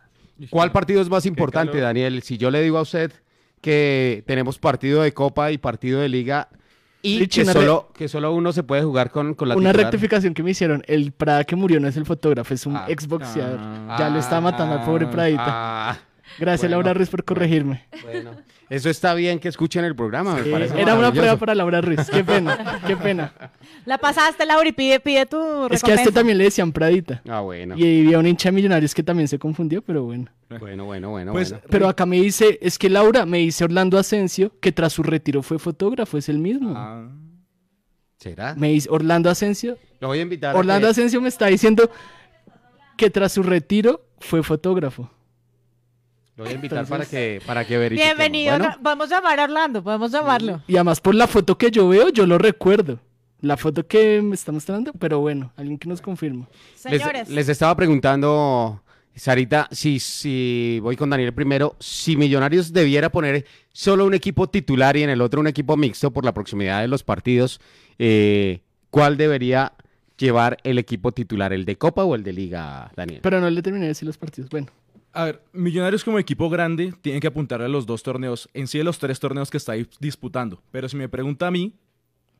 ¿Cuál 0.49 0.71
partido 0.71 1.01
es 1.01 1.09
más 1.09 1.25
importante. 1.25 1.79
Daniel? 1.79 2.21
Si 2.23 2.37
yo 2.37 2.49
le 2.51 2.61
digo 2.61 2.77
a 2.77 2.81
usted 2.81 3.11
que 3.61 4.23
tenemos 4.27 4.59
partido 4.59 5.01
de 5.01 5.13
Copa 5.13 5.51
y 5.51 5.57
partido 5.57 6.01
de 6.01 6.09
Liga 6.09 6.49
y 7.03 7.27
que 7.27 7.45
solo, 7.45 7.89
que 7.93 8.07
solo 8.07 8.33
uno 8.33 8.51
se 8.53 8.63
puede 8.63 8.81
jugar 8.81 9.11
con, 9.11 9.33
con 9.35 9.49
la 9.49 9.55
Una 9.55 9.69
titular. 9.71 9.91
rectificación 9.91 10.33
que 10.33 10.41
me 10.41 10.51
hicieron. 10.51 10.83
El 10.87 11.11
Prada 11.11 11.43
que 11.43 11.55
murió 11.55 11.79
no 11.79 11.87
es 11.87 11.97
el 11.97 12.05
fotógrafo, 12.05 12.53
es 12.53 12.65
un 12.65 12.77
Ah. 12.77 12.85
exboxeador. 12.87 13.59
Ah. 13.61 13.97
ya 13.99 14.09
lo 14.09 14.19
está 14.19 14.39
matando 14.41 14.75
al 14.79 14.85
pobre 14.85 15.05
Pradita. 15.07 15.43
Ah, 15.45 15.97
Gracias, 16.39 16.61
bueno. 16.61 16.77
Laura 16.77 16.93
Ruiz, 16.93 17.09
por 17.09 17.23
corregirme. 17.23 17.85
bueno. 18.03 18.31
Eso 18.69 18.89
está 18.89 19.13
bien 19.13 19.39
que 19.39 19.49
escuchen 19.49 19.83
el 19.85 19.95
programa, 19.95 20.35
me 20.35 20.43
parece 20.45 20.81
era 20.81 20.95
una 20.95 21.11
prueba 21.11 21.35
para 21.37 21.53
Laura 21.53 21.79
Ruiz. 21.81 22.09
Qué 22.09 22.23
pena, 22.23 22.81
qué 22.87 22.95
pena. 22.97 23.31
La 23.85 23.97
pasaste, 23.97 24.45
Laura, 24.45 24.67
y 24.67 24.71
pide, 24.71 24.99
pide 24.99 25.25
tu 25.25 25.37
Es 25.37 25.83
que 25.83 25.91
a 25.91 25.95
este 25.95 26.05
recompensa. 26.05 26.11
también 26.11 26.37
le 26.37 26.45
decían 26.45 26.71
Pradita. 26.71 27.21
Ah, 27.29 27.41
bueno. 27.41 27.75
Y 27.77 28.05
había 28.05 28.17
un 28.17 28.25
hincha 28.25 28.49
de 28.49 28.53
millonarios 28.53 28.95
que 28.95 29.03
también 29.03 29.27
se 29.27 29.37
confundió, 29.37 29.81
pero 29.81 30.03
bueno. 30.05 30.31
Bueno, 30.59 30.85
bueno, 30.85 31.09
bueno, 31.09 31.33
Pues, 31.33 31.51
bueno. 31.51 31.65
Pero 31.69 31.87
acá 31.89 32.05
me 32.05 32.15
dice, 32.19 32.57
es 32.61 32.79
que 32.79 32.89
Laura, 32.89 33.25
me 33.25 33.39
dice 33.39 33.63
Orlando 33.65 33.99
Asensio, 33.99 34.53
que 34.59 34.71
tras 34.71 34.93
su 34.93 35.03
retiro 35.03 35.43
fue 35.43 35.59
fotógrafo, 35.59 36.17
es 36.17 36.29
el 36.29 36.39
mismo. 36.39 36.73
Ah. 36.75 37.09
¿Será? 38.17 38.55
Me 38.55 38.69
dice 38.69 38.87
Orlando 38.89 39.29
Asensio. 39.29 39.77
Lo 39.99 40.07
voy 40.07 40.19
a 40.19 40.21
invitar. 40.21 40.55
a 40.55 40.57
Orlando 40.57 40.87
que- 40.87 40.91
Asensio 40.91 41.19
me 41.21 41.27
está 41.27 41.47
diciendo 41.47 41.91
que 42.97 43.09
tras 43.09 43.33
su 43.33 43.43
retiro 43.43 44.05
fue 44.19 44.41
fotógrafo. 44.41 45.11
Lo 46.35 46.43
voy 46.45 46.53
a 46.53 46.55
invitar 46.55 46.79
Entonces- 46.79 46.89
para 46.89 47.09
que 47.09 47.41
para 47.45 47.65
que 47.65 47.77
verifiquemos. 47.77 48.17
Bienvenido. 48.17 48.57
Bueno, 48.57 48.73
no- 48.75 48.81
Vamos 48.81 49.11
a 49.11 49.15
llamar 49.17 49.39
a 49.39 49.43
Orlando, 49.43 49.83
podemos 49.83 50.11
llamarlo. 50.11 50.61
Y 50.67 50.75
además 50.75 50.99
por 50.99 51.13
la 51.15 51.27
foto 51.27 51.57
que 51.57 51.69
yo 51.69 51.87
veo, 51.87 52.09
yo 52.09 52.25
lo 52.25 52.37
recuerdo. 52.37 52.99
La 53.41 53.57
foto 53.57 53.85
que 53.85 54.21
me 54.21 54.35
está 54.35 54.51
mostrando, 54.53 54.93
pero 54.93 55.19
bueno, 55.19 55.51
alguien 55.57 55.77
que 55.77 55.87
nos 55.89 56.01
confirma. 56.01 56.47
les, 56.89 57.01
Señores, 57.01 57.29
les 57.29 57.49
estaba 57.49 57.75
preguntando, 57.75 58.81
Sarita, 59.15 59.67
si, 59.69 59.99
si 59.99 60.79
voy 60.81 60.95
con 60.95 61.09
Daniel 61.09 61.33
primero, 61.33 61.75
si 61.79 62.15
Millonarios 62.15 62.71
debiera 62.71 63.11
poner 63.11 63.45
solo 63.73 64.05
un 64.05 64.13
equipo 64.13 64.47
titular 64.47 64.95
y 64.97 65.03
en 65.03 65.09
el 65.09 65.21
otro 65.21 65.41
un 65.41 65.47
equipo 65.47 65.75
mixto 65.75 66.11
por 66.11 66.23
la 66.23 66.33
proximidad 66.33 66.81
de 66.81 66.87
los 66.87 67.03
partidos, 67.03 67.59
eh, 67.99 68.61
¿cuál 68.89 69.17
debería 69.17 69.73
llevar 70.17 70.57
el 70.63 70.79
equipo 70.79 71.11
titular, 71.11 71.51
el 71.51 71.65
de 71.65 71.75
Copa 71.77 72.05
o 72.05 72.15
el 72.15 72.23
de 72.23 72.31
Liga, 72.33 72.91
Daniel? 72.95 73.19
Pero 73.21 73.41
no 73.41 73.49
le 73.49 73.61
terminé 73.61 73.83
de 73.85 73.89
decir 73.89 74.07
los 74.07 74.17
partidos. 74.17 74.49
Bueno, 74.49 74.67
A 75.13 75.25
ver, 75.25 75.43
Millonarios 75.53 76.03
como 76.03 76.17
equipo 76.17 76.49
grande 76.49 76.93
tienen 77.01 77.21
que 77.21 77.27
apuntar 77.27 77.61
a 77.61 77.67
los 77.67 77.85
dos 77.85 78.01
torneos, 78.01 78.49
en 78.53 78.67
sí 78.67 78.79
de 78.79 78.83
los 78.83 78.97
tres 78.97 79.19
torneos 79.19 79.51
que 79.51 79.57
está 79.57 79.75
dis- 79.75 79.97
disputando. 79.99 80.61
Pero 80.71 80.89
si 80.89 80.97
me 80.97 81.07
pregunta 81.07 81.47
a 81.47 81.51
mí, 81.51 81.75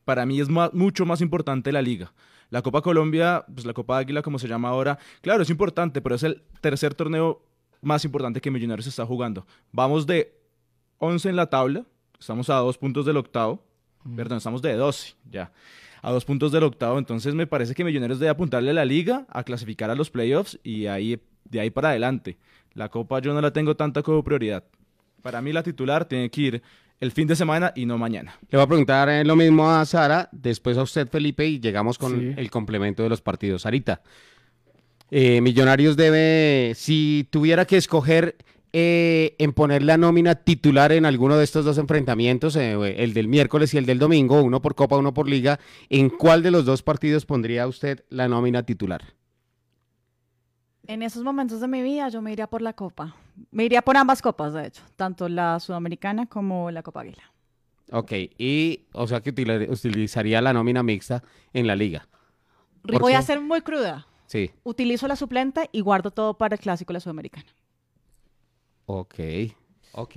para 0.06 0.26
mí 0.26 0.40
es 0.42 0.50
mucho 0.50 1.06
más 1.06 1.22
importante 1.22 1.72
la 1.72 1.82
liga. 1.84 2.12
La 2.50 2.62
Copa 2.62 2.82
Colombia, 2.82 3.46
pues 3.54 3.66
la 3.66 3.74
Copa 3.74 3.98
Águila 4.00 4.22
como 4.22 4.40
se 4.40 4.48
llama 4.48 4.70
ahora, 4.70 4.98
claro, 5.22 5.44
es 5.44 5.50
importante, 5.50 6.02
pero 6.02 6.16
es 6.16 6.24
el 6.24 6.42
tercer 6.62 6.94
torneo 6.96 7.42
más 7.82 8.06
importante 8.06 8.42
que 8.42 8.50
Millonarios 8.52 8.88
está 8.88 9.06
jugando. 9.06 9.46
Vamos 9.72 10.06
de 10.08 10.34
11 10.98 11.30
en 11.30 11.36
la 11.36 11.50
tabla, 11.50 11.86
estamos 12.20 12.50
a 12.50 12.56
dos 12.56 12.78
puntos 12.78 13.06
del 13.06 13.18
octavo, 13.18 13.64
perdón, 14.16 14.38
estamos 14.38 14.62
de 14.62 14.74
12 14.74 15.16
ya, 15.30 15.52
a 16.02 16.12
dos 16.12 16.26
puntos 16.26 16.52
del 16.52 16.64
octavo, 16.64 16.98
entonces 16.98 17.34
me 17.36 17.46
parece 17.48 17.74
que 17.76 17.84
Millonarios 17.84 18.20
debe 18.20 18.30
apuntarle 18.30 18.72
a 18.72 18.74
la 18.74 18.86
liga, 18.86 19.26
a 19.30 19.44
clasificar 19.44 19.90
a 19.90 19.96
los 19.96 20.10
playoffs 20.10 20.60
y 20.64 20.86
ahí, 20.88 21.20
de 21.46 21.60
ahí 21.60 21.70
para 21.70 21.90
adelante. 21.90 22.38
La 22.74 22.90
Copa 22.90 23.20
yo 23.20 23.34
no 23.34 23.42
la 23.42 23.52
tengo 23.54 23.76
tanta 23.76 24.02
como 24.02 24.24
prioridad. 24.24 24.64
Para 25.22 25.42
mí 25.42 25.54
la 25.54 25.64
titular 25.64 26.06
tiene 26.06 26.30
que 26.30 26.42
ir 26.42 26.62
el 27.00 27.12
fin 27.12 27.28
de 27.28 27.36
semana 27.36 27.72
y 27.76 27.86
no 27.86 27.98
mañana. 27.98 28.36
Le 28.50 28.58
voy 28.58 28.64
a 28.66 28.68
preguntar 28.68 29.10
eh, 29.10 29.24
lo 29.24 29.36
mismo 29.36 29.70
a 29.70 29.86
Sara, 29.86 30.30
después 30.32 30.78
a 30.78 30.84
usted, 30.84 31.08
Felipe, 31.08 31.46
y 31.46 31.60
llegamos 31.60 31.98
con 31.98 32.20
Sí. 32.20 32.34
el 32.38 32.50
complemento 32.50 33.04
de 33.04 33.10
los 33.10 33.22
partidos. 33.22 33.64
Sarita, 33.64 34.02
eh, 35.12 35.42
Millonarios 35.42 35.96
debe, 35.96 36.74
si 36.76 37.28
tuviera 37.30 37.66
que 37.66 37.78
escoger 37.78 38.36
eh, 38.76 39.36
en 39.38 39.54
poner 39.54 39.84
la 39.84 39.98
nómina 39.98 40.34
titular 40.34 40.92
en 40.94 41.06
alguno 41.06 41.38
de 41.38 41.44
estos 41.44 41.64
dos 41.64 41.78
enfrentamientos, 41.78 42.56
eh, 42.56 42.74
el 43.04 43.14
del 43.14 43.28
miércoles 43.28 43.72
y 43.74 43.78
el 43.78 43.86
del 43.86 44.00
domingo, 44.00 44.42
uno 44.42 44.64
por 44.64 44.74
Copa, 44.74 44.98
uno 44.98 45.14
por 45.14 45.30
Liga, 45.30 45.60
¿en 45.90 46.10
cuál 46.10 46.42
de 46.42 46.50
los 46.50 46.66
dos 46.66 46.82
partidos 46.82 47.28
pondría 47.28 47.68
usted 47.68 48.04
la 48.10 48.28
nómina 48.28 48.64
titular? 48.64 49.04
En 50.88 51.02
esos 51.02 51.24
momentos 51.24 51.60
de 51.62 51.68
mi 51.68 51.82
vida 51.82 52.10
yo 52.10 52.22
me 52.22 52.32
iría 52.32 52.48
por 52.48 52.62
la 52.62 52.74
Copa. 52.74 53.16
Me 53.52 53.64
iría 53.66 53.82
por 53.82 53.98
ambas 53.98 54.22
copas, 54.22 54.54
de 54.54 54.68
hecho, 54.68 54.84
tanto 54.96 55.28
la 55.30 55.60
Sudamericana 55.60 56.26
como 56.28 56.72
la 56.72 56.84
Copa 56.84 57.02
Águila. 57.02 57.24
Ok, 57.92 58.12
y 58.38 58.86
o 58.94 59.08
sea 59.08 59.22
que 59.22 59.30
utilizaría 59.70 60.42
la 60.42 60.54
nómina 60.54 60.84
mixta 60.84 61.24
en 61.54 61.68
la 61.68 61.76
Liga. 61.76 62.08
¿Por 62.82 63.00
Voy 63.00 63.14
qué? 63.14 63.18
a 63.18 63.22
ser 63.22 63.40
muy 63.40 63.62
cruda. 63.62 64.08
Sí, 64.26 64.52
Utilizo 64.64 65.08
la 65.08 65.16
suplente 65.16 65.70
y 65.72 65.82
guardo 65.82 66.12
todo 66.12 66.36
para 66.38 66.56
el 66.56 66.62
clásico 66.62 66.92
de 66.92 66.96
la 66.96 67.00
Sudamericana. 67.02 67.46
ok, 68.86 69.16
ok. 69.94 70.14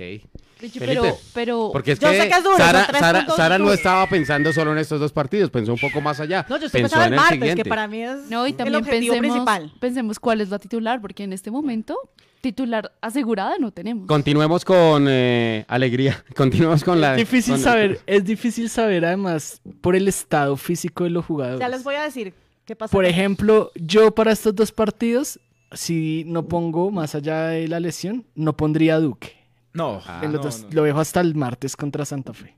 Richie, 0.59 0.81
Felipe, 0.81 1.01
pero, 1.03 1.17
pero 1.35 1.71
Porque 1.73 1.93
es 1.93 1.99
Yo 1.99 2.09
que 2.11 2.19
sé 2.19 2.29
que 2.29 2.35
es 2.35 2.43
duro, 2.43 2.57
Sara, 2.57 2.87
Sara- 2.87 3.27
Sara 3.37 3.59
no 3.59 3.71
estaba 3.73 4.07
pensando 4.09 4.51
solo 4.55 4.73
en 4.73 4.79
estos 4.79 4.99
dos 4.99 5.13
partidos, 5.13 5.51
pensó 5.51 5.73
un 5.75 5.79
poco 5.79 6.01
más 6.01 6.19
allá. 6.19 6.47
No, 6.49 6.57
yo 6.59 6.67
estoy 6.67 6.81
pensando 6.81 7.05
en 7.07 7.13
el 7.13 7.13
el 7.13 7.21
martes, 7.21 7.39
siguiente. 7.39 7.63
que 7.63 7.69
para 7.69 7.87
mí 7.87 8.03
es 8.03 8.31
No, 8.31 8.47
y 8.47 8.51
el 8.51 8.57
también 8.57 8.77
objetivo 8.77 9.13
pensemos, 9.15 9.35
principal. 9.37 9.73
pensemos 9.79 10.19
cuál 10.19 10.41
es 10.41 10.49
la 10.49 10.59
titular, 10.59 11.01
porque 11.03 11.25
en 11.25 11.35
este 11.35 11.51
momento 11.51 11.95
titular 12.41 12.91
asegurada 13.03 13.57
no 13.59 13.71
tenemos. 13.71 14.07
Continuemos 14.07 14.65
con 14.65 15.05
eh, 15.11 15.67
alegría. 15.69 16.25
Continuemos 16.35 16.83
con 16.85 17.03
la. 17.03 17.13
es 17.13 17.19
difícil 17.19 17.55
con- 17.55 17.63
saber, 17.63 18.01
es 18.07 18.25
difícil 18.25 18.71
saber 18.71 19.05
además 19.05 19.61
por 19.83 19.95
el 19.95 20.09
estado 20.09 20.57
físico 20.57 21.05
de 21.05 21.11
los 21.11 21.27
jugadores. 21.27 21.61
Ya 21.61 21.69
les 21.69 21.85
voy 21.85 21.97
a 21.97 22.03
decir 22.05 22.33
qué 22.65 22.75
pasa. 22.75 22.93
Por 22.93 23.05
ejemplo, 23.05 23.73
yo 23.75 24.15
para 24.15 24.33
estos 24.33 24.55
dos 24.55 24.73
partidos, 24.73 25.39
si 25.73 26.25
no 26.29 26.47
pongo 26.49 26.91
más 26.91 27.15
allá 27.15 27.49
de 27.49 27.69
la 27.69 27.79
lesión, 27.79 28.25
no 28.35 28.57
pondría 28.57 28.95
a 28.95 29.01
Duque. 29.01 29.36
No, 29.77 30.01
Ah, 30.07 30.23
no, 30.25 30.39
dos- 30.39 30.63
no. 30.65 30.69
Lo 30.73 30.83
dejo 30.85 31.01
hasta 31.01 31.21
el 31.21 31.35
martes 31.35 31.77
contra 31.77 32.05
Santa 32.05 32.33
Fe. 32.33 32.55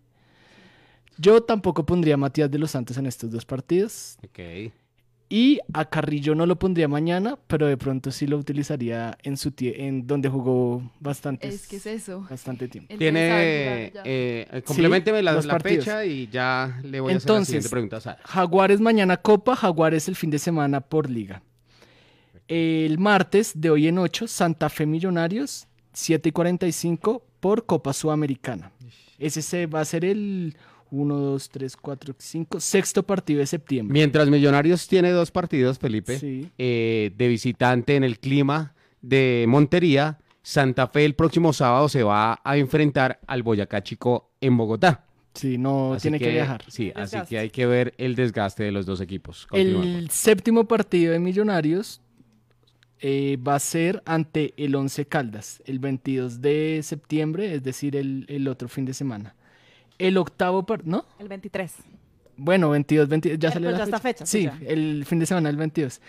Yo 1.17 1.43
tampoco 1.43 1.85
pondría 1.85 2.15
a 2.15 2.17
Matías 2.17 2.51
de 2.51 2.59
los 2.59 2.71
Santos 2.71 2.97
en 2.97 3.07
estos 3.07 3.31
dos 3.31 3.45
partidos. 3.45 4.17
Ok. 4.25 4.73
Y 5.31 5.59
a 5.75 5.85
Carrillo 5.85 6.35
no 6.35 6.47
lo 6.47 6.59
pondría 6.59 6.89
mañana, 6.89 7.39
pero 7.49 7.67
de 7.67 7.77
pronto 7.77 8.11
sí 8.11 8.27
lo 8.27 8.39
utilizaría 8.39 9.19
en 9.23 9.37
su 9.37 9.51
tie- 9.51 9.75
en 9.77 10.07
donde 10.07 10.31
jugó 10.31 10.91
bastante, 11.01 11.49
Es 11.49 11.67
que 11.69 11.77
es 11.77 11.85
eso. 11.87 12.27
bastante 12.31 12.67
tiempo. 12.67 12.95
Tiene. 12.97 13.93
ya. 13.95 14.03
Eh, 14.07 14.63
complementeme 14.65 15.23
la, 15.23 15.33
los 15.33 15.45
la 15.45 15.53
partidos. 15.55 15.85
fecha 15.85 16.05
y 16.07 16.29
ya 16.29 16.81
le 16.83 17.01
voy 17.01 17.13
a 17.13 17.17
hacer 17.17 17.29
la 17.29 17.33
Entonces, 17.35 17.47
siguiente 17.49 17.69
pregunta 17.69 17.97
a 17.99 18.01
Sara. 18.01 18.21
Jaguares 18.25 18.81
mañana 18.81 19.19
Copa, 19.19 19.55
Jaguares 19.55 20.09
el 20.09 20.17
fin 20.17 20.31
de 20.31 20.39
semana 20.39 20.81
por 20.81 21.11
Liga. 21.11 21.43
El 22.47 22.97
martes 22.99 23.53
de 23.55 23.69
hoy 23.69 23.89
en 23.89 23.99
8, 23.99 24.27
Santa 24.29 24.71
Fe 24.71 24.87
Millonarios, 24.87 25.68
7 25.99 26.29
y 26.29 26.33
45 26.33 27.25
por 27.41 27.67
Copa 27.67 27.93
Sudamericana. 27.93 28.71
Ese 29.19 29.43
se 29.43 29.67
va 29.67 29.81
a 29.81 29.85
ser 29.85 30.05
el 30.05 30.57
1, 30.93 31.17
2, 31.17 31.49
3, 31.51 31.77
4, 31.77 32.15
5, 32.17 32.61
sexto 32.61 33.03
partido 33.03 33.41
de 33.41 33.47
septiembre. 33.47 33.93
Mientras 33.93 34.29
Millonarios 34.31 34.87
tiene 34.87 35.11
dos 35.11 35.33
partidos, 35.33 35.79
Felipe, 35.81 36.17
Sí. 36.19 36.51
eh, 36.57 37.11
de 37.17 37.29
visitante 37.29 37.97
en 37.97 38.05
el 38.05 38.21
clima 38.21 38.75
de 39.03 39.45
Montería, 39.49 40.19
Santa 40.41 40.87
Fe 40.87 41.05
el 41.05 41.15
próximo 41.17 41.53
sábado 41.53 41.89
se 41.89 42.05
va 42.05 42.41
a 42.45 42.57
enfrentar 42.57 43.19
al 43.27 43.43
Boyacá 43.43 43.83
Chico 43.83 44.31
en 44.41 44.57
Bogotá. 44.57 45.05
Sí, 45.35 45.59
no 45.59 45.95
Así 45.95 46.03
tiene 46.03 46.21
que, 46.21 46.31
viajar. 46.31 46.63
Sí, 46.69 46.93
así 46.95 47.19
que 47.29 47.39
hay 47.39 47.51
que 47.51 47.67
ver 47.67 47.93
el 47.99 48.15
desgaste 48.15 48.63
de 48.63 48.71
los 48.73 48.87
dos 48.87 49.01
equipos. 49.01 49.49
El 49.53 50.09
séptimo 50.11 50.67
partido 50.69 51.13
de 51.13 51.19
Millonarios 51.19 52.01
eh, 53.01 53.37
va 53.47 53.55
a 53.55 53.59
ser 53.61 54.03
ante 54.07 54.55
el 54.57 54.75
Once 54.75 55.05
Caldas, 55.07 55.63
el 55.67 55.79
22 55.79 56.41
de 56.41 56.81
septiembre, 56.83 57.55
es 57.55 57.63
decir, 57.63 57.97
el, 57.97 58.25
el 58.29 58.49
otro 58.49 58.69
fin 58.69 58.85
de 58.85 58.95
semana. 58.95 59.35
El 59.99 60.17
octavo 60.17 60.65
partido, 60.65 60.91
¿no? 60.91 61.07
El 61.19 61.29
23. 61.29 61.75
Bueno, 62.37 62.71
22, 62.71 63.09
22 63.09 63.39
ya 63.39 63.49
Eh, 63.49 63.53
salió 63.53 63.69
pues 63.71 63.73
la 63.73 63.79
ya 63.79 63.85
está 63.85 63.99
fecha. 63.99 64.25
fecha, 64.25 64.27
Sí, 64.27 64.47
pues 64.49 64.61
ya. 64.61 64.67
el 64.69 65.05
fin 65.07 65.19
de 65.19 65.27
semana, 65.27 65.49
el 65.51 65.57
22. 65.57 66.01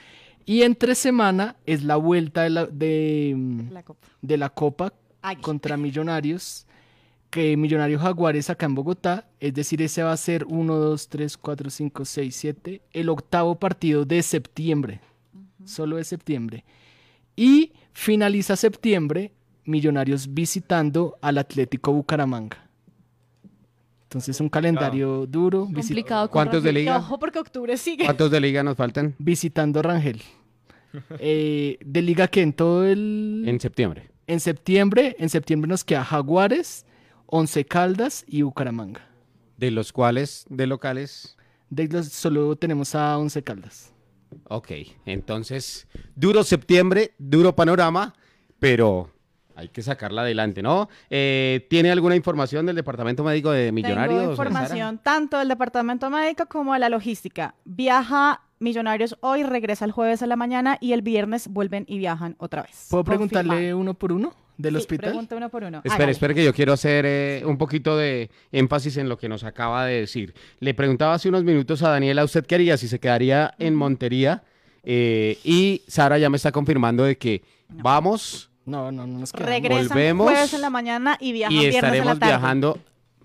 Y 0.46 0.62
entre 0.64 0.96
semana 0.96 1.56
es 1.66 1.84
la 1.84 1.96
vuelta 1.96 2.44
de 2.44 2.50
la, 2.52 2.66
de, 2.66 3.36
La 3.72 3.84
Copa. 3.84 4.08
de 4.22 4.38
la 4.38 4.50
Copa 4.50 4.94
Águila. 5.22 5.42
contra 5.44 5.78
Millonarios, 5.78 6.66
que 7.30 7.56
Millonarios 7.58 8.02
Jaguares 8.02 8.50
acá 8.50 8.66
en 8.66 8.74
Bogotá, 8.76 9.28
es 9.40 9.54
decir, 9.54 9.82
ese 9.82 10.02
va 10.04 10.12
a 10.12 10.18
ser 10.18 10.46
1, 10.46 10.76
2, 10.76 11.10
3, 11.10 11.38
4, 11.38 11.70
5, 11.70 12.06
6, 12.06 12.36
7, 12.36 12.82
el 12.94 13.10
octavo 13.10 13.56
partido 13.60 14.06
de 14.06 14.24
septiembre, 14.24 15.02
solo 15.66 15.98
de 15.98 16.04
septiembre. 16.04 16.66
Y 17.36 17.74
finaliza 17.94 18.56
septiembre, 18.56 19.34
Millonarios 19.66 20.34
visitando 20.34 21.18
al 21.22 21.38
Atlético 21.38 21.94
Bucaramanga. 21.94 22.70
Entonces 24.04 24.40
un 24.42 24.50
calendario 24.50 25.28
duro, 25.28 25.70
Complicado. 25.72 26.32
¿Cuántos 26.32 26.64
de 26.64 26.74
liga? 26.74 26.98
Ojo, 26.98 27.20
porque 27.20 27.38
octubre 27.38 27.78
sigue. 27.78 28.06
¿Cuántos 28.06 28.32
de 28.32 28.42
liga 28.42 28.64
nos 28.64 28.76
faltan? 28.76 29.16
visitando 29.20 29.82
Rangel. 29.82 30.22
Eh, 31.20 31.78
de 31.86 32.02
liga 32.02 32.28
que 32.28 32.42
en 32.42 32.52
todo 32.52 32.84
el... 32.84 33.44
En 33.46 33.60
septiembre. 33.60 34.10
En 34.26 34.40
septiembre, 34.40 35.16
en 35.20 35.30
septiembre 35.30 35.70
nos 35.70 35.84
queda 35.84 36.04
Jaguares, 36.04 36.84
Once 37.28 37.64
Caldas 37.64 38.26
y 38.28 38.42
Bucaramanga. 38.42 39.08
De 39.58 39.70
los 39.70 39.94
cuales, 39.94 40.48
de 40.50 40.66
locales. 40.66 41.38
De 41.70 41.88
los 41.88 42.08
solo 42.08 42.56
tenemos 42.56 42.96
a 42.96 43.20
Once 43.20 43.44
Caldas. 43.44 43.94
Ok, 44.48 44.72
entonces, 45.06 45.88
duro 46.16 46.44
septiembre, 46.44 47.14
duro 47.18 47.56
panorama, 47.56 48.14
pero 48.60 49.12
hay 49.56 49.70
que 49.70 49.82
sacarla 49.82 50.22
adelante, 50.22 50.62
¿no? 50.62 50.90
Eh, 51.10 51.68
¿Tiene 51.70 51.92
alguna 51.92 52.16
información 52.16 52.66
del 52.66 52.76
Departamento 52.76 53.24
Médico 53.24 53.52
de 53.52 53.72
Millonarios? 53.72 54.20
Tengo 54.20 54.32
información 54.32 55.00
tanto 55.00 55.38
del 55.38 55.50
departamento 55.50 56.10
médico 56.10 56.46
como 56.48 56.74
de 56.74 56.80
la 56.80 56.90
logística. 56.90 57.56
Viaja 57.66 58.42
Millonarios 58.60 59.18
hoy, 59.22 59.44
regresa 59.44 59.86
el 59.86 59.92
jueves 59.92 60.22
a 60.22 60.28
la 60.28 60.36
mañana 60.36 60.78
y 60.82 60.92
el 60.92 61.02
viernes 61.02 61.48
vuelven 61.48 61.86
y 61.88 61.98
viajan 61.98 62.36
otra 62.40 62.64
vez. 62.64 62.88
¿Puedo 62.90 63.06
preguntarle 63.06 63.74
uno 63.74 63.94
por 63.94 64.12
uno 64.12 64.34
del 64.60 64.74
Sí, 64.74 64.78
hospital? 64.80 65.10
Pregunta 65.12 65.36
uno 65.38 65.50
por 65.50 65.64
uno. 65.64 65.82
Espera, 65.84 66.12
espera 66.12 66.34
que 66.34 66.44
yo 66.44 66.54
quiero 66.54 66.74
hacer 66.74 67.06
eh, 67.08 67.42
un 67.46 67.58
poquito 67.58 67.98
de 67.98 68.30
énfasis 68.52 68.98
en 68.98 69.08
lo 69.10 69.18
que 69.18 69.28
nos 69.30 69.44
acaba 69.44 69.86
de 69.86 70.02
decir. 70.02 70.34
Le 70.60 70.74
preguntaba 70.74 71.14
hace 71.14 71.30
unos 71.30 71.44
minutos 71.46 71.82
a 71.82 71.90
Daniela, 71.90 72.24
¿usted 72.26 72.46
qué 72.46 72.56
haría 72.56 72.78
si 72.78 72.88
se 72.90 73.00
quedaría 73.00 73.56
en 73.58 73.74
Montería? 73.74 74.44
Eh, 74.84 75.38
y 75.44 75.82
Sara 75.88 76.18
ya 76.18 76.30
me 76.30 76.38
está 76.38 76.52
confirmando 76.52 77.04
de 77.06 77.18
que 77.18 77.42
vamos 77.70 78.50
No, 78.66 78.92
no, 78.92 79.08
no 79.08 79.20
nos 79.20 79.32
quedamos. 79.32 79.50
Regresan 79.50 79.88
volvemos 79.90 80.30
jueves 80.32 80.54
en 80.54 80.62
la 80.62 80.70
mañana 80.70 81.18
y 81.20 81.32
viajan 81.32 81.56
y 81.56 81.60
viernes 81.60 81.76
en 81.76 81.82
la 81.82 81.88
estaremos 81.88 82.20
tarde. 82.20 82.32
viajando. 82.32 82.80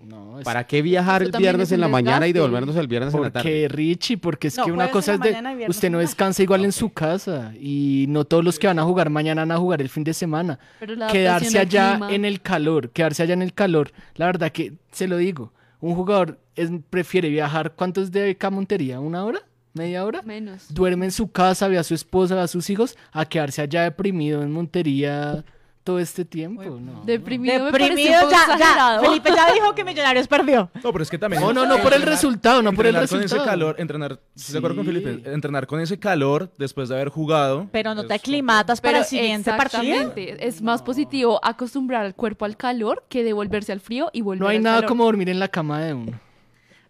No, 0.07 0.39
es 0.39 0.45
¿Para 0.45 0.65
qué 0.65 0.81
viajar 0.81 1.23
el 1.23 1.31
viernes 1.31 1.71
en 1.71 1.81
la 1.81 1.87
mañana 1.87 2.27
y 2.27 2.33
devolvernos 2.33 2.75
el 2.75 2.87
viernes 2.87 3.13
en 3.13 3.21
la 3.21 3.31
tarde? 3.31 3.43
Porque 3.43 3.67
Richie, 3.67 4.17
porque 4.17 4.47
es 4.49 4.57
No, 4.57 4.65
que 4.65 4.71
una 4.71 4.91
cosa 4.91 5.15
es 5.15 5.19
de 5.19 5.65
usted 5.67 5.89
no 5.89 5.99
descansa 5.99 6.43
igual 6.43 6.63
en 6.65 6.71
su 6.71 6.89
casa 6.91 7.53
y 7.59 8.05
no 8.09 8.23
todos 8.25 8.43
los 8.43 8.59
que 8.59 8.67
van 8.67 8.79
a 8.79 8.83
jugar 8.83 9.09
mañana 9.09 9.41
van 9.41 9.51
a 9.51 9.57
jugar 9.57 9.81
el 9.81 9.89
fin 9.89 10.03
de 10.03 10.13
semana. 10.13 10.59
Pero 10.79 10.95
la 10.95 11.07
Quedarse 11.07 11.57
allá 11.59 11.93
clima- 11.97 12.13
en 12.13 12.25
el 12.25 12.41
calor, 12.41 12.89
quedarse 12.91 13.23
allá 13.23 13.33
en 13.33 13.41
el 13.41 13.53
calor, 13.53 13.91
la 14.15 14.27
verdad 14.27 14.51
que 14.51 14.73
se 14.91 15.07
lo 15.07 15.17
digo, 15.17 15.51
un 15.79 15.95
jugador 15.95 16.39
es- 16.55 16.69
prefiere 16.89 17.29
viajar, 17.29 17.73
¿cuánto 17.75 18.01
es 18.01 18.11
de 18.11 18.29
acá 18.31 18.47
a 18.47 18.51
Montería? 18.51 18.99
¿Una 18.99 19.25
hora? 19.25 19.39
¿Media 19.73 20.05
hora? 20.05 20.21
Menos. 20.21 20.73
Duerme 20.73 21.05
en 21.05 21.11
su 21.11 21.29
casa, 21.31 21.67
ve 21.67 21.77
a 21.77 21.83
su 21.83 21.93
esposa, 21.95 22.35
ve 22.35 22.41
a 22.41 22.47
sus 22.47 22.69
hijos, 22.69 22.95
a 23.11 23.25
quedarse 23.25 23.61
allá 23.61 23.83
deprimido 23.83 24.41
en 24.41 24.51
Montería 24.51 25.43
todo 25.85 25.99
este 25.99 26.25
tiempo. 26.25 26.63
No, 26.63 27.03
Deprimido, 27.05 27.65
me 27.65 27.71
Deprimido, 27.71 28.25
un 28.25 28.31
ya. 28.31 28.99
Felipe 29.01 29.29
ya 29.29 29.53
dijo 29.53 29.75
que 29.75 29.83
Millonarios 29.85 30.27
perdió. 30.27 30.69
No, 30.83 30.91
pero 30.91 31.03
es 31.03 31.09
que 31.11 31.19
también. 31.19 31.41
No, 31.43 31.53
no, 31.53 31.65
no 31.67 31.77
por 31.77 31.93
el 31.93 32.01
resultado, 32.01 32.63
no 32.63 32.73
por 32.73 32.87
el 32.87 32.95
entrenar 32.95 33.07
con 33.09 33.19
ese 33.19 33.23
resultado. 33.35 33.45
calor, 33.51 33.75
entrenar, 33.77 34.19
estoy 34.35 34.53
de 34.53 34.57
acuerdo 34.57 34.75
con. 34.77 34.85
Felipe, 34.87 35.21
entrenar 35.31 35.67
con 35.67 35.79
ese 35.79 35.99
calor 35.99 36.51
después 36.57 36.89
de 36.89 36.95
haber 36.95 37.09
jugado. 37.09 37.69
Pero 37.71 37.93
no 37.93 38.03
te 38.05 38.15
aclimatas 38.15 38.81
para 38.81 38.97
el 38.99 39.05
siguiente 39.05 39.51
partido. 39.51 39.83
exactamente, 39.83 40.47
es 40.47 40.61
más 40.63 40.81
positivo 40.81 41.39
acostumbrar 41.43 42.03
al 42.03 42.15
cuerpo 42.15 42.45
al 42.45 42.57
calor 42.57 43.05
que 43.07 43.23
devolverse 43.23 43.71
al 43.71 43.79
frío 43.79 44.09
y 44.11 44.21
volver 44.21 44.41
No 44.41 44.47
hay 44.47 44.57
al 44.57 44.63
nada 44.63 44.75
calor. 44.77 44.89
como 44.89 45.05
dormir 45.05 45.29
en 45.29 45.39
la 45.39 45.47
cama 45.49 45.81
de 45.81 45.93
uno. 45.93 46.19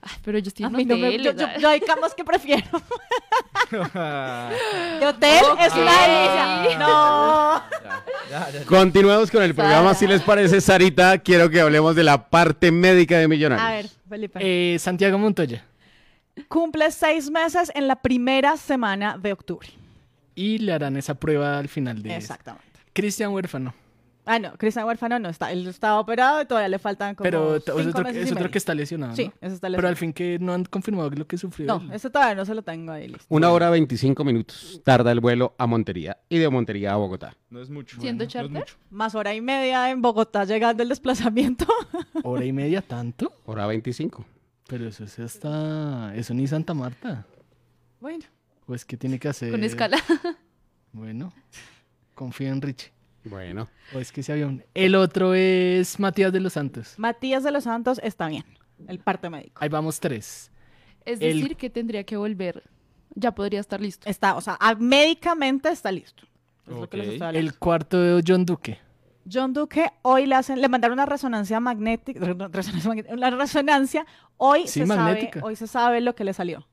Ay, 0.07 0.13
pero 0.23 0.37
yo 0.39 0.47
estoy 0.49 0.65
A 0.65 0.67
en 0.69 0.75
mí 0.75 0.85
no 0.85 0.97
me- 0.97 1.17
yo, 1.17 1.31
yo- 1.33 1.47
yo 1.59 1.67
hay 1.69 1.79
camas 1.81 2.13
que 2.13 2.23
prefiero. 2.23 2.63
De 3.71 5.05
hotel 5.07 5.43
es 5.59 5.73
una 5.73 6.01
delicia. 6.01 6.77
No. 6.79 7.63
Continuemos 8.67 9.31
con 9.31 9.41
el 9.43 9.53
programa, 9.55 9.93
Sara. 9.93 9.95
si 9.95 10.07
les 10.07 10.21
parece, 10.21 10.61
Sarita, 10.61 11.17
quiero 11.19 11.49
que 11.49 11.59
hablemos 11.61 11.95
de 11.95 12.03
la 12.03 12.29
parte 12.29 12.71
médica 12.71 13.17
de 13.17 13.27
Millonarios. 13.27 13.67
A 13.67 13.71
ver, 13.71 13.87
Felipe. 14.09 14.39
Eh, 14.41 14.77
Santiago 14.79 15.17
Montoya. 15.17 15.63
Cumple 16.47 16.91
seis 16.91 17.29
meses 17.31 17.71
en 17.75 17.87
la 17.87 17.95
primera 17.95 18.57
semana 18.57 19.17
de 19.17 19.31
octubre. 19.33 19.67
Y 20.35 20.57
le 20.59 20.73
harán 20.73 20.97
esa 20.97 21.15
prueba 21.15 21.57
al 21.57 21.69
final 21.69 22.03
de 22.03 22.15
Exactamente. 22.15 22.65
Cristian 22.93 23.31
Huérfano. 23.31 23.73
Ah, 24.25 24.39
no, 24.39 24.53
Cristian 24.57 24.85
Huérfano 24.85 25.19
no 25.19 25.29
está. 25.29 25.51
Él 25.51 25.67
estaba 25.67 25.99
operado 25.99 26.41
y 26.41 26.45
todavía 26.45 26.67
le 26.69 26.79
faltan 26.79 27.15
como 27.15 27.23
Pero 27.25 27.59
t- 27.61 27.71
es 27.71 27.77
cinco 27.77 27.89
otro, 27.89 28.03
meses 28.03 28.17
es 28.23 28.27
y 28.29 28.31
otro 28.31 28.39
medio. 28.41 28.51
que 28.51 28.57
está 28.57 28.73
lesionado. 28.73 29.15
Sí, 29.15 29.31
ese 29.41 29.53
está 29.55 29.67
Pero 29.67 29.71
lesionado. 29.71 29.87
al 29.89 29.95
fin 29.97 30.13
que 30.13 30.37
no 30.39 30.53
han 30.53 30.65
confirmado 30.65 31.09
lo 31.11 31.27
que 31.27 31.37
sufrió. 31.37 31.67
No, 31.67 31.81
él. 31.81 31.91
ese 31.93 32.09
todavía 32.09 32.35
no 32.35 32.45
se 32.45 32.55
lo 32.55 32.61
tengo 32.63 32.91
ahí 32.91 33.07
listo. 33.07 33.25
Una 33.29 33.49
hora 33.51 33.69
25 33.69 34.23
minutos 34.23 34.81
tarda 34.83 35.11
el 35.11 35.19
vuelo 35.19 35.53
a 35.57 35.67
Montería 35.67 36.17
y 36.29 36.37
de 36.39 36.49
Montería 36.49 36.93
a 36.93 36.95
Bogotá. 36.95 37.35
No 37.49 37.61
es 37.61 37.69
mucho. 37.69 37.99
¿Siendo 38.01 38.23
no 38.23 38.27
es 38.27 38.33
charter? 38.33 38.51
mucho. 38.51 38.75
Más 38.89 39.15
hora 39.15 39.33
y 39.33 39.41
media 39.41 39.89
en 39.91 40.01
Bogotá 40.01 40.43
llegando 40.45 40.83
el 40.83 40.89
desplazamiento. 40.89 41.65
Hora 42.23 42.43
y 42.45 42.51
media 42.53 42.81
tanto. 42.81 43.31
Hora 43.45 43.67
25. 43.67 44.25
Pero 44.67 44.87
eso 44.87 45.03
es 45.03 45.19
hasta... 45.19 46.15
Eso 46.15 46.33
ni 46.33 46.47
Santa 46.47 46.73
Marta. 46.73 47.25
bueno, 48.01 48.25
Pues 48.65 48.83
que 48.83 48.97
tiene 48.97 49.19
que 49.19 49.27
hacer... 49.27 49.51
Con 49.51 49.63
escala. 49.63 49.97
Bueno, 50.91 51.33
confío 52.13 52.47
en 52.49 52.61
Richie. 52.61 52.91
Bueno, 53.25 53.67
O 53.93 53.99
es 53.99 54.11
que 54.11 54.21
ese 54.21 54.33
avión. 54.33 54.63
El 54.73 54.95
otro 54.95 55.33
es 55.33 55.99
Matías 55.99 56.31
de 56.31 56.39
los 56.39 56.53
Santos. 56.53 56.93
Matías 56.97 57.43
de 57.43 57.51
los 57.51 57.63
Santos 57.65 57.99
está 58.03 58.27
bien. 58.27 58.45
El 58.87 58.99
parte 58.99 59.29
médico. 59.29 59.57
Ahí 59.61 59.69
vamos 59.69 59.99
tres. 59.99 60.51
Es 61.05 61.19
El- 61.21 61.41
decir, 61.41 61.57
que 61.57 61.69
tendría 61.69 62.03
que 62.03 62.17
volver. 62.17 62.63
Ya 63.15 63.33
podría 63.33 63.59
estar 63.61 63.79
listo. 63.81 64.09
Está, 64.09 64.35
o 64.35 64.41
sea, 64.41 64.57
ah, 64.59 64.75
médicamente 64.75 65.69
está 65.69 65.91
listo. 65.91 66.23
Es 66.67 66.73
lo 66.73 66.89
que 66.89 66.97
les 66.97 67.07
Ok. 67.07 67.13
estoy 67.13 67.27
hablando. 67.27 67.49
El 67.51 67.57
cuarto 67.59 67.99
de 67.99 68.23
John 68.27 68.45
Duque. 68.45 68.79
John 69.31 69.53
Duque 69.53 69.89
hoy 70.03 70.25
le 70.27 70.35
hacen, 70.35 70.61
le 70.61 70.67
mandaron 70.69 70.93
una 70.95 71.05
resonancia 71.05 71.59
magnética, 71.59 72.19
re- 72.19 72.33
resonancia 72.51 72.89
magnética, 72.89 73.13
una 73.15 73.29
resonancia. 73.31 74.05
Hoy 74.37 74.67
Sí, 74.67 74.81
se 74.81 74.85
magnética. 74.85 75.39
sabe, 75.39 75.45
hoy 75.47 75.55
se 75.55 75.67
sabe 75.67 76.01
lo 76.01 76.13
que 76.15 76.23
le 76.25 76.33
salió. 76.33 76.67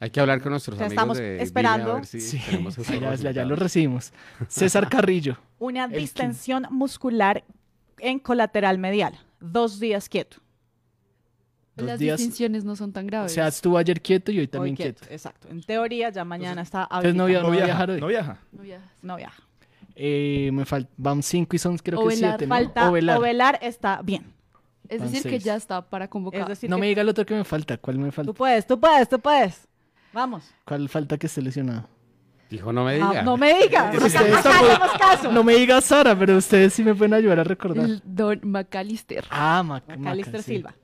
Hay 0.00 0.10
que 0.10 0.20
hablar 0.20 0.40
con 0.42 0.50
nuestros 0.50 0.76
amigos 0.78 0.92
estamos 0.92 1.16
de 1.18 1.30
Villa, 1.32 1.42
esperando. 1.42 1.92
a 1.92 1.94
ver 1.96 2.06
si 2.06 2.20
Sí, 2.20 2.38
tenemos 2.44 2.74
esos 2.78 2.86
ya, 2.88 2.94
ya- 2.94 3.00
ya 3.00 3.10
resultados. 3.10 3.48
lo 3.50 3.56
recibimos. 3.56 4.12
César 4.48 4.88
Carrillo. 4.88 5.38
Una 5.58 5.88
distensión 5.88 6.66
muscular 6.70 7.44
en 7.98 8.18
colateral 8.18 8.78
medial. 8.78 9.14
Dos 9.40 9.78
días 9.80 10.08
quieto. 10.08 10.38
Dos 11.76 11.86
Las 11.86 11.98
días- 11.98 12.18
distinciones 12.18 12.64
no 12.64 12.76
son 12.76 12.92
tan 12.92 13.04
O 13.04 13.06
graves. 13.08 13.32
sea, 13.32 13.48
estuvo 13.48 13.76
ayer 13.78 14.00
quieto 14.00 14.30
y 14.30 14.36
hoy 14.36 14.40
Hoy 14.42 14.46
también 14.48 14.76
quieto. 14.76 15.04
Exacto. 15.10 15.48
En 15.48 15.60
teoría 15.62 16.10
ya 16.10 16.24
mañana 16.24 16.62
está 16.62 16.82
Entonces 16.84 17.14
no, 17.14 17.24
habilitado. 17.24 17.26
via- 17.26 17.40
No 17.42 17.48
va 17.48 17.52
a 17.52 17.56
viaja. 17.56 17.66
viajar 17.66 17.90
hoy. 17.90 18.00
No 18.00 18.06
viaja. 18.06 18.38
No 18.52 18.62
viajas. 18.62 18.90
No 19.02 19.16
viaja. 19.16 19.42
Eh, 19.96 20.50
me 20.52 20.64
faltan, 20.64 20.92
van 20.96 21.22
cinco 21.22 21.56
y 21.56 21.58
son 21.58 21.78
creo 21.78 21.98
que 22.00 22.04
Ovelar, 22.06 22.30
siete, 22.32 22.46
¿no? 22.46 22.54
Falta 22.54 22.90
Ovelar. 22.90 23.18
Ovelar 23.18 23.58
está 23.62 24.02
bien. 24.02 24.32
Es 24.88 24.98
Van 25.00 25.08
decir, 25.08 25.22
que 25.24 25.30
seis. 25.30 25.44
ya 25.44 25.56
está 25.56 25.82
para 25.82 26.08
convocar. 26.08 26.42
Es 26.42 26.48
decir, 26.48 26.68
No 26.70 26.76
que 26.76 26.80
me 26.80 26.86
diga 26.88 27.02
el 27.02 27.08
otro 27.08 27.24
que 27.24 27.34
me 27.34 27.44
falta. 27.44 27.76
¿Cuál 27.78 27.98
me 27.98 28.12
falta? 28.12 28.30
tú 28.30 28.34
puedes, 28.34 28.66
tú 28.66 28.78
puedes, 28.78 29.08
tú 29.08 29.18
puedes. 29.18 29.66
Vamos. 30.14 30.44
¿Cuál 30.64 30.88
falta 30.88 31.18
que 31.18 31.26
esté 31.26 31.42
lesionado? 31.42 31.88
Dijo, 32.48 32.72
no 32.72 32.84
me 32.84 32.92
Ah, 33.02 33.08
diga. 33.08 33.22
no 33.22 33.36
me 33.36 33.54
digas. 33.62 33.94
Ustedes 34.02 34.42
tampoco- 34.42 34.98
caso. 34.98 35.32
No 35.32 35.42
me 35.42 35.54
diga 35.56 35.80
Sara, 35.80 36.16
pero 36.18 36.36
ustedes 36.36 36.72
sí 36.72 36.84
me 36.84 36.94
pueden 36.94 37.14
ayudar 37.14 37.40
a 37.40 37.44
recordar. 37.44 37.84
El 37.84 38.00
Don 38.04 38.40
McAllister. 38.44 39.24
Ah, 39.30 39.62
Mac 39.64 39.84
Macalister 39.88 40.34
Maca, 40.34 40.42
sí. 40.44 40.54
Silva. 40.54 40.74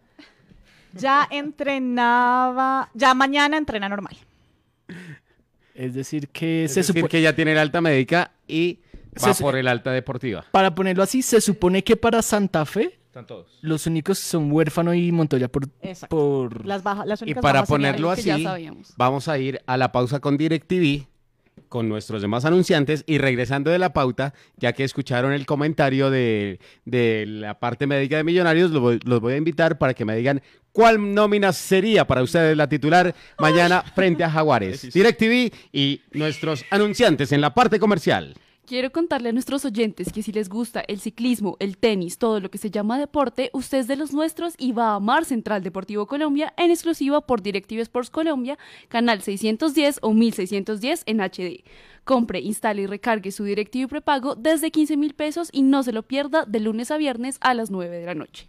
Ya 0.93 1.29
entrenaba, 1.31 2.91
ya 2.95 3.15
mañana 3.15 3.57
entrena 3.57 3.89
normal. 3.89 4.17
Es 5.75 5.95
decir, 5.95 6.29
que 6.29 6.65
Es 6.65 6.75
se 6.75 6.81
decir, 6.81 6.97
supone... 6.97 7.09
que 7.09 7.23
ya 7.23 7.35
tiene 7.35 7.53
el 7.53 7.59
alta 7.59 7.81
médica 7.81 8.33
y 8.49 8.81
va 9.25 9.33
por 9.35 9.57
el 9.57 9.69
alta 9.69 9.93
deportiva. 9.93 10.45
Para 10.51 10.75
ponerlo 10.75 11.03
así, 11.03 11.23
se 11.23 11.41
supone 11.41 11.85
que 11.85 11.97
para 11.97 12.23
Santa 12.23 12.67
Fe 12.67 12.99
Están 13.11 13.27
todos. 13.27 13.59
los 13.63 13.89
únicos 13.89 14.21
son 14.21 14.53
Huérfano 14.53 14.95
y 14.95 15.11
Montoya 15.11 15.49
por... 15.49 15.65
Exacto. 15.83 16.17
por... 16.17 16.65
Las 16.65 16.85
bajas, 16.85 17.09
las 17.09 17.21
Y 17.23 17.25
únicas 17.25 17.43
para 17.43 17.55
bajas 17.63 17.69
ponerlo 17.69 18.15
que 18.15 18.23
ya 18.23 18.35
así, 18.35 18.45
sabíamos. 18.45 18.95
vamos 18.97 19.27
a 19.27 19.37
ir 19.37 19.61
a 19.67 19.77
la 19.77 19.91
pausa 19.91 20.21
con 20.21 20.37
DirecTV, 20.37 21.07
con 21.69 21.89
nuestros 21.89 22.23
demás 22.23 22.45
anunciantes, 22.45 23.03
y 23.09 23.19
regresando 23.19 23.73
de 23.73 23.81
la 23.81 23.93
pauta, 23.93 24.33
ya 24.59 24.75
que 24.75 24.85
escucharon 24.85 25.33
el 25.33 25.45
comentario 25.45 26.09
de, 26.09 26.61
de 26.85 27.25
la 27.27 27.59
parte 27.59 27.89
médica 27.89 28.17
de 28.17 28.23
Millonarios, 28.23 28.71
los 28.71 28.81
voy, 28.81 29.01
los 29.05 29.19
voy 29.21 29.33
a 29.33 29.39
invitar 29.39 29.77
para 29.77 29.93
que 29.93 30.05
me 30.05 30.15
digan 30.15 30.41
cuál 30.71 31.13
nómina 31.13 31.53
sería 31.53 32.07
para 32.07 32.23
ustedes 32.23 32.57
la 32.57 32.69
titular 32.69 33.13
mañana 33.41 33.83
frente 33.83 34.23
a 34.23 34.31
Jaguares. 34.31 34.83
DirecTV 34.95 35.53
y 35.73 36.01
nuestros 36.13 36.65
anunciantes 36.71 37.33
en 37.33 37.41
la 37.41 37.55
parte 37.55 37.81
comercial. 37.81 38.35
Quiero 38.71 38.93
contarle 38.93 39.31
a 39.31 39.33
nuestros 39.33 39.65
oyentes 39.65 40.13
que 40.13 40.23
si 40.23 40.31
les 40.31 40.49
gusta 40.49 40.85
el 40.87 41.01
ciclismo, 41.01 41.57
el 41.59 41.77
tenis, 41.77 42.19
todo 42.19 42.39
lo 42.39 42.53
que 42.53 42.59
se 42.59 42.71
llama 42.71 43.01
deporte, 43.01 43.51
usted 43.53 43.79
es 43.79 43.89
de 43.89 43.97
los 43.97 44.13
nuestros 44.13 44.55
y 44.59 44.71
va 44.71 44.91
a 44.91 44.95
amar 44.95 45.25
Central 45.25 45.65
Deportivo 45.65 46.07
Colombia 46.07 46.55
en 46.57 46.71
exclusiva 46.71 47.21
por 47.21 47.43
DirecTV 47.43 47.81
Sports 47.81 48.11
Colombia, 48.11 48.59
canal 48.87 49.23
610 49.23 49.99
o 50.03 50.13
1610 50.15 51.03
en 51.07 51.19
HD. 51.19 51.65
Compre, 52.05 52.39
instale 52.39 52.83
y 52.83 52.87
recargue 52.87 53.33
su 53.33 53.43
DirecTV 53.43 53.89
prepago 53.89 54.37
desde 54.37 54.71
15 54.71 54.97
mil 54.97 55.15
pesos 55.15 55.49
y 55.51 55.63
no 55.63 55.83
se 55.83 55.91
lo 55.91 56.05
pierda 56.05 56.45
de 56.45 56.61
lunes 56.61 56.93
a 56.93 56.97
viernes 56.97 57.39
a 57.41 57.55
las 57.55 57.73
9 57.73 57.99
de 57.99 58.07
la 58.07 58.15
noche. 58.15 58.47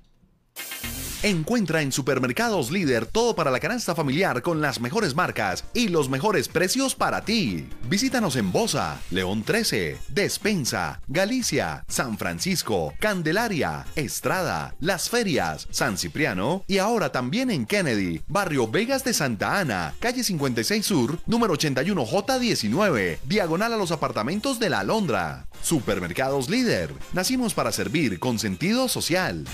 Encuentra 1.23 1.83
en 1.83 1.91
Supermercados 1.91 2.71
Líder 2.71 3.05
todo 3.05 3.35
para 3.35 3.51
la 3.51 3.59
canasta 3.59 3.93
familiar 3.93 4.41
con 4.41 4.59
las 4.59 4.81
mejores 4.81 5.13
marcas 5.13 5.63
y 5.71 5.89
los 5.89 6.09
mejores 6.09 6.47
precios 6.47 6.95
para 6.95 7.21
ti. 7.21 7.69
Visítanos 7.87 8.35
en 8.37 8.51
Bosa, 8.51 8.99
León 9.11 9.43
13, 9.43 9.99
Despensa, 10.09 10.99
Galicia, 11.07 11.85
San 11.87 12.17
Francisco, 12.17 12.95
Candelaria, 12.99 13.85
Estrada, 13.95 14.73
Las 14.79 15.11
Ferias, 15.11 15.67
San 15.69 15.99
Cipriano 15.99 16.63
y 16.65 16.79
ahora 16.79 17.11
también 17.11 17.51
en 17.51 17.67
Kennedy, 17.67 18.21
Barrio 18.27 18.67
Vegas 18.67 19.03
de 19.03 19.13
Santa 19.13 19.59
Ana, 19.59 19.93
calle 19.99 20.23
56 20.23 20.83
Sur, 20.83 21.19
número 21.27 21.53
81J19, 21.53 23.19
diagonal 23.25 23.73
a 23.73 23.77
los 23.77 23.91
apartamentos 23.91 24.57
de 24.57 24.71
La 24.71 24.79
Alondra. 24.79 25.45
Supermercados 25.61 26.49
Líder. 26.49 26.91
Nacimos 27.13 27.53
para 27.53 27.71
servir 27.71 28.17
con 28.17 28.39
sentido 28.39 28.87
social. 28.87 29.45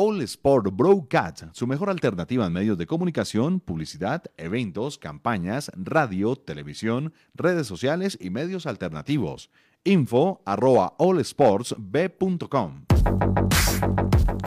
All 0.00 0.22
Sport 0.22 0.68
Broadcast, 0.76 1.46
su 1.50 1.66
mejor 1.66 1.90
alternativa 1.90 2.46
en 2.46 2.52
medios 2.52 2.78
de 2.78 2.86
comunicación, 2.86 3.58
publicidad, 3.58 4.22
eventos, 4.36 4.96
campañas, 4.96 5.72
radio, 5.74 6.36
televisión, 6.36 7.12
redes 7.34 7.66
sociales 7.66 8.16
y 8.20 8.30
medios 8.30 8.66
alternativos. 8.66 9.50
Info 9.82 10.40
arroba 10.46 10.94
allsportsb.com. 11.00 12.84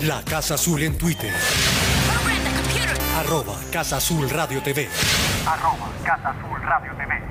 La 0.08 0.24
Casa 0.24 0.54
Azul 0.54 0.84
en 0.84 0.98
Twitter. 0.98 1.34
Arroba 3.18 3.60
Casa 3.74 3.98
Azul 3.98 4.30
Radio 4.30 4.64
TV. 4.64 4.88
Arroba 5.46 5.92
Casa 6.06 6.30
Azul 6.30 6.62
Radio 6.62 6.94
TV. 6.96 7.31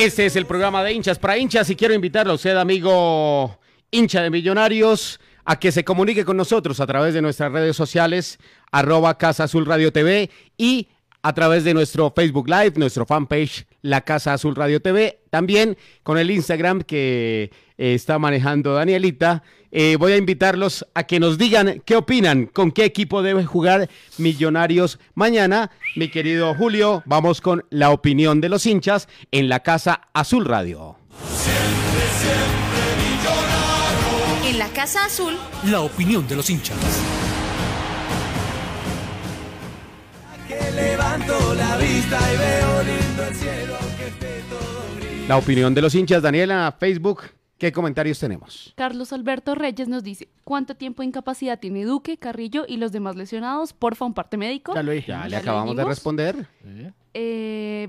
Este 0.00 0.24
es 0.24 0.34
el 0.34 0.46
programa 0.46 0.82
de 0.82 0.94
hinchas 0.94 1.18
para 1.18 1.36
hinchas 1.36 1.68
y 1.68 1.76
quiero 1.76 1.92
invitarlo 1.92 2.32
a 2.32 2.36
usted, 2.36 2.56
amigo 2.56 3.58
hincha 3.90 4.22
de 4.22 4.30
Millonarios, 4.30 5.20
a 5.44 5.60
que 5.60 5.70
se 5.70 5.84
comunique 5.84 6.24
con 6.24 6.38
nosotros 6.38 6.80
a 6.80 6.86
través 6.86 7.12
de 7.12 7.20
nuestras 7.20 7.52
redes 7.52 7.76
sociales, 7.76 8.38
arroba 8.72 9.18
Casa 9.18 9.44
Azul 9.44 9.66
Radio 9.66 9.92
TV 9.92 10.30
y 10.56 10.88
a 11.22 11.32
través 11.32 11.64
de 11.64 11.74
nuestro 11.74 12.12
Facebook 12.14 12.48
Live, 12.48 12.72
nuestro 12.76 13.06
fanpage 13.06 13.66
La 13.82 14.02
Casa 14.02 14.32
Azul 14.34 14.54
Radio 14.54 14.80
TV, 14.80 15.20
también 15.30 15.76
con 16.02 16.18
el 16.18 16.30
Instagram 16.30 16.82
que 16.82 17.50
eh, 17.76 17.94
está 17.94 18.18
manejando 18.18 18.74
Danielita. 18.74 19.42
Eh, 19.72 19.96
voy 19.98 20.12
a 20.12 20.16
invitarlos 20.16 20.86
a 20.94 21.04
que 21.04 21.20
nos 21.20 21.38
digan 21.38 21.82
qué 21.84 21.96
opinan, 21.96 22.46
con 22.46 22.72
qué 22.72 22.84
equipo 22.84 23.22
debe 23.22 23.44
jugar 23.44 23.88
Millonarios 24.18 24.98
mañana. 25.14 25.70
Mi 25.96 26.08
querido 26.08 26.54
Julio, 26.54 27.02
vamos 27.06 27.40
con 27.40 27.64
la 27.70 27.90
opinión 27.90 28.40
de 28.40 28.48
los 28.48 28.66
hinchas 28.66 29.08
en 29.30 29.48
La 29.48 29.60
Casa 29.60 30.08
Azul 30.12 30.44
Radio. 30.44 30.96
En 34.44 34.58
la 34.58 34.68
Casa 34.68 35.04
Azul, 35.04 35.36
La 35.64 35.80
opinión 35.80 36.26
de 36.26 36.36
los 36.36 36.50
hinchas. 36.50 36.76
Levanto 40.74 41.54
la 41.54 41.76
vista 41.76 42.18
y 42.32 42.36
veo 42.38 42.82
lindo 42.82 43.24
el 43.28 43.34
cielo 43.34 43.74
que 43.98 44.06
esté 44.08 44.42
todo 44.48 44.96
gris. 44.96 45.28
La 45.28 45.36
opinión 45.36 45.74
de 45.74 45.82
los 45.82 45.94
hinchas, 45.94 46.22
Daniela, 46.22 46.74
Facebook, 46.78 47.22
¿qué 47.58 47.72
comentarios 47.72 48.18
tenemos? 48.18 48.72
Carlos 48.76 49.12
Alberto 49.12 49.54
Reyes 49.54 49.88
nos 49.88 50.02
dice, 50.02 50.28
¿cuánto 50.44 50.74
tiempo 50.74 51.02
de 51.02 51.08
incapacidad 51.08 51.58
tiene 51.58 51.84
Duque, 51.84 52.16
Carrillo 52.16 52.64
y 52.66 52.76
los 52.76 52.92
demás 52.92 53.16
lesionados? 53.16 53.72
Porfa, 53.72 54.04
un 54.04 54.14
parte 54.14 54.36
médico. 54.36 54.74
Ya 54.74 54.82
lo 54.82 54.92
dije. 54.92 55.08
Ya 55.08 55.24
le 55.24 55.30
¿Ya 55.30 55.38
lo 55.38 55.42
acabamos 55.42 55.76
de 55.76 55.84
responder. 55.84 56.46
Eh, 56.64 56.92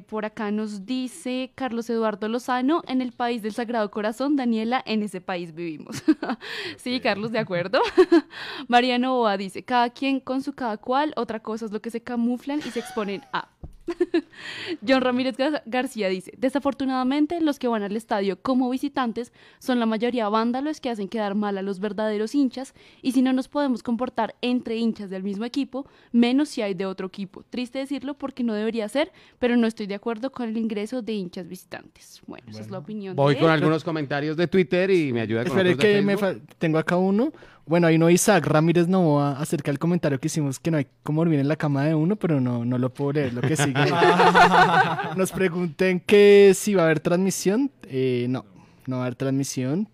por 0.07 0.25
acá 0.25 0.51
nos 0.51 0.85
dice 0.85 1.51
Carlos 1.55 1.89
Eduardo 1.89 2.27
Lozano, 2.27 2.81
en 2.87 3.01
el 3.01 3.11
país 3.11 3.41
del 3.41 3.53
Sagrado 3.53 3.91
Corazón, 3.91 4.35
Daniela, 4.35 4.81
en 4.85 5.03
ese 5.03 5.21
país 5.21 5.53
vivimos. 5.53 6.03
sí, 6.77 6.99
Carlos, 6.99 7.31
de 7.31 7.39
acuerdo. 7.39 7.81
Mariano 8.67 9.15
Boa 9.15 9.37
dice, 9.37 9.63
cada 9.63 9.89
quien 9.89 10.19
con 10.19 10.41
su 10.41 10.53
cada 10.53 10.77
cual, 10.77 11.13
otra 11.15 11.39
cosa 11.39 11.65
es 11.65 11.71
lo 11.71 11.81
que 11.81 11.91
se 11.91 12.01
camuflan 12.01 12.59
y 12.59 12.71
se 12.71 12.79
exponen 12.79 13.21
a. 13.31 13.49
John 14.87 15.01
Ramírez 15.01 15.37
Gar- 15.37 15.61
García 15.65 16.09
dice, 16.09 16.33
desafortunadamente 16.37 17.39
los 17.41 17.59
que 17.59 17.67
van 17.67 17.83
al 17.83 17.95
estadio 17.95 18.39
como 18.41 18.69
visitantes 18.69 19.31
son 19.59 19.79
la 19.79 19.85
mayoría 19.85 20.29
vándalos 20.29 20.79
que 20.81 20.89
hacen 20.89 21.07
quedar 21.07 21.35
mal 21.35 21.57
a 21.57 21.61
los 21.61 21.79
verdaderos 21.79 22.35
hinchas 22.35 22.73
y 23.01 23.11
si 23.11 23.21
no 23.21 23.33
nos 23.33 23.47
podemos 23.47 23.83
comportar 23.83 24.35
entre 24.41 24.77
hinchas 24.77 25.09
del 25.09 25.23
mismo 25.23 25.45
equipo, 25.45 25.85
menos 26.11 26.49
si 26.49 26.61
hay 26.61 26.73
de 26.73 26.85
otro 26.85 27.07
equipo. 27.07 27.43
Triste 27.49 27.79
decirlo 27.79 28.13
porque 28.15 28.43
no 28.43 28.53
debería 28.53 28.87
ser, 28.89 29.11
pero 29.39 29.55
no 29.57 29.67
estoy 29.67 29.87
de 29.87 29.95
acuerdo 29.95 30.31
con 30.31 30.49
el 30.49 30.57
ingreso 30.57 31.01
de 31.01 31.13
hinchas 31.13 31.47
visitantes. 31.47 32.21
Bueno, 32.27 32.45
esa 32.49 32.61
es 32.61 32.69
la 32.71 32.79
opinión. 32.79 33.15
Voy 33.15 33.35
de 33.35 33.39
con 33.41 33.49
él. 33.49 33.55
algunos 33.55 33.83
comentarios 33.83 34.37
de 34.37 34.47
Twitter 34.47 34.89
y 34.91 35.13
me 35.13 35.21
ayuda 35.21 35.41
con 35.43 35.51
Espere 35.51 35.71
otros 35.73 35.83
de 35.83 35.93
que 35.95 36.01
me 36.01 36.17
Facebook. 36.17 36.41
fa- 36.49 36.55
tengo 36.57 36.77
acá 36.77 36.97
uno. 36.97 37.31
Bueno, 37.65 37.87
hay 37.87 37.95
uno 37.95 38.09
Isaac 38.09 38.45
Ramírez 38.47 38.87
Novoa 38.87 39.39
acerca 39.39 39.71
del 39.71 39.79
comentario 39.79 40.19
que 40.19 40.27
hicimos 40.27 40.59
que 40.59 40.71
no 40.71 40.77
hay 40.77 40.87
como 41.03 41.21
dormir 41.21 41.39
en 41.39 41.47
la 41.47 41.55
cama 41.55 41.85
de 41.85 41.95
uno, 41.95 42.15
pero 42.15 42.41
no, 42.41 42.65
no 42.65 42.77
lo 42.77 42.93
puedo 42.93 43.13
leer, 43.13 43.33
lo 43.33 43.41
que 43.41 43.55
sigue. 43.55 43.73
Nos 45.15 45.31
pregunten 45.31 45.99
que 45.99 46.53
si 46.55 46.73
va 46.73 46.83
a 46.83 46.85
haber 46.85 46.99
transmisión. 46.99 47.71
Eh, 47.83 48.25
no, 48.29 48.45
no 48.87 48.97
va 48.97 49.03
a 49.03 49.05
haber 49.05 49.15
transmisión, 49.15 49.87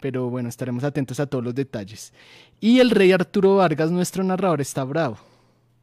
pero 0.00 0.28
bueno, 0.30 0.48
estaremos 0.48 0.84
atentos 0.84 1.20
a 1.20 1.26
todos 1.26 1.42
los 1.42 1.54
detalles. 1.54 2.12
Y 2.60 2.80
el 2.80 2.90
rey 2.90 3.12
Arturo 3.12 3.56
Vargas, 3.56 3.90
nuestro 3.90 4.22
narrador, 4.22 4.60
está 4.60 4.84
bravo. 4.84 5.16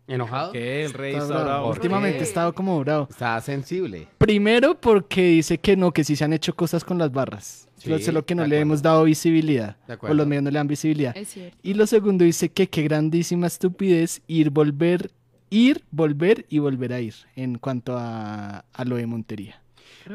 ¿Enojado? 0.08 0.54
Que 0.54 0.86
el 0.86 0.94
rey 0.94 1.12
Está 1.14 1.24
está 1.24 1.34
bravo. 1.36 1.50
bravo. 1.50 1.70
Últimamente 1.72 2.20
ha 2.20 2.24
estado 2.24 2.54
como 2.54 2.80
bravo. 2.80 3.08
Está 3.10 3.40
sensible. 3.42 4.08
Primero 4.18 4.80
porque 4.80 5.22
dice 5.28 5.58
que 5.58 5.76
no, 5.76 5.92
que 5.92 6.04
sí 6.04 6.16
se 6.16 6.24
han 6.24 6.34
hecho 6.34 6.56
cosas 6.56 6.84
con 6.84 6.98
las 6.98 7.12
barras. 7.12 7.68
Sí, 7.78 7.90
Lo- 7.90 8.00
solo 8.00 8.26
que 8.26 8.34
no 8.34 8.46
le 8.48 8.60
hemos 8.60 8.82
dado 8.82 9.04
visibilidad. 9.04 9.76
O 10.02 10.14
los 10.14 10.26
medios 10.26 10.44
no 10.44 10.50
le 10.52 10.58
dan 10.58 10.68
visibilidad. 10.68 11.16
Es 11.16 11.28
cierto. 11.30 11.58
Y 11.62 11.74
lo 11.74 11.86
segundo 11.86 12.24
dice 12.24 12.50
que 12.50 12.68
qué 12.70 12.84
grandísima 12.84 13.48
estupidez 13.48 14.22
ir, 14.28 14.50
volver, 14.50 15.12
ir, 15.50 15.84
volver 15.92 16.46
y 16.50 16.60
volver 16.60 16.94
a 16.94 17.02
ir 17.02 17.14
en 17.36 17.58
cuanto 17.58 17.96
a, 17.98 18.66
a 18.74 18.86
lo 18.86 18.96
de 18.96 19.06
Montería. 19.06 19.62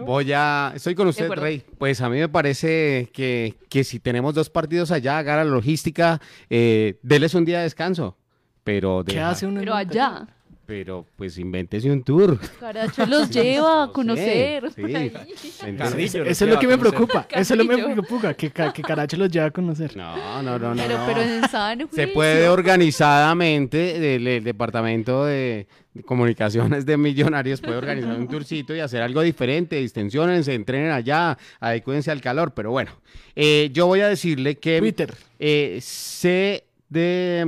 Voy 0.07 0.33
a... 0.33 0.73
Estoy 0.75 0.95
con 0.95 1.07
usted. 1.09 1.31
Rey. 1.31 1.63
Pues 1.79 2.01
a 2.01 2.09
mí 2.09 2.19
me 2.19 2.29
parece 2.31 3.11
que, 3.13 3.55
que 3.69 3.85
si 3.85 4.01
tenemos 4.01 4.35
dos 4.35 4.49
partidos 4.49 4.91
allá, 4.91 5.19
haga 5.19 5.37
la 5.37 5.45
logística, 5.45 6.19
eh, 6.49 6.99
déles 7.03 7.35
un 7.35 7.45
día 7.45 7.59
de 7.59 7.65
descanso. 7.65 8.17
Pero, 8.65 9.03
¿Qué 9.07 9.15
deja- 9.15 9.31
hace 9.31 9.47
uno 9.47 9.61
Pero 9.61 9.75
allá, 9.75 10.27
pero 10.65 11.05
pues 11.17 11.37
invéntese 11.39 11.91
un 11.91 12.03
tour. 12.05 12.39
Caracho 12.61 13.05
los 13.07 13.29
lleva 13.31 13.83
a 13.83 13.87
No 13.87 13.93
conocer. 13.93 14.71
sí. 14.73 14.83
Entonces- 14.83 15.77
Carrillo. 15.77 16.25
Eso 16.25 16.45
es 16.45 16.51
lo 16.51 16.59
que 16.59 16.67
me 16.69 16.79
preocupa. 16.79 17.27
Eso 17.31 17.55
es 17.55 17.59
lo 17.59 17.69
que 17.69 17.77
me 17.85 17.93
preocupa, 17.93 18.33
que, 18.35 18.51
que 18.51 18.83
Caracho 18.83 19.17
los 19.17 19.29
lleva 19.31 19.47
a 19.47 19.51
conocer. 19.51 19.97
No, 19.97 20.43
no, 20.43 20.59
no, 20.59 20.75
no. 20.75 20.83
Pero, 20.83 20.99
no. 20.99 21.07
pero 21.07 21.21
en 21.23 21.49
sano 21.49 21.89
Se 21.93 22.07
puede 22.09 22.49
organizadamente, 22.49 24.15
el, 24.15 24.27
el 24.27 24.45
departamento 24.45 25.25
de, 25.27 25.67
de 25.93 26.03
comunicaciones 26.05 26.87
de 26.87 26.97
millonarios 26.97 27.61
puede 27.61 27.77
organizar 27.77 28.17
un 28.17 28.29
tourcito 28.29 28.75
y 28.75 28.81
hacer 28.81 29.03
algo 29.03 29.21
diferente, 29.23 29.77
distensionense, 29.77 30.55
entrenen 30.55 30.93
allá, 30.93 31.37
adecúense 31.61 32.11
al 32.11 32.21
calor, 32.21 32.53
pero 32.55 32.71
bueno, 32.71 32.93
eh, 33.35 33.69
yo 33.73 33.87
voy 33.89 34.01
a 34.01 34.09
decirle 34.09 34.57
que 34.59 34.79
Twitter. 34.79 35.13
eh, 35.39 35.79
sé 35.83 36.65
de 36.89 37.45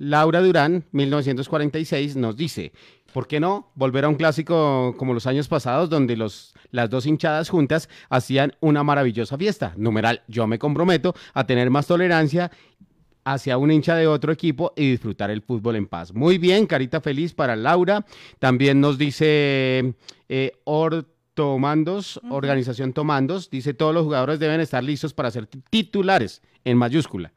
Laura 0.00 0.40
Durán, 0.40 0.86
1946, 0.92 2.16
nos 2.16 2.34
dice, 2.34 2.72
¿por 3.12 3.26
qué 3.26 3.38
no 3.38 3.70
volver 3.74 4.06
a 4.06 4.08
un 4.08 4.14
clásico 4.14 4.94
como 4.96 5.12
los 5.12 5.26
años 5.26 5.46
pasados 5.46 5.90
donde 5.90 6.16
los, 6.16 6.54
las 6.70 6.88
dos 6.88 7.04
hinchadas 7.04 7.50
juntas 7.50 7.90
hacían 8.08 8.54
una 8.60 8.82
maravillosa 8.82 9.36
fiesta? 9.36 9.74
Numeral, 9.76 10.22
yo 10.26 10.46
me 10.46 10.58
comprometo 10.58 11.14
a 11.34 11.44
tener 11.44 11.68
más 11.68 11.86
tolerancia 11.86 12.50
hacia 13.24 13.58
un 13.58 13.70
hincha 13.70 13.94
de 13.94 14.06
otro 14.06 14.32
equipo 14.32 14.72
y 14.74 14.90
disfrutar 14.92 15.30
el 15.30 15.42
fútbol 15.42 15.76
en 15.76 15.86
paz. 15.86 16.14
Muy 16.14 16.38
bien, 16.38 16.66
carita 16.66 17.02
feliz 17.02 17.34
para 17.34 17.54
Laura. 17.54 18.06
También 18.38 18.80
nos 18.80 18.96
dice 18.96 19.94
eh, 20.30 20.52
Ortomandos, 20.64 22.18
Organización 22.30 22.94
Tomandos, 22.94 23.50
dice 23.50 23.74
todos 23.74 23.92
los 23.92 24.04
jugadores 24.04 24.38
deben 24.38 24.62
estar 24.62 24.82
listos 24.82 25.12
para 25.12 25.30
ser 25.30 25.46
titulares 25.46 26.40
en 26.64 26.78
mayúscula. 26.78 27.34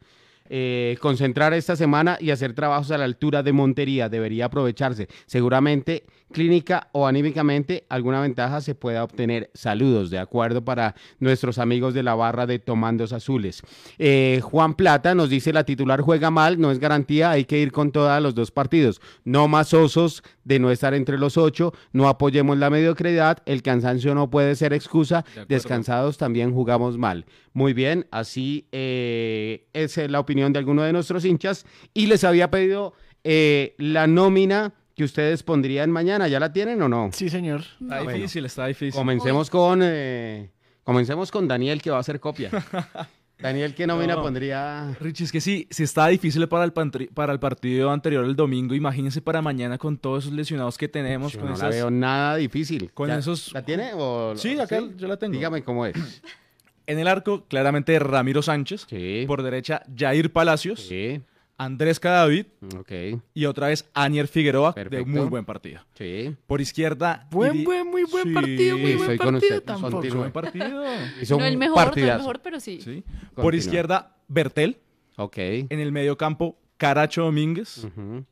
Eh, 0.49 0.97
concentrar 1.01 1.53
esta 1.53 1.75
semana 1.75 2.17
y 2.19 2.31
hacer 2.31 2.53
trabajos 2.53 2.91
a 2.91 2.97
la 2.97 3.05
altura 3.05 3.43
de 3.43 3.53
Montería. 3.53 4.09
Debería 4.09 4.45
aprovecharse. 4.45 5.07
Seguramente 5.25 6.03
clínica 6.33 6.89
o 6.91 7.07
anímicamente 7.07 7.85
alguna 7.87 8.19
ventaja 8.19 8.59
se 8.59 8.75
pueda 8.75 9.05
obtener. 9.05 9.49
Saludos, 9.53 10.09
de 10.09 10.19
acuerdo, 10.19 10.65
para 10.65 10.95
nuestros 11.19 11.59
amigos 11.59 11.93
de 11.93 12.03
la 12.03 12.15
barra 12.15 12.45
de 12.45 12.59
Tomandos 12.59 13.13
Azules. 13.13 13.61
Eh, 13.97 14.41
Juan 14.43 14.73
Plata 14.73 15.15
nos 15.15 15.29
dice 15.29 15.53
la 15.53 15.63
titular 15.63 16.01
juega 16.01 16.31
mal, 16.31 16.59
no 16.59 16.71
es 16.71 16.79
garantía, 16.79 17.31
hay 17.31 17.45
que 17.45 17.59
ir 17.59 17.71
con 17.71 17.91
todas 17.91 18.21
los 18.21 18.35
dos 18.35 18.51
partidos. 18.51 18.99
No 19.23 19.47
más 19.47 19.73
osos 19.73 20.23
de 20.43 20.59
no 20.59 20.71
estar 20.71 20.93
entre 20.93 21.17
los 21.17 21.37
ocho, 21.37 21.73
no 21.93 22.09
apoyemos 22.09 22.57
la 22.57 22.69
mediocridad, 22.69 23.37
el 23.45 23.61
cansancio 23.61 24.13
no 24.13 24.29
puede 24.29 24.55
ser 24.55 24.73
excusa, 24.73 25.23
descansados 25.47 26.17
también 26.17 26.53
jugamos 26.53 26.97
mal. 26.97 27.25
Muy 27.53 27.73
bien, 27.73 28.07
así 28.09 28.67
eh, 28.71 29.67
esa 29.73 30.03
es 30.03 30.11
la 30.11 30.19
opinión 30.19 30.32
de 30.35 30.59
alguno 30.59 30.83
de 30.83 30.93
nuestros 30.93 31.23
hinchas 31.25 31.65
y 31.93 32.07
les 32.07 32.23
había 32.23 32.49
pedido 32.51 32.93
eh, 33.23 33.75
la 33.77 34.07
nómina 34.07 34.73
que 34.95 35.03
ustedes 35.03 35.41
pondrían 35.43 35.89
mañana, 35.91 36.27
¿ya 36.27 36.39
la 36.39 36.53
tienen 36.53 36.81
o 36.81 36.89
no? 36.89 37.09
Sí, 37.13 37.29
señor. 37.29 37.61
Está 37.81 38.03
Bueno. 38.03 38.11
difícil, 38.13 38.45
está 38.45 38.67
difícil. 38.67 38.93
Comencemos 38.93 39.49
con 39.49 39.79
eh, 39.83 40.51
comencemos 40.83 41.31
con 41.31 41.47
Daniel 41.47 41.81
que 41.81 41.89
va 41.89 41.97
a 41.97 42.01
hacer 42.01 42.19
copia. 42.19 42.49
Daniel, 43.39 43.73
¿qué 43.75 43.85
nómina 43.87 44.15
No. 44.15 44.21
pondría? 44.21 44.95
Richie, 45.01 45.25
es 45.25 45.31
que 45.31 45.41
sí, 45.41 45.67
si 45.69 45.83
está 45.83 46.07
difícil 46.07 46.47
para 46.47 46.63
el, 46.63 46.71
para 46.71 47.33
el 47.33 47.39
partido 47.39 47.91
anterior 47.91 48.23
el 48.23 48.35
domingo, 48.37 48.73
imagínense 48.75 49.21
para 49.21 49.41
mañana 49.41 49.77
con 49.77 49.97
todos 49.97 50.23
esos 50.25 50.35
lesionados 50.35 50.77
que 50.77 50.87
tenemos. 50.87 51.33
Yo 51.33 51.39
con 51.41 51.49
no 51.49 51.57
la 51.57 51.67
veo 51.69 51.89
nada 51.91 52.35
difícil. 52.37 52.91
con 52.93 53.09
¿Ya- 53.09 53.17
esos- 53.17 53.51
¿La 53.51 53.63
tiene? 53.65 53.91
O, 53.95 54.33
Sí, 54.37 54.57
acá 54.59 54.79
yo 54.95 55.07
la 55.07 55.17
tengo. 55.17 55.33
Dígame 55.33 55.63
cómo 55.63 55.85
es. 55.85 55.93
En 56.85 56.99
el 56.99 57.07
arco, 57.07 57.45
claramente 57.47 57.97
Ramiro 57.99 58.41
Sánchez. 58.41 58.85
Sí. 58.89 59.23
Por 59.27 59.41
derecha, 59.43 59.83
Jair 59.97 60.31
Palacios. 60.31 60.81
Sí, 60.81 61.21
Andrés 61.57 61.99
Cadavid. 61.99 62.45
ok. 62.77 62.91
Y 63.33 63.45
otra 63.45 63.67
vez 63.67 63.89
Anier 63.93 64.27
Figueroa, 64.27 64.73
de 64.73 65.05
muy 65.05 65.27
buen 65.27 65.45
partido. 65.45 65.81
Sí. 65.95 66.35
Por 66.47 66.59
izquierda. 66.61 67.27
Buen, 67.31 67.53
Iri- 67.53 67.63
buen, 67.65 67.87
muy 67.87 68.03
buen 68.03 68.23
Sí, 68.27 68.33
partido, 68.33 68.77
muy 68.77 68.87
sí, 68.91 68.95
buen 68.95 69.07
soy 69.07 69.17
con 69.17 69.33
partido 69.33 69.55
usted, 69.57 69.63
tampoco. 69.63 70.01
Buen 70.17 70.31
partido. 70.31 70.83
Hizo 71.21 71.37
No 71.37 71.45
el 71.45 71.57
mejor, 71.57 71.95
no 71.97 72.03
el 72.03 72.17
mejor, 72.17 72.41
pero 72.41 72.59
sí. 72.59 72.81
Sí. 72.81 73.03
Por 73.35 73.55
izquierda, 73.55 74.15
Bertel. 74.27 74.77
Ok. 75.15 75.37
En 75.37 75.79
el 75.79 75.91
medio 75.91 76.17
campo, 76.17 76.57
Caracho 76.77 77.23
Domínguez. 77.23 77.85
Ujú. 77.85 78.25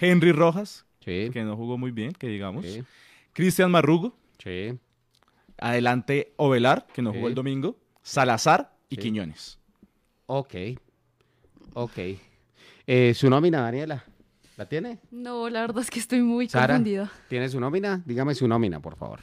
Henry 0.00 0.32
Rojas, 0.32 0.84
Sí. 1.04 1.30
que 1.32 1.44
no 1.44 1.56
jugó 1.56 1.78
muy 1.78 1.90
bien, 1.92 2.12
que 2.12 2.26
digamos. 2.26 2.64
Sí. 2.64 2.82
Cristian 3.32 3.70
Marrugo. 3.70 4.16
Sí. 4.42 4.72
Adelante, 5.58 6.32
Ovelar, 6.36 6.86
que 6.92 7.02
no 7.02 7.10
Sí. 7.12 7.16
jugó 7.18 7.28
el 7.28 7.34
domingo. 7.34 7.76
Salazar 8.02 8.72
y 8.88 8.96
Sí. 8.96 9.02
Quiñones. 9.02 9.58
Ok. 10.26 10.54
Ok. 11.74 11.98
Eh, 12.86 13.14
¿Su 13.14 13.30
nómina, 13.30 13.60
Daniela? 13.62 14.04
¿La 14.56 14.68
tiene? 14.68 14.98
No, 15.10 15.48
la 15.48 15.62
verdad 15.62 15.82
es 15.82 15.90
que 15.90 15.98
estoy 15.98 16.20
muy 16.22 16.48
Sara, 16.48 16.74
confundida. 16.74 17.10
¿tiene 17.28 17.48
su 17.48 17.58
nómina? 17.58 18.02
Dígame 18.04 18.34
su 18.34 18.46
nómina, 18.46 18.80
por 18.80 18.96
favor. 18.96 19.20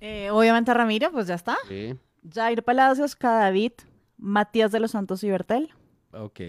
Eh, 0.00 0.30
obviamente 0.30 0.72
Ramiro, 0.74 1.12
pues 1.12 1.26
ya 1.28 1.34
está. 1.34 1.56
Sí. 1.68 1.94
Jair 2.34 2.62
Palacios, 2.62 3.14
Cadavid, 3.14 3.72
Matías 4.18 4.72
de 4.72 4.80
los 4.80 4.90
Santos 4.92 5.22
y 5.24 5.30
Bertel, 5.30 5.70
Ok. 6.12 6.40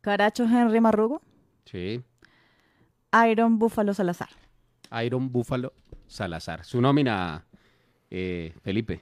Caracho 0.00 0.44
Henry 0.44 0.80
Marrugo, 0.80 1.20
Sí. 1.64 2.02
Iron 3.28 3.58
Búfalo 3.58 3.92
Salazar. 3.94 4.28
Iron 5.04 5.30
Búfalo 5.32 5.72
Salazar. 6.06 6.64
Su 6.64 6.80
nómina, 6.80 7.44
eh, 8.10 8.54
Felipe. 8.62 9.00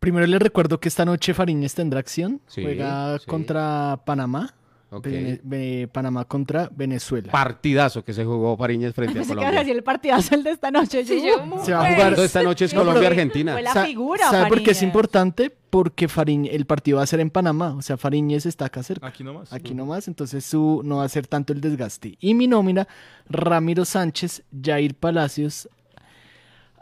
Primero 0.00 0.26
les 0.26 0.40
recuerdo 0.40 0.80
que 0.80 0.88
esta 0.88 1.04
noche 1.04 1.34
Fariñez 1.34 1.74
tendrá 1.74 2.00
acción. 2.00 2.40
Sí, 2.46 2.62
Juega 2.62 3.18
sí. 3.18 3.26
contra 3.26 4.00
Panamá. 4.04 4.54
Ok. 4.92 5.06
Vene- 5.06 5.40
Ve- 5.44 5.88
Panamá 5.92 6.24
contra 6.24 6.68
Venezuela. 6.74 7.30
Partidazo 7.30 8.02
que 8.04 8.12
se 8.12 8.24
jugó 8.24 8.56
Fariñez 8.56 8.92
frente 8.92 9.20
a 9.20 9.22
que 9.22 9.28
Colombia. 9.28 9.60
decir 9.60 9.76
el 9.76 9.84
partidazo 9.84 10.34
el 10.34 10.42
de 10.42 10.50
esta 10.50 10.70
noche. 10.72 11.04
Sí, 11.04 11.20
yo, 11.20 11.36
yo- 11.46 11.56
"Uh, 11.60 11.64
Se 11.64 11.72
va 11.72 11.78
a 11.78 11.82
pues". 11.82 11.94
jugar- 11.94 12.08
Entonces, 12.08 12.24
esta 12.24 12.42
noche 12.42 12.64
es 12.64 12.74
Colombia-Argentina. 12.74 13.52
Fue 13.52 13.62
la 13.62 13.84
figura, 13.84 14.28
¿Sabe 14.30 14.48
por 14.48 14.62
qué 14.64 14.72
es 14.72 14.82
importante? 14.82 15.54
Porque 15.70 16.08
Fariñez, 16.08 16.54
el 16.54 16.64
partido 16.66 16.96
va 16.96 17.04
a 17.04 17.06
ser 17.06 17.20
en 17.20 17.30
Panamá. 17.30 17.74
O 17.76 17.82
sea, 17.82 17.96
Fariñez 17.98 18.46
está 18.46 18.64
acá 18.64 18.82
cerca. 18.82 19.06
Aquí 19.06 19.22
nomás. 19.22 19.52
Aquí 19.52 19.74
nomás, 19.74 20.08
entonces 20.08 20.44
su, 20.44 20.80
no 20.82 20.96
va 20.96 21.04
a 21.04 21.08
ser 21.08 21.28
tanto 21.28 21.52
el 21.52 21.60
desgaste. 21.60 22.16
Y 22.18 22.34
mi 22.34 22.48
nómina, 22.48 22.88
Ramiro 23.28 23.84
Sánchez, 23.84 24.42
Jair 24.60 24.94
Palacios, 24.96 25.68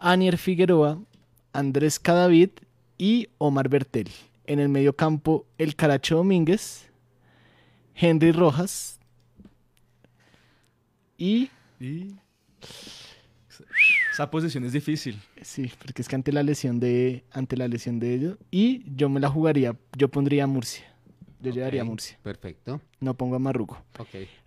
Anier 0.01 0.39
Figueroa, 0.39 0.99
Andrés 1.53 1.99
Cadavid 1.99 2.51
y 2.99 3.29
Omar 3.39 3.69
Bertel. 3.69 4.09
En 4.47 4.59
el 4.59 4.69
medio 4.69 4.95
campo, 4.97 5.47
el 5.59 5.77
Caracho 5.77 6.17
Domínguez, 6.17 6.91
Henry 7.95 8.33
Rojas 8.33 8.99
y... 11.17 11.51
Y... 11.81 12.15
Esa 14.13 14.31
posición 14.31 14.65
es 14.65 14.73
difícil. 14.73 15.21
Sí, 15.43 15.71
porque 15.79 16.03
es 16.03 16.09
que 16.09 16.17
ante 16.17 16.33
la 16.33 16.43
lesión 16.43 16.81
de, 16.81 17.25
ante 17.31 17.57
la 17.57 17.69
lesión 17.69 18.01
de 18.01 18.15
ellos, 18.15 18.37
y 18.51 18.83
yo 18.97 19.09
me 19.09 19.21
la 19.21 19.29
jugaría, 19.29 19.77
yo 19.97 20.09
pondría 20.09 20.45
a 20.45 20.47
Murcia. 20.47 20.85
Yo 21.41 21.53
llevaría 21.53 21.83
a 21.83 21.85
Murcia, 21.85 22.19
Perfecto. 22.21 22.81
no 22.99 23.15
pongo 23.15 23.37
a 23.37 23.39
Marrugo. 23.39 23.81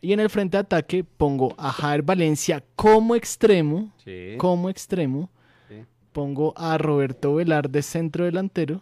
Y 0.01 0.11
en 0.11 0.19
el 0.19 0.29
frente 0.29 0.57
de 0.57 0.61
ataque 0.61 1.05
pongo 1.05 1.55
a 1.57 1.71
Jair 1.71 2.01
Valencia 2.01 2.61
como 2.75 3.15
extremo, 3.15 3.93
Sí. 4.03 4.35
como 4.37 4.69
extremo. 4.69 5.29
Pongo 6.11 6.53
a 6.57 6.77
Roberto 6.77 7.35
Velar 7.35 7.69
de 7.69 7.81
centro 7.81 8.25
delantero 8.25 8.81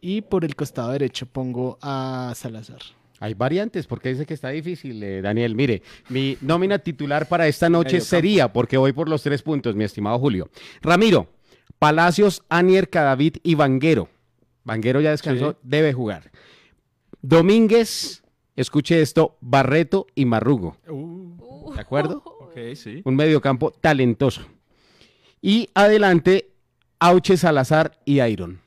y 0.00 0.22
por 0.22 0.44
el 0.44 0.54
costado 0.54 0.92
derecho 0.92 1.26
pongo 1.26 1.78
a 1.82 2.32
Salazar. 2.36 2.78
Hay 3.18 3.34
variantes, 3.34 3.86
porque 3.86 4.08
dice 4.10 4.24
que 4.24 4.32
está 4.34 4.48
difícil, 4.48 5.02
eh, 5.02 5.20
Daniel. 5.20 5.54
Mire, 5.54 5.82
mi 6.08 6.38
nómina 6.40 6.78
titular 6.78 7.28
para 7.28 7.46
esta 7.48 7.68
noche 7.68 8.00
sería, 8.00 8.50
porque 8.52 8.78
voy 8.78 8.92
por 8.94 9.08
los 9.10 9.22
tres 9.22 9.42
puntos, 9.42 9.76
mi 9.76 9.84
estimado 9.84 10.18
Julio. 10.18 10.48
Ramiro, 10.80 11.28
Palacios, 11.78 12.42
Anier, 12.48 12.88
Cadavid 12.88 13.36
y 13.42 13.56
Vanguero. 13.56 14.08
Vanguero 14.64 15.00
ya 15.02 15.10
descansó, 15.10 15.52
Sí. 15.52 15.58
debe 15.62 15.92
jugar. 15.92 16.30
Domínguez, 17.20 18.22
escuche 18.56 19.02
esto, 19.02 19.36
Barreto 19.40 20.06
y 20.14 20.24
Marrugo. 20.24 20.76
Uh, 20.88 21.74
¿De 21.74 21.80
acuerdo? 21.80 22.22
ok, 22.24 22.74
sí. 22.74 23.02
Un 23.04 23.16
mediocampo 23.16 23.70
talentoso. 23.70 24.42
Y 25.42 25.68
adelante, 25.74 26.50
Auche, 26.98 27.36
Salazar 27.36 27.92
y 28.04 28.20
Iron. 28.20 28.60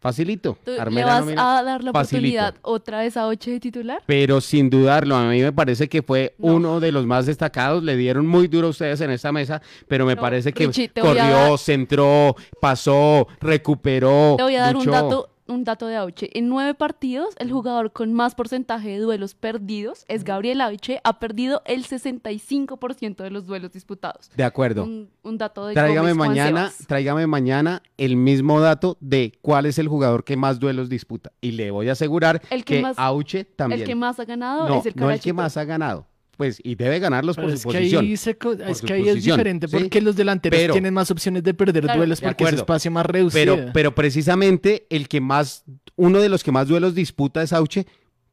Facilito. 0.00 0.56
¿Tú 0.64 0.70
¿Le 0.70 1.04
vas 1.04 1.26
a 1.36 1.62
dar 1.62 1.84
la 1.84 1.92
Facilito. 1.92 2.38
oportunidad 2.40 2.54
otra 2.62 3.00
vez 3.00 3.18
a 3.18 3.26
8 3.26 3.50
de 3.50 3.60
titular? 3.60 4.02
Pero 4.06 4.40
sin 4.40 4.70
dudarlo, 4.70 5.14
a 5.14 5.24
mí 5.28 5.42
me 5.42 5.52
parece 5.52 5.90
que 5.90 6.00
fue 6.02 6.34
No. 6.38 6.54
uno 6.54 6.80
de 6.80 6.90
los 6.90 7.04
más 7.04 7.26
destacados. 7.26 7.82
Le 7.84 7.96
dieron 7.98 8.26
muy 8.26 8.48
duro 8.48 8.68
a 8.68 8.70
ustedes 8.70 8.98
en 9.02 9.10
esta 9.10 9.30
mesa, 9.30 9.60
pero 9.88 10.06
me 10.06 10.14
No, 10.14 10.20
parece 10.22 10.54
que 10.54 10.68
Richie, 10.68 10.88
corrió, 10.88 11.14
dar- 11.22 11.58
centró, 11.58 12.34
pasó, 12.62 13.28
recuperó. 13.42 14.36
Te 14.38 14.42
voy 14.42 14.56
a 14.56 14.62
dar 14.62 14.76
un 14.76 14.86
dato, 14.86 15.28
un 15.50 15.64
dato 15.64 15.86
de 15.86 15.96
Auche. 15.96 16.30
En 16.38 16.48
nueve 16.48 16.74
partidos, 16.74 17.34
el 17.38 17.50
jugador 17.50 17.92
con 17.92 18.12
más 18.12 18.34
porcentaje 18.34 18.88
de 18.90 18.98
duelos 18.98 19.34
perdidos 19.34 20.04
es 20.08 20.24
Gabriel 20.24 20.60
Auche. 20.60 21.00
Ha 21.04 21.18
perdido 21.18 21.62
el 21.66 21.84
65% 21.84 23.22
de 23.22 23.30
los 23.30 23.46
duelos 23.46 23.72
disputados. 23.72 24.30
De 24.36 24.44
acuerdo. 24.44 24.84
Un, 24.84 25.10
un 25.22 25.38
dato 25.38 25.66
de 25.66 25.74
Tráigame 25.74 26.12
Gómez 26.12 26.28
mañana, 26.28 26.72
tráigame 26.86 27.26
mañana 27.26 27.82
el 27.96 28.16
mismo 28.16 28.60
dato 28.60 28.96
de 29.00 29.32
cuál 29.42 29.66
es 29.66 29.78
el 29.78 29.88
jugador 29.88 30.24
que 30.24 30.36
más 30.36 30.58
duelos 30.60 30.88
disputa. 30.88 31.32
Y 31.40 31.52
le 31.52 31.70
voy 31.70 31.88
a 31.88 31.92
asegurar 31.92 32.40
El 32.50 32.64
que 32.64 32.76
que, 32.76 32.82
más- 32.82 32.98
Auche 32.98 33.44
también. 33.44 33.80
El 33.82 33.86
que 33.86 33.94
más 33.94 34.20
ha 34.20 34.24
ganado 34.24 34.68
no, 34.68 34.80
es 34.80 34.86
el 34.86 34.92
no 34.96 35.10
el 35.10 35.20
que 35.20 35.32
más 35.32 35.56
ha 35.56 35.64
ganado. 35.64 36.06
Pues, 36.40 36.58
y 36.64 36.74
debe 36.74 36.98
ganarlos 37.00 37.36
Pero 37.36 37.48
por 37.48 37.54
es 37.54 37.60
su 37.60 37.68
que 37.68 37.76
posición. 37.80 38.02
ahí, 38.02 38.16
se 38.16 38.30
es 38.30 38.78
su 38.78 38.86
que 38.86 38.92
ahí 38.94 39.06
es 39.10 39.22
diferente 39.22 39.68
¿sí? 39.68 39.76
porque 39.76 40.00
los 40.00 40.16
delanteros 40.16 40.58
Pero- 40.58 40.72
tienen 40.72 40.94
más 40.94 41.10
opciones 41.10 41.42
de 41.42 41.52
perder 41.52 41.82
Claro. 41.84 41.98
duelos 41.98 42.22
porque 42.22 42.44
es 42.44 42.52
espacio 42.54 42.90
más 42.90 43.04
reducido. 43.04 43.56
Pero, 43.56 43.70
pero 43.74 43.94
precisamente 43.94 44.86
el 44.88 45.06
que 45.06 45.20
más, 45.20 45.64
uno 45.96 46.18
de 46.22 46.30
los 46.30 46.42
que 46.42 46.50
más 46.50 46.66
duelos 46.66 46.94
disputa 46.94 47.42
es 47.42 47.52
Auche 47.52 47.84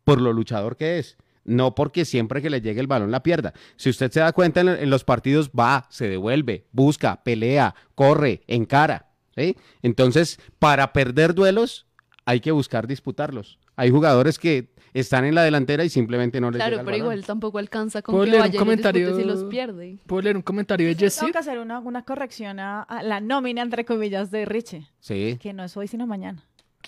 por 0.05 0.21
lo 0.21 0.31
luchador 0.31 0.77
que 0.77 0.99
es. 0.99 1.17
No 1.43 1.75
porque 1.75 2.05
siempre 2.05 2.41
que 2.41 2.49
le 2.49 2.61
llegue 2.61 2.79
el 2.79 2.87
balón 2.87 3.11
la 3.11 3.23
pierda. 3.23 3.51
Si 3.75 3.89
usted 3.89 4.09
se 4.09 4.21
da 4.21 4.31
cuenta 4.31 4.61
en, 4.61 4.69
en 4.69 4.89
los 4.89 5.03
partidos, 5.03 5.49
va, 5.49 5.85
se 5.89 6.07
devuelve, 6.07 6.65
busca, 6.71 7.21
pelea, 7.25 7.75
corre, 7.93 8.39
encara. 8.47 9.09
¿sí? 9.35 9.57
Entonces, 9.81 10.39
para 10.59 10.93
perder 10.93 11.35
duelos, 11.35 11.87
hay 12.23 12.39
que 12.39 12.51
buscar 12.51 12.87
disputarlos. 12.87 13.59
Hay 13.75 13.91
jugadores 13.91 14.39
que 14.39 14.69
están 14.93 15.25
en 15.25 15.35
la 15.35 15.43
delantera 15.43 15.83
y 15.83 15.89
simplemente 15.89 16.39
no 16.41 16.49
les 16.51 16.57
Claro, 16.57 16.71
llega 16.71 16.81
el 16.81 16.85
pero 16.85 16.97
balón. 16.97 17.13
igual 17.13 17.25
tampoco 17.25 17.57
alcanza 17.59 18.01
con 18.01 18.13
¿Puedo 18.13 18.25
que 18.25 18.31
leer 18.31 18.41
un 18.41 18.47
vaya 18.47 18.53
y 18.53 18.57
los 18.57 18.63
comentario? 18.63 19.07
dispute 19.07 19.23
si 19.23 19.27
los 19.29 19.43
pierde. 19.49 19.97
¿Puedo 20.07 20.21
leer 20.21 20.35
un 20.35 20.41
comentario 20.43 20.87
de 20.87 20.95
Tengo 20.95 21.05
Jessy? 21.09 21.31
que 21.31 21.37
hacer 21.37 21.59
una, 21.59 21.79
una 21.79 22.03
corrección 22.03 22.59
a, 22.59 22.81
a 22.83 23.03
la 23.03 23.19
nómina, 23.21 23.61
entre 23.61 23.85
comillas, 23.85 24.31
de 24.31 24.45
Richie. 24.45 24.87
Sí, 24.99 25.37
Que 25.41 25.53
no 25.53 25.63
es 25.63 25.75
hoy, 25.77 25.87
sino 25.87 26.07
mañana. 26.07 26.43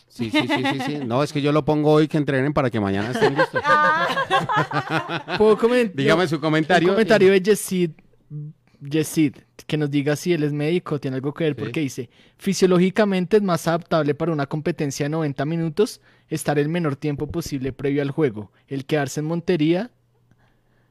sí, 0.07 0.29
sí, 0.31 0.47
sí, 0.47 0.63
sí, 0.73 0.79
sí. 0.85 0.97
No, 1.05 1.21
es 1.23 1.31
que 1.33 1.41
yo 1.41 1.51
lo 1.51 1.65
pongo 1.65 1.91
hoy 1.91 2.07
que 2.07 2.17
entrenen 2.17 2.53
para 2.53 2.69
que 2.69 2.79
mañana 2.79 3.11
estén 3.11 3.35
listos. 3.35 3.61
¿Puedo 5.37 5.57
comen- 5.57 5.91
Dígame 5.93 6.27
su 6.27 6.35
Un 6.35 6.41
comentario. 6.41 6.89
comentario 6.89 7.31
de 7.31 7.41
Jessy 7.43 7.93
Yesid, 8.81 9.35
que 9.67 9.77
nos 9.77 9.91
diga 9.91 10.15
si 10.15 10.33
él 10.33 10.43
es 10.43 10.53
médico, 10.53 10.99
tiene 10.99 11.15
algo 11.15 11.33
que 11.33 11.43
ver, 11.43 11.55
porque 11.55 11.81
dice, 11.81 12.09
fisiológicamente 12.37 13.37
es 13.37 13.43
más 13.43 13.67
adaptable 13.67 14.15
para 14.15 14.31
una 14.31 14.47
competencia 14.47 15.05
de 15.05 15.09
90 15.09 15.45
minutos 15.45 16.01
estar 16.29 16.57
el 16.59 16.69
menor 16.69 16.95
tiempo 16.95 17.27
posible 17.27 17.73
previo 17.73 18.01
al 18.01 18.11
juego. 18.11 18.51
El 18.67 18.85
quedarse 18.85 19.19
en 19.19 19.25
Montería 19.25 19.91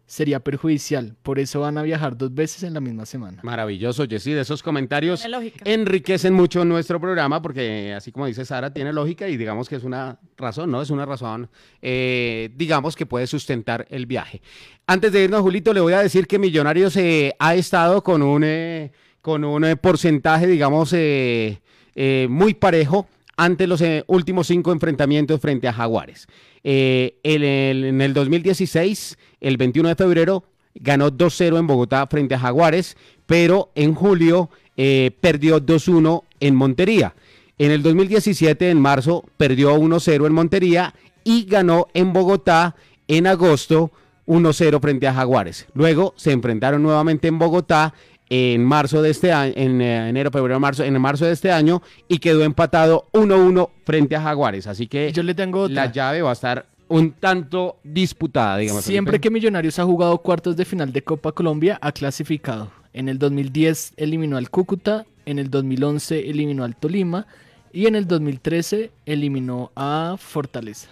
sería 0.08 0.40
perjudicial, 0.40 1.14
por 1.22 1.38
eso 1.38 1.60
van 1.60 1.76
a 1.76 1.82
viajar 1.82 2.16
dos 2.16 2.34
veces 2.34 2.62
en 2.62 2.72
la 2.72 2.80
misma 2.80 3.04
semana. 3.04 3.40
Maravilloso, 3.42 4.06
Jessy. 4.08 4.32
De 4.32 4.40
esos 4.40 4.62
comentarios 4.62 5.22
enriquecen 5.64 6.32
mucho 6.32 6.64
nuestro 6.64 6.98
programa 6.98 7.42
porque, 7.42 7.92
así 7.94 8.10
como 8.10 8.24
dice 8.24 8.46
Sara, 8.46 8.72
tiene 8.72 8.90
lógica 8.92 9.28
y 9.28 9.36
digamos 9.36 9.68
que 9.68 9.76
es 9.76 9.84
una 9.84 10.18
razón, 10.38 10.70
¿no? 10.70 10.80
Es 10.80 10.88
una 10.88 11.04
razón, 11.04 11.50
eh, 11.82 12.48
digamos, 12.56 12.96
que 12.96 13.04
puede 13.04 13.26
sustentar 13.26 13.86
el 13.90 14.06
viaje. 14.06 14.40
Antes 14.86 15.12
de 15.12 15.24
irnos, 15.24 15.42
Julito, 15.42 15.74
le 15.74 15.80
voy 15.80 15.92
a 15.92 16.02
decir 16.02 16.26
que 16.26 16.38
Millonarios 16.38 16.96
eh, 16.96 17.34
ha 17.38 17.54
estado 17.54 18.02
con 18.02 18.22
un, 18.22 18.44
eh, 18.44 18.92
con 19.20 19.44
un 19.44 19.66
eh, 19.66 19.76
porcentaje, 19.76 20.46
digamos, 20.46 20.94
eh, 20.94 21.60
eh, 21.94 22.26
muy 22.30 22.54
parejo 22.54 23.06
ante 23.38 23.68
los 23.68 23.80
eh, 23.80 24.04
últimos 24.08 24.48
cinco 24.48 24.72
enfrentamientos 24.72 25.40
frente 25.40 25.68
a 25.68 25.72
Jaguares. 25.72 26.26
Eh, 26.64 27.18
en 27.22 28.00
el 28.02 28.12
2016, 28.12 29.16
el 29.40 29.56
21 29.56 29.88
de 29.90 29.94
febrero, 29.94 30.44
ganó 30.74 31.10
2-0 31.10 31.58
en 31.58 31.66
Bogotá 31.66 32.06
frente 32.08 32.34
a 32.34 32.40
Jaguares, 32.40 32.96
pero 33.26 33.70
en 33.76 33.94
julio 33.94 34.50
eh, 34.76 35.12
perdió 35.20 35.64
2-1 35.64 36.24
en 36.40 36.56
Montería. 36.56 37.14
En 37.58 37.70
el 37.70 37.82
2017, 37.82 38.70
en 38.70 38.80
marzo, 38.80 39.24
perdió 39.36 39.76
1-0 39.76 40.26
en 40.26 40.32
Montería 40.32 40.94
y 41.22 41.44
ganó 41.44 41.86
en 41.94 42.12
Bogotá 42.12 42.74
en 43.06 43.28
agosto 43.28 43.92
1-0 44.26 44.80
frente 44.80 45.06
a 45.06 45.14
Jaguares. 45.14 45.66
Luego 45.74 46.12
se 46.16 46.32
enfrentaron 46.32 46.82
nuevamente 46.82 47.28
en 47.28 47.38
Bogotá 47.38 47.94
en 48.30 48.64
marzo 48.64 49.02
de 49.02 49.10
este 49.10 49.32
año, 49.32 49.52
en 49.56 49.80
eh, 49.80 50.08
enero, 50.08 50.30
febrero, 50.30 50.60
marzo, 50.60 50.84
en 50.84 51.00
marzo 51.00 51.24
de 51.24 51.32
este 51.32 51.50
año 51.50 51.82
y 52.08 52.18
quedó 52.18 52.42
empatado 52.44 53.06
1-1 53.12 53.70
frente 53.84 54.16
a 54.16 54.22
Jaguares. 54.22 54.66
Así 54.66 54.86
que 54.86 55.12
Yo 55.12 55.22
le 55.22 55.34
tengo 55.34 55.62
otra. 55.62 55.86
la 55.86 55.92
llave 55.92 56.22
va 56.22 56.30
a 56.30 56.34
estar 56.34 56.66
un 56.88 57.12
tanto 57.12 57.78
disputada, 57.84 58.56
digamos. 58.56 58.84
Siempre 58.84 59.12
Felipe. 59.12 59.22
que 59.28 59.30
Millonarios 59.30 59.78
ha 59.78 59.84
jugado 59.84 60.18
cuartos 60.18 60.56
de 60.56 60.64
final 60.64 60.92
de 60.92 61.02
Copa 61.02 61.32
Colombia, 61.32 61.78
ha 61.82 61.92
clasificado. 61.92 62.70
En 62.92 63.08
el 63.08 63.18
2010 63.18 63.92
eliminó 63.96 64.36
al 64.36 64.50
Cúcuta, 64.50 65.06
en 65.26 65.38
el 65.38 65.50
2011 65.50 66.30
eliminó 66.30 66.64
al 66.64 66.74
Tolima 66.76 67.26
y 67.72 67.86
en 67.86 67.94
el 67.94 68.06
2013 68.06 68.90
eliminó 69.04 69.70
a 69.76 70.16
Fortaleza. 70.18 70.88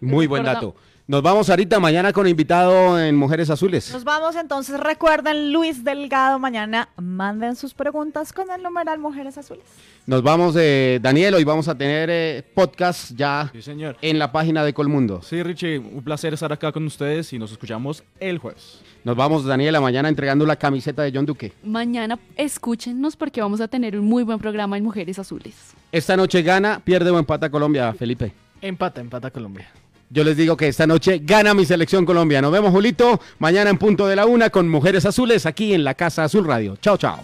Muy 0.00 0.26
buen 0.26 0.44
dato. 0.44 0.74
Nos 1.08 1.22
vamos 1.22 1.48
ahorita 1.48 1.78
mañana 1.78 2.12
con 2.12 2.26
invitado 2.26 2.98
en 3.00 3.14
Mujeres 3.14 3.48
Azules. 3.48 3.92
Nos 3.92 4.02
vamos 4.02 4.34
entonces, 4.34 4.80
recuerden 4.80 5.52
Luis 5.52 5.84
Delgado, 5.84 6.40
mañana 6.40 6.88
manden 6.96 7.54
sus 7.54 7.74
preguntas 7.74 8.32
con 8.32 8.50
el 8.50 8.60
numeral 8.60 8.98
Mujeres 8.98 9.38
Azules. 9.38 9.62
Nos 10.06 10.24
vamos, 10.24 10.56
eh, 10.58 10.98
Daniel, 11.00 11.34
hoy 11.34 11.44
vamos 11.44 11.68
a 11.68 11.76
tener 11.78 12.08
eh, 12.10 12.42
podcast 12.56 13.12
ya 13.14 13.48
Sí, 13.52 13.62
señor. 13.62 13.96
en 14.02 14.18
la 14.18 14.32
página 14.32 14.64
de 14.64 14.74
Colmundo. 14.74 15.22
Sí, 15.22 15.40
Richie, 15.44 15.78
un 15.78 16.02
placer 16.02 16.34
estar 16.34 16.52
acá 16.52 16.72
con 16.72 16.84
ustedes 16.86 17.32
y 17.32 17.38
nos 17.38 17.52
escuchamos 17.52 18.02
el 18.18 18.38
jueves. 18.38 18.80
Nos 19.04 19.14
vamos, 19.14 19.44
Daniela, 19.44 19.80
mañana 19.80 20.08
entregando 20.08 20.44
la 20.44 20.56
camiseta 20.56 21.02
de 21.02 21.12
John 21.14 21.24
Duque. 21.24 21.52
Mañana 21.62 22.18
escúchenos 22.36 23.14
porque 23.14 23.40
vamos 23.40 23.60
a 23.60 23.68
tener 23.68 23.96
un 23.96 24.06
muy 24.06 24.24
buen 24.24 24.40
programa 24.40 24.76
en 24.76 24.82
Mujeres 24.82 25.20
Azules. 25.20 25.54
Esta 25.92 26.16
noche 26.16 26.42
gana, 26.42 26.80
pierde 26.84 27.10
o 27.10 27.18
empata 27.20 27.48
Colombia, 27.48 27.92
Felipe. 27.92 28.32
Empata, 28.60 29.00
empata 29.00 29.30
Colombia. 29.30 29.68
Yo 30.08 30.22
les 30.24 30.36
digo 30.36 30.56
que 30.56 30.68
esta 30.68 30.86
noche 30.86 31.20
gana 31.22 31.54
mi 31.54 31.64
selección 31.64 32.06
Colombia. 32.06 32.40
Nos 32.40 32.52
vemos, 32.52 32.70
Julito, 32.70 33.20
mañana 33.38 33.70
en 33.70 33.78
punto 33.78 34.06
de 34.06 34.16
la 34.16 34.26
una 34.26 34.50
con 34.50 34.68
Mujeres 34.68 35.04
Azules 35.04 35.46
aquí 35.46 35.74
en 35.74 35.84
la 35.84 35.94
Casa 35.94 36.24
Azul 36.24 36.46
Radio. 36.46 36.76
Chao, 36.80 36.96
chao. 36.96 37.20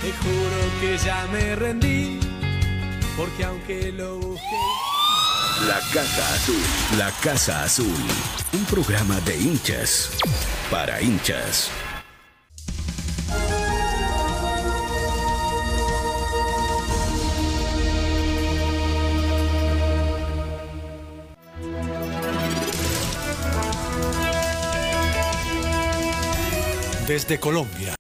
Te 0.00 0.12
juro 0.12 0.80
que 0.80 0.98
ya 0.98 1.26
me 1.32 1.56
rendí, 1.56 2.18
porque 3.16 3.44
aunque 3.44 3.92
lo 3.92 4.18
busqué... 4.18 4.56
La 5.66 5.78
Casa 5.92 6.34
Azul. 6.34 6.98
La 6.98 7.10
Casa 7.22 7.62
Azul. 7.62 7.86
Un 8.52 8.64
programa 8.64 9.20
de 9.20 9.38
hinchas. 9.40 10.10
Para 10.70 11.00
hinchas. 11.00 11.70
Desde 27.12 27.38
Colombia. 27.38 27.90